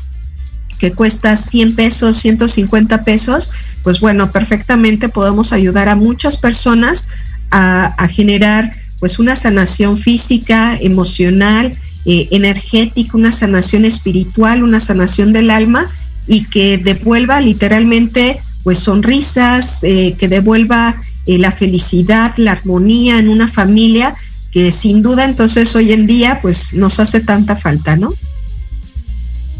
[0.80, 3.50] que cuesta 100 pesos, 150 pesos,
[3.84, 7.06] pues bueno, perfectamente podemos ayudar a muchas personas
[7.50, 15.50] a, generar pues una sanación física, emocional, eh, energética, una sanación espiritual, una sanación del
[15.50, 15.86] alma
[16.26, 20.96] y que devuelva literalmente pues sonrisas, eh, que devuelva
[21.26, 24.16] eh, la felicidad, la armonía en una familia
[24.50, 28.14] que sin duda entonces hoy en día pues nos hace tanta falta, ¿no?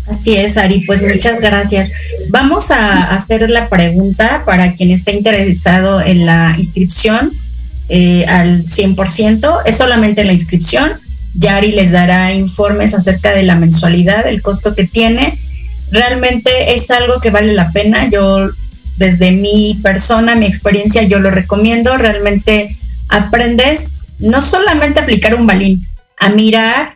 [0.07, 1.91] Así es, Ari, pues muchas gracias.
[2.29, 7.33] Vamos a hacer la pregunta para quien esté interesado en la inscripción
[8.29, 10.93] al 100%, es solamente la inscripción
[11.35, 15.39] Yari les dará informes acerca de la mensualidad, el costo que tiene.
[15.91, 18.09] Realmente es algo que vale la pena.
[18.09, 18.49] Yo,
[18.97, 21.97] desde mi persona, mi experiencia, yo lo recomiendo.
[21.97, 22.75] Realmente
[23.09, 25.87] aprendes no solamente a aplicar un balín,
[26.19, 26.94] a mirar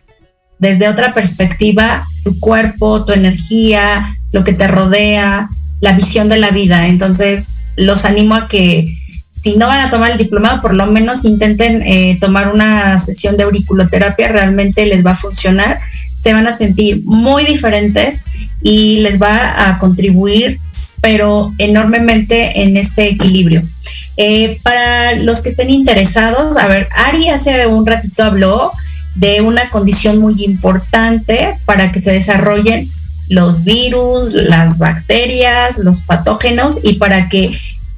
[0.59, 5.49] desde otra perspectiva tu cuerpo, tu energía, lo que te rodea,
[5.81, 6.87] la visión de la vida.
[6.87, 8.93] Entonces, los animo a que
[9.31, 13.37] si no van a tomar el diplomado, por lo menos intenten eh, tomar una sesión
[13.37, 15.79] de auriculoterapia, realmente les va a funcionar,
[16.13, 18.23] se van a sentir muy diferentes
[18.61, 20.59] y les va a contribuir,
[20.99, 23.61] pero enormemente en este equilibrio.
[24.17, 28.73] Eh, para los que estén interesados, a ver, Ari hace un ratito habló
[29.19, 32.89] de una condición muy importante para que se desarrollen
[33.27, 37.51] los virus, las bacterias, los patógenos y para que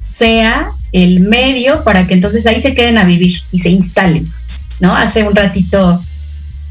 [0.03, 4.27] sea el medio para que entonces ahí se queden a vivir y se instalen,
[4.79, 4.95] ¿no?
[4.95, 6.03] Hace un ratito,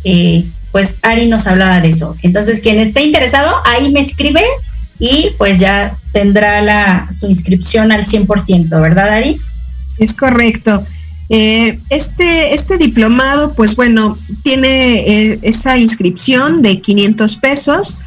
[0.04, 2.16] eh, pues Ari nos hablaba de eso.
[2.22, 4.44] Entonces, quien esté interesado, ahí me escribe
[4.98, 9.40] y pues ya tendrá la, su inscripción al 100%, ¿verdad, Ari?
[9.98, 10.84] Es correcto.
[11.32, 17.98] Eh, este, este diplomado, pues bueno, tiene eh, esa inscripción de 500 pesos.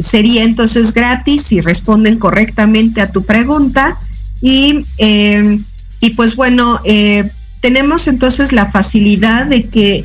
[0.00, 3.98] sería entonces gratis si responden correctamente a tu pregunta.
[4.40, 5.58] Y, eh,
[6.00, 7.28] y pues bueno, eh,
[7.60, 10.04] tenemos entonces la facilidad de que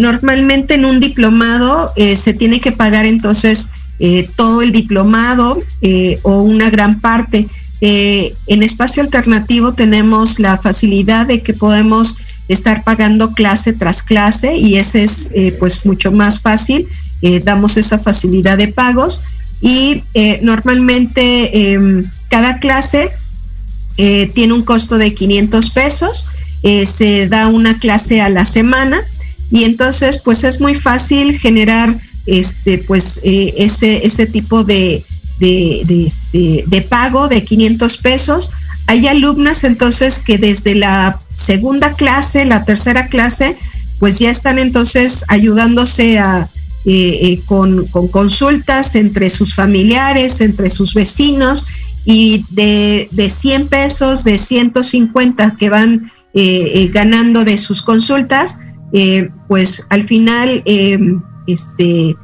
[0.00, 3.70] normalmente en un diplomado se tiene que pagar entonces
[4.34, 5.62] todo el diplomado
[6.22, 7.46] o una gran parte.
[7.80, 12.16] En espacio alternativo tenemos la facilidad de que podemos
[12.48, 15.30] estar pagando clase tras clase y ese es
[15.60, 16.88] pues mucho más fácil.
[17.44, 19.20] damos esa facilidad de pagos
[19.60, 20.02] y
[20.42, 23.10] normalmente em, cada clase
[24.00, 26.24] eh, tiene un costo de 500 pesos,
[26.62, 29.02] eh, se da una clase a la semana
[29.50, 35.04] y entonces pues es muy fácil generar este pues eh, ese, ese tipo de,
[35.38, 38.50] de, este, de pago de 500 pesos.
[38.86, 43.56] Hay alumnas entonces que desde la segunda clase, la tercera clase,
[43.98, 46.48] pues ya están entonces ayudándose a,
[47.46, 51.66] con, con, consultas entre sus familiares, entre sus vecinos,
[52.04, 58.58] y de, de 100 pesos, de 150 que van eh, eh, ganando de sus consultas,
[58.92, 60.62] eh, pues al final
[61.46, 62.16] este,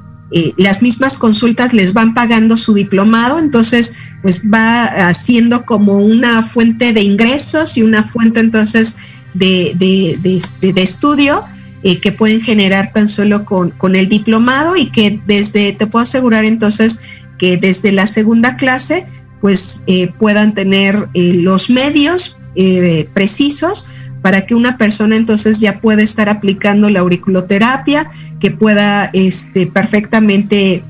[0.57, 6.93] las mismas consultas les van pagando su diplomado, entonces pues va haciendo como una fuente
[6.93, 8.97] de ingresos y una fuente entonces
[9.35, 11.45] de, de, de, este, de estudio
[12.01, 16.45] que pueden generar tan solo con, con el diplomado y que desde, te puedo asegurar
[16.45, 17.01] entonces
[17.39, 19.07] que desde la segunda clase
[19.41, 23.87] pues eh, puedan tener eh, los medios eh, precisos
[24.23, 28.11] para que una persona entonces ya pueda estar aplicando la auriculoterapia,
[28.45, 30.85] que pueda este, perfectamente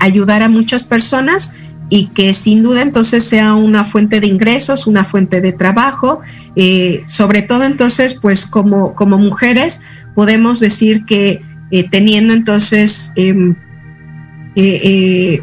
[0.00, 1.54] ayudar a muchas personas
[1.88, 6.20] y que sin duda entonces sea una fuente de ingresos, una fuente de trabajo,
[7.06, 9.80] sobre todo entonces pues como, como mujeres
[10.14, 11.40] podemos decir que
[11.90, 13.56] teniendo entonces em,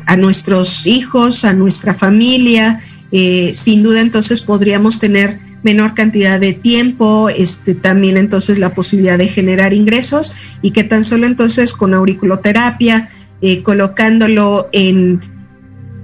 [0.06, 2.80] a nuestros hijos, a nuestra familia.
[3.54, 9.28] sin duda entonces podríamos tener menor cantidad de tiempo, este, también entonces la posibilidad de
[9.28, 10.32] generar ingresos
[10.62, 13.10] y que tan solo entonces con auriculoterapia,
[13.42, 15.20] eh, colocándolo en,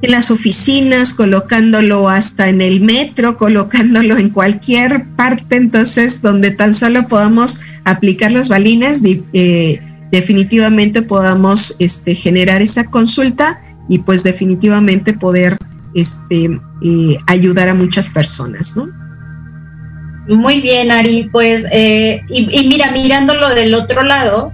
[0.02, 7.08] las oficinas, colocándolo hasta en el metro, colocándolo en cualquier parte, entonces donde tan solo
[7.08, 9.80] podamos aplicar los balines, eh,
[10.12, 15.58] definitivamente podamos este, generar esa consulta y pues definitivamente poder
[15.96, 19.03] este, eh, ayudar a muchas personas, ¿no?
[20.28, 21.30] Muy bien, Ari.
[21.32, 24.54] Pues, eh, y, mira, mirándolo del otro lado,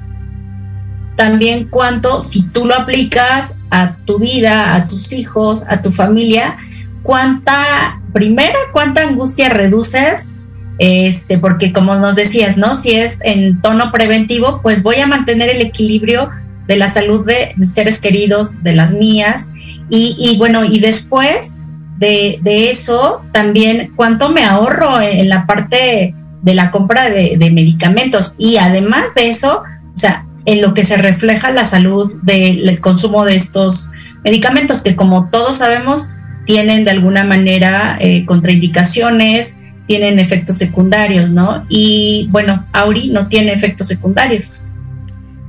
[1.16, 6.58] también cuánto, si tú lo aplicas a tu vida, a tus hijos, a tu familia,
[7.04, 10.32] cuánta, primera, cuánta angustia reduces,
[10.80, 12.76] este, porque como nos decías, ¿no?
[12.76, 16.30] Si es en tono preventivo, pues voy a mantener el equilibrio
[16.68, 19.52] de la salud de mis seres queridos, de las mías,
[19.90, 21.59] y, y bueno, y después
[22.00, 28.58] de, eso, también cuánto me ahorro en la parte de la compra de, medicamentos y
[28.58, 29.64] además de eso,
[29.94, 33.92] o sea, en lo que se refleja la salud del consumo de estos
[34.24, 36.12] medicamentos que como todos sabemos
[36.46, 41.66] tienen de alguna manera eh, contraindicaciones, tienen efectos secundarios, ¿no?
[41.70, 44.64] Y bueno, Auri no tiene efectos secundarios.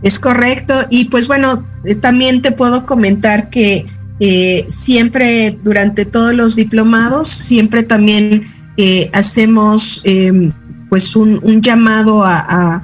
[0.02, 0.74] Es correcto.
[0.90, 3.86] Y pues bueno, eh, también te puedo comentar que
[4.22, 8.44] eh, siempre durante todos los diplomados, siempre también
[8.76, 10.52] eh, hacemos em,
[10.90, 12.82] pues un, llamado a,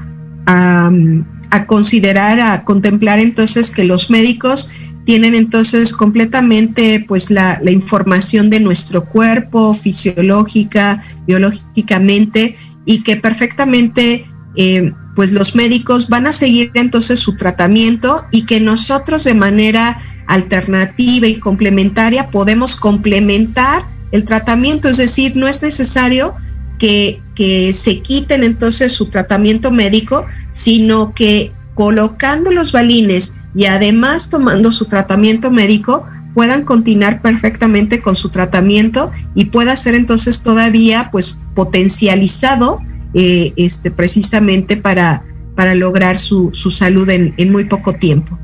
[1.67, 4.71] considerar, a contemplar entonces que los médicos
[5.05, 12.57] tienen entonces completamente pues la, información de nuestro cuerpo, fisiológica, biológicamente,
[12.87, 14.25] y que perfectamente
[14.57, 19.99] em, pues los médicos van a seguir entonces su tratamiento y que nosotros de manera
[20.27, 26.35] alternativa y complementaria podemos complementar el tratamiento, es decir, no es necesario
[26.79, 34.31] que, que se quiten entonces su tratamiento médico, sino que colocando los balines y además
[34.31, 41.09] tomando su tratamiento médico, puedan continuar perfectamente con su tratamiento y pueda ser entonces todavía
[41.11, 42.79] pues potencializado
[43.15, 45.25] eh, este, precisamente para,
[45.55, 48.39] para lograr su, su salud en, en, muy poco tiempo.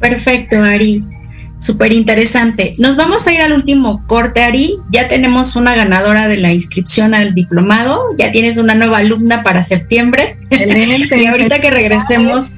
[0.00, 1.04] Perfecto, Ari.
[1.58, 2.72] Súper interesante.
[2.78, 4.78] Nos vamos a ir al último corte, Ari.
[4.90, 8.00] Ya tenemos una ganadora de la inscripción al diplomado.
[8.16, 10.38] Ya tienes una nueva alumna para septiembre.
[10.50, 12.56] y ahorita que regresemos,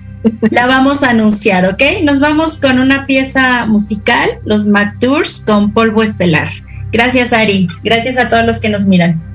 [0.50, 1.82] la vamos a anunciar, ¿ok?
[2.04, 6.48] Nos vamos con una pieza musical, los Mac Tours con polvo estelar.
[6.92, 7.66] Gracias, Ari.
[7.82, 9.31] Gracias a todos los que nos miran.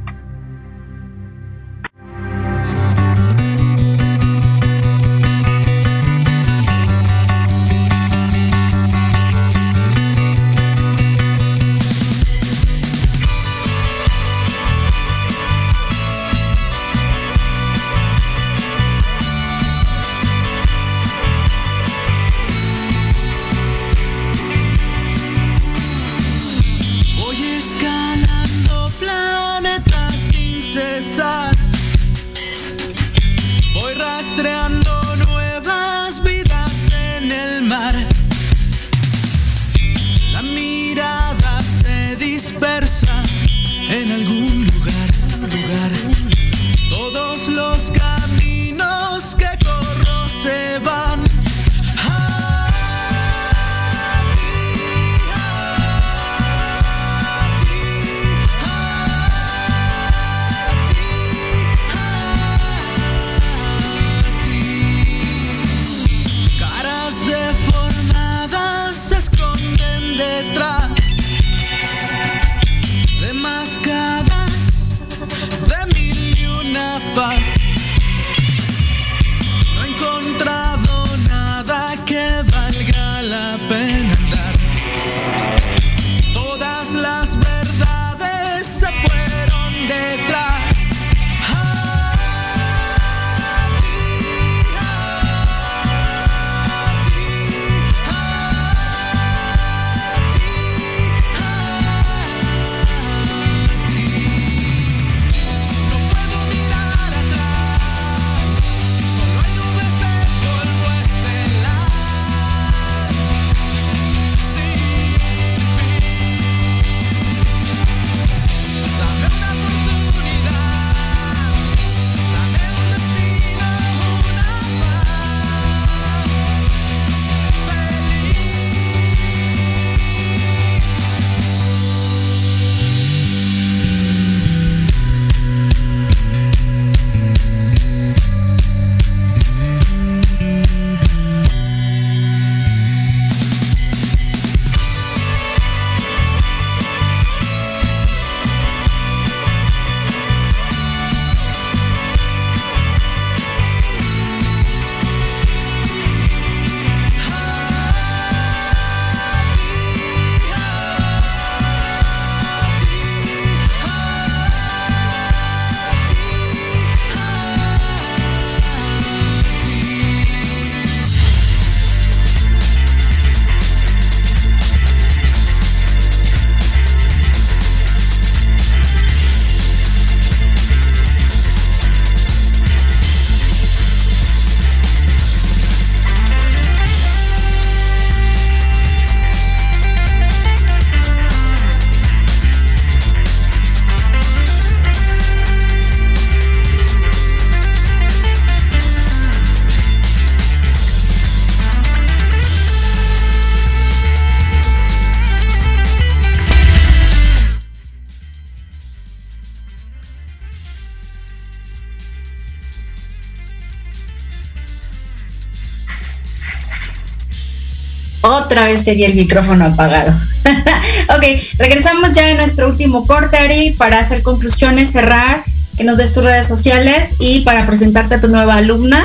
[218.48, 220.18] Otra vez tenía el micrófono apagado.
[221.10, 221.24] ok,
[221.58, 225.44] regresamos ya en nuestro último corte, Ari, para hacer conclusiones, cerrar,
[225.76, 229.04] que nos des tus redes sociales y para presentarte a tu nueva alumna.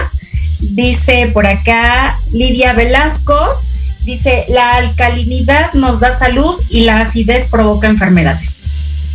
[0.60, 3.36] Dice por acá Lidia Velasco,
[4.04, 8.58] dice, la alcalinidad nos da salud y la acidez provoca enfermedades.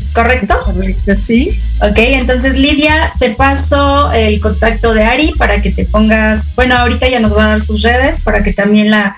[0.04, 0.60] ¿Es correcto?
[0.66, 1.58] Correcto, sí.
[1.80, 7.08] Ok, entonces Lidia, te paso el contacto de Ari para que te pongas, bueno, ahorita
[7.08, 9.16] ya nos va a dar sus redes para que también la,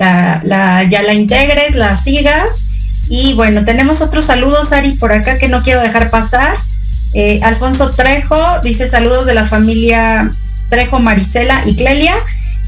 [0.00, 2.64] la, ya la integres, la sigas.
[3.08, 6.56] Y bueno, tenemos otros saludos, Ari, por acá que no quiero dejar pasar.
[7.14, 10.30] Eh, Alfonso Trejo dice saludos de la familia
[10.68, 12.14] Trejo, Marisela y Clelia.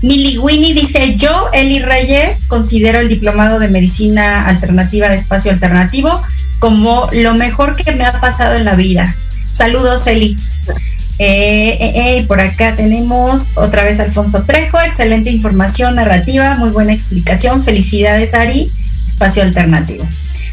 [0.03, 6.11] Mili Winnie dice, yo, Eli Reyes, considero el diplomado de medicina alternativa de espacio alternativo
[6.59, 9.13] como lo mejor que me ha pasado en la vida.
[9.51, 10.37] Saludos, Eli.
[11.25, 16.93] Eh, eh, eh, por acá tenemos otra vez Alfonso Trejo, excelente información narrativa, muy buena
[16.93, 17.63] explicación.
[17.63, 18.69] Felicidades, Ari,
[19.07, 20.05] espacio alternativo.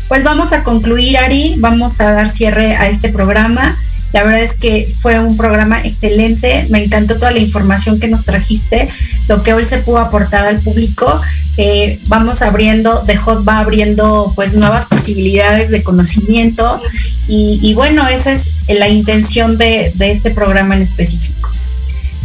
[0.08, 3.76] Pues vamos a concluir, Ari, vamos a dar cierre a este programa.
[4.11, 8.26] La verdad es que fue un programa excelente, me encantó toda la información que nos
[8.26, 8.88] trajiste,
[9.27, 11.22] lo que hoy se pudo aportar al público.
[11.57, 16.81] Eh, vamos abriendo, The Hot va abriendo pues nuevas posibilidades de conocimiento
[17.27, 21.52] y, bueno, esa es la intención de, este programa en específico.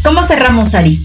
[0.02, 1.04] ¿Cómo cerramos, Ari?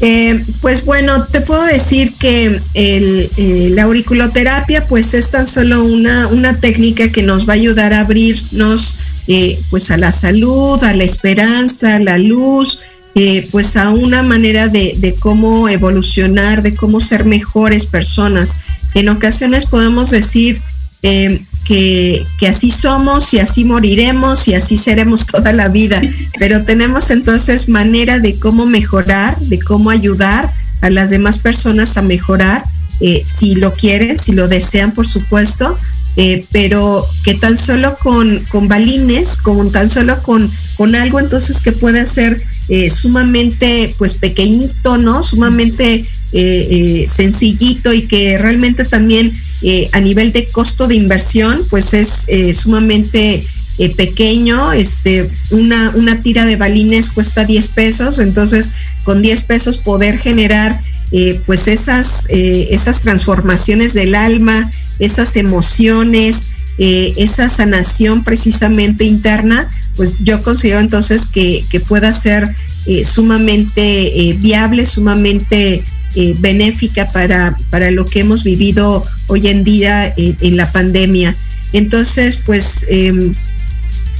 [0.00, 6.28] Eh, pues bueno, te puedo decir que eh, la auriculoterapia pues es tan solo una,
[6.28, 8.96] una técnica que nos va a ayudar a abrirnos
[9.28, 12.78] eh, pues a la salud, a la esperanza, a la luz,
[13.16, 18.58] eh, pues a una manera de, cómo evolucionar, de cómo ser mejores personas.
[18.94, 20.60] En ocasiones podemos decir
[21.02, 26.00] eh, que, que, así somos y así moriremos y así seremos toda la vida,
[26.38, 30.48] pero tenemos entonces manera de cómo mejorar, de cómo ayudar
[30.82, 32.62] a las demás personas a mejorar,
[33.24, 35.76] si lo quieren, si lo desean, por supuesto,
[36.18, 41.60] eh, pero que tan solo con, con balines, con tan solo con, con algo entonces
[41.60, 45.22] que puede ser eh, sumamente pues pequeñito, ¿no?
[45.22, 49.34] Sumamente eh, sencillito y que realmente también
[49.92, 52.26] a nivel de costo de inversión pues es
[52.56, 53.44] sumamente
[53.96, 58.72] pequeño, este, una, una tira de balines cuesta 10 pesos, entonces
[59.04, 60.80] con 10 pesos poder generar
[61.46, 66.46] pues esas, esas transformaciones del alma, esas emociones,
[66.78, 72.48] eh, esa sanación precisamente interna, pues yo considero entonces que, pueda ser
[72.86, 73.80] eh, sumamente
[74.28, 75.82] eh, viable, sumamente
[76.38, 81.36] benéfica para, para, lo que hemos vivido hoy en día en la pandemia.
[81.74, 83.34] Entonces, pues em,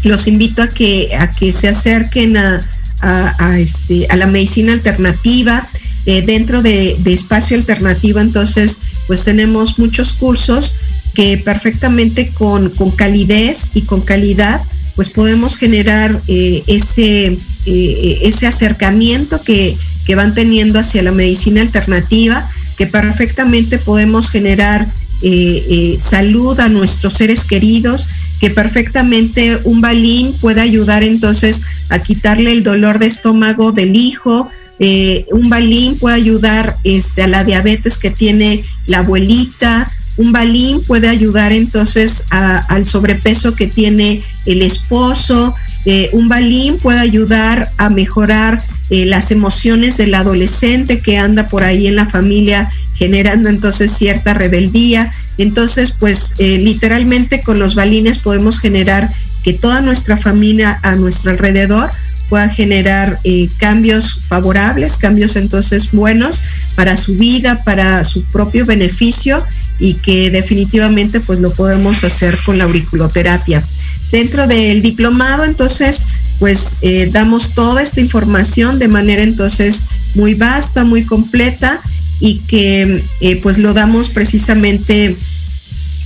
[0.02, 5.66] los invito a que, a que se acerquen a, este, a la medicina alternativa.
[6.06, 8.78] Dentro de, de espacio alternativo, entonces,
[9.08, 10.74] pues tenemos muchos cursos
[11.16, 14.60] que perfectamente con, calidez y con calidad
[14.96, 19.76] pues podemos generar eh, ese, eh, ese acercamiento que,
[20.14, 24.86] van teniendo hacia la medicina alternativa, que perfectamente podemos generar
[25.22, 28.08] eh, salud a nuestros seres queridos,
[28.38, 34.48] que perfectamente un balín puede ayudar entonces a quitarle el dolor de estómago del hijo,
[34.78, 40.82] eh, un balín puede ayudar este, a la diabetes que tiene la abuelita, un balín
[40.82, 45.54] puede ayudar entonces al sobrepeso que tiene el esposo,
[45.84, 51.64] eh, un balín puede ayudar a mejorar eh, las emociones del adolescente que anda por
[51.64, 55.10] ahí en la familia generando entonces cierta rebeldía.
[55.36, 59.10] Entonces, pues literalmente con los balines podemos generar
[59.44, 61.90] que toda nuestra familia a nuestro alrededor
[62.28, 66.42] pueda generar eh, cambios favorables, cambios entonces buenos
[66.74, 69.44] para su vida, para su propio beneficio
[69.78, 73.62] y que definitivamente pues lo podemos hacer con la auriculoterapia.
[74.10, 76.06] Dentro del diplomado entonces
[76.38, 79.84] pues eh, damos toda esta información de manera entonces
[80.14, 81.80] muy vasta, muy completa
[82.20, 85.16] y que eh, pues lo damos precisamente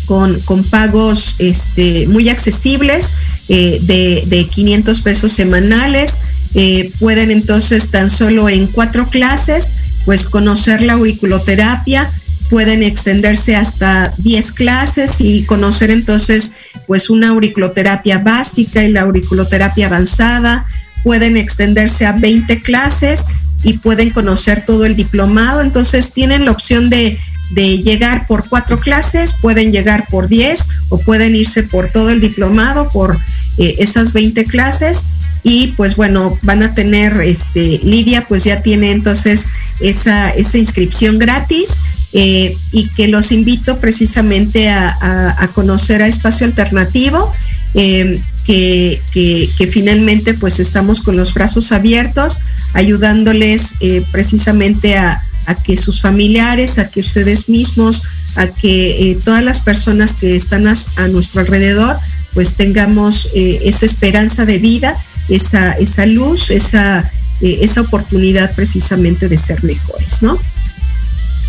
[0.06, 3.12] con, con pagos este, muy accesibles
[3.52, 3.80] eh,
[4.28, 6.20] de, 500 pesos semanales.
[6.54, 9.72] Eh, pueden entonces tan solo en cuatro clases,
[10.04, 12.08] pues conocer la auriculoterapia,
[12.48, 16.52] pueden extenderse hasta 10 clases y conocer entonces
[16.86, 20.64] pues una auriculoterapia básica y la auriculoterapia avanzada,
[21.02, 23.26] pueden extenderse a 20 clases
[23.64, 27.18] y pueden conocer todo el diplomado, entonces tienen la opción de
[27.50, 32.20] de llegar por cuatro clases, pueden llegar por 10 o pueden irse por todo el
[32.20, 33.18] diplomado, por
[33.60, 35.04] eh, esas 20 clases
[35.42, 39.48] y pues bueno, van a tener, este, Lidia pues ya tiene entonces
[39.80, 41.78] esa, esa inscripción gratis
[42.14, 47.30] eh, y que los invito precisamente a, conocer a Espacio Alternativo.
[47.74, 52.40] Eh, que, finalmente pues estamos con los brazos abiertos,
[52.72, 53.76] ayudándoles
[54.10, 55.20] precisamente a,
[55.64, 58.04] que sus familiares, a que ustedes mismos,
[58.36, 61.98] a que todas las personas que están a, nuestro alrededor,
[62.34, 64.96] pues tengamos esa esperanza de vida,
[65.28, 70.38] esa, esa luz, esa, esa oportunidad precisamente de ser mejores, ¿no?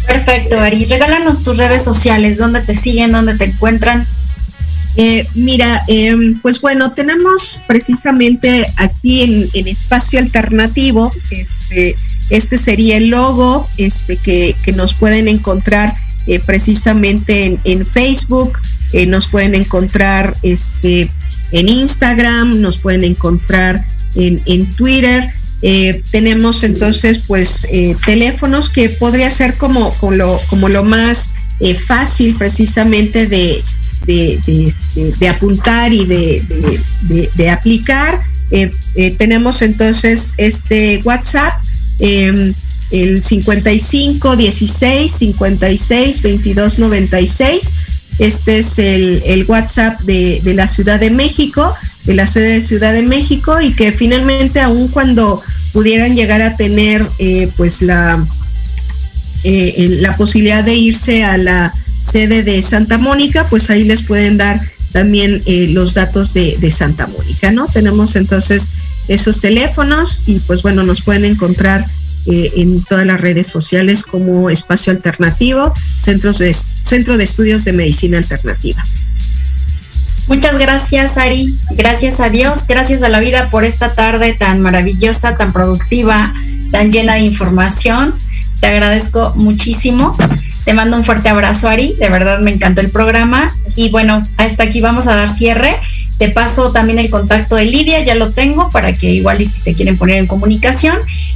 [0.08, 0.86] Perfecto, Ari.
[0.86, 4.06] Regálanos tus redes sociales, dónde te siguen, dónde te encuentran.
[4.98, 11.96] Eh, mira, em, pues bueno, tenemos precisamente aquí en, Espacio Alternativo, este,
[12.30, 15.94] este sería el logo este, que, nos pueden encontrar
[16.28, 18.60] eh, precisamente en, Facebook,
[18.94, 21.10] eh, nos pueden encontrar este,
[21.52, 23.84] en Instagram, nos pueden encontrar
[24.16, 25.24] en, en Twitter.
[25.64, 27.68] Eh, tenemos entonces pues
[28.06, 31.34] teléfonos que podría ser como, lo, como lo más
[31.86, 33.64] fácil precisamente de,
[34.06, 38.20] de, este, apuntar y de, aplicar.
[39.18, 41.54] tenemos entonces este WhatsApp,
[42.00, 42.54] em,
[42.92, 47.74] el 55 16 56 22 96.
[48.20, 51.74] Este es el, el WhatsApp de, la Ciudad de México,
[52.04, 55.42] de la sede de Ciudad de México, y que finalmente, aun cuando
[55.74, 58.24] pudieran llegar a tener eh, pues la,
[59.44, 64.38] eh, la posibilidad de irse a la sede de Santa Mónica, pues ahí les pueden
[64.38, 64.60] dar
[64.92, 67.68] también eh, los datos de, de, Santa Mónica, ¿no?
[67.68, 68.70] Tenemos entonces
[69.08, 71.86] esos teléfonos y pues bueno, nos pueden encontrar
[72.26, 78.18] en todas las redes sociales como Espacio Alternativo, Centros de, Centro de Estudios de Medicina
[78.18, 78.84] Alternativa.
[80.28, 81.54] Muchas gracias, Ari.
[81.72, 86.34] Gracias a Dios, gracias a la vida por esta tarde tan maravillosa, tan productiva,
[86.72, 88.14] tan llena de información.
[88.60, 90.16] Te agradezco muchísimo.
[90.64, 91.96] Te mando un fuerte abrazo, Ari.
[92.00, 93.52] De verdad me encantó el programa.
[93.76, 95.76] Y bueno, hasta aquí vamos a dar cierre.
[96.22, 99.60] Te paso también el contacto de Lidia, ya lo tengo para que igual y si
[99.60, 100.96] se quieren poner en comunicación.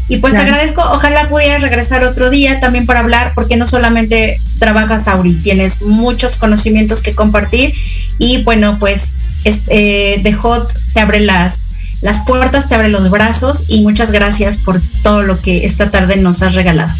[0.09, 4.39] Y pues te agradezco, ojalá pudieras regresar otro día también para hablar, porque no solamente
[4.59, 7.73] trabajas, Auri, tienes muchos conocimientos que compartir.
[8.19, 11.69] Y bueno, pues este, The Hot te abre las,
[12.03, 16.17] las puertas, te abre los brazos y muchas gracias por todo lo que esta tarde
[16.17, 16.93] nos has regalado.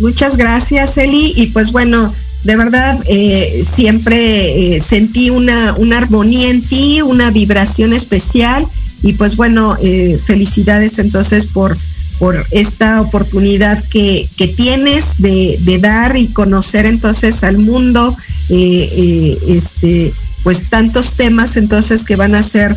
[0.00, 1.32] Muchas gracias, Eli.
[1.34, 2.12] Y pues bueno,
[2.44, 8.66] de verdad eh, siempre eh, sentí una, armonía en ti, una vibración especial
[9.02, 11.76] y pues bueno, eh, felicidades entonces por,
[12.18, 18.16] por esta oportunidad que, que tienes de, de, dar y conocer entonces al mundo,
[18.48, 20.12] este,
[20.42, 22.76] pues tantos temas entonces que van a ser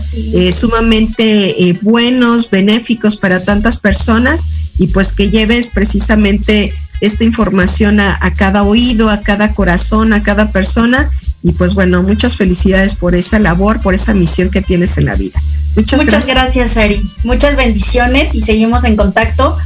[0.51, 4.45] sumamente buenos, benéficos para tantas personas
[4.79, 10.49] y pues que lleves precisamente esta información a, cada oído, a cada corazón, a cada
[10.49, 11.09] persona.
[11.43, 15.15] Y pues bueno, muchas felicidades por esa labor, por esa misión que tienes en la
[15.15, 15.39] vida.
[15.75, 16.77] Muchas, muchas gracias.
[16.77, 17.03] Ari.
[17.23, 19.57] Muchas bendiciones y seguimos en contacto.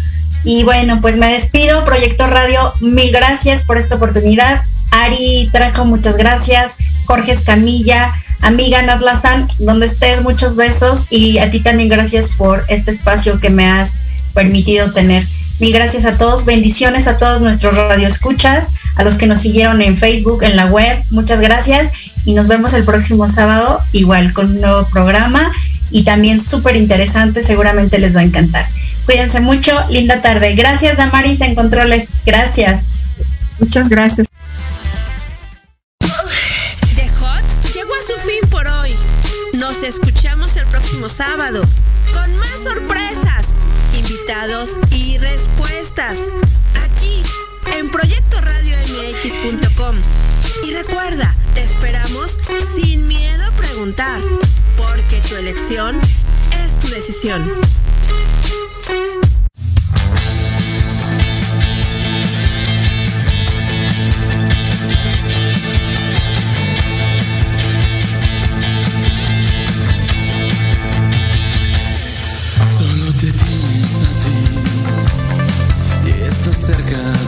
[0.44, 1.86] Y bueno, pues me despido.
[1.86, 4.62] Proyecto Radio, mil gracias por esta oportunidad.
[4.92, 6.76] Ari trajo muchas gracias.
[7.06, 11.06] Jorge Escamilla, amiga Natlazan, donde estés, muchos besos.
[11.10, 14.02] Y a ti también gracias por este espacio que me has
[14.34, 15.26] permitido tener.
[15.60, 19.98] Mil gracias a todos, bendiciones a todos nuestros radioescuchas, a los que nos siguieron en
[19.98, 21.92] Facebook, en la web, muchas gracias
[22.24, 25.52] y nos vemos el próximo sábado igual con un nuevo programa
[25.92, 28.66] y también súper interesante, seguramente les va a encantar.
[29.06, 30.56] Cuídense mucho, linda tarde.
[30.56, 32.94] Gracias Damaris en Controles, gracias.
[33.60, 34.28] Muchas gracias.
[36.96, 38.96] The Hot llegó a su fin por hoy.
[39.54, 41.64] Nos escuchamos el próximo sábado
[42.14, 43.58] con más sorpresas
[44.10, 46.32] invitados y respuestas
[46.84, 47.22] aquí
[47.78, 49.96] en proyectoradiomx.com.
[50.68, 54.20] Y recuerda, te esperamos sin miedo a preguntar,
[54.78, 56.00] porque tu elección
[56.64, 57.52] es tu decisión.
[76.70, 77.19] Cerca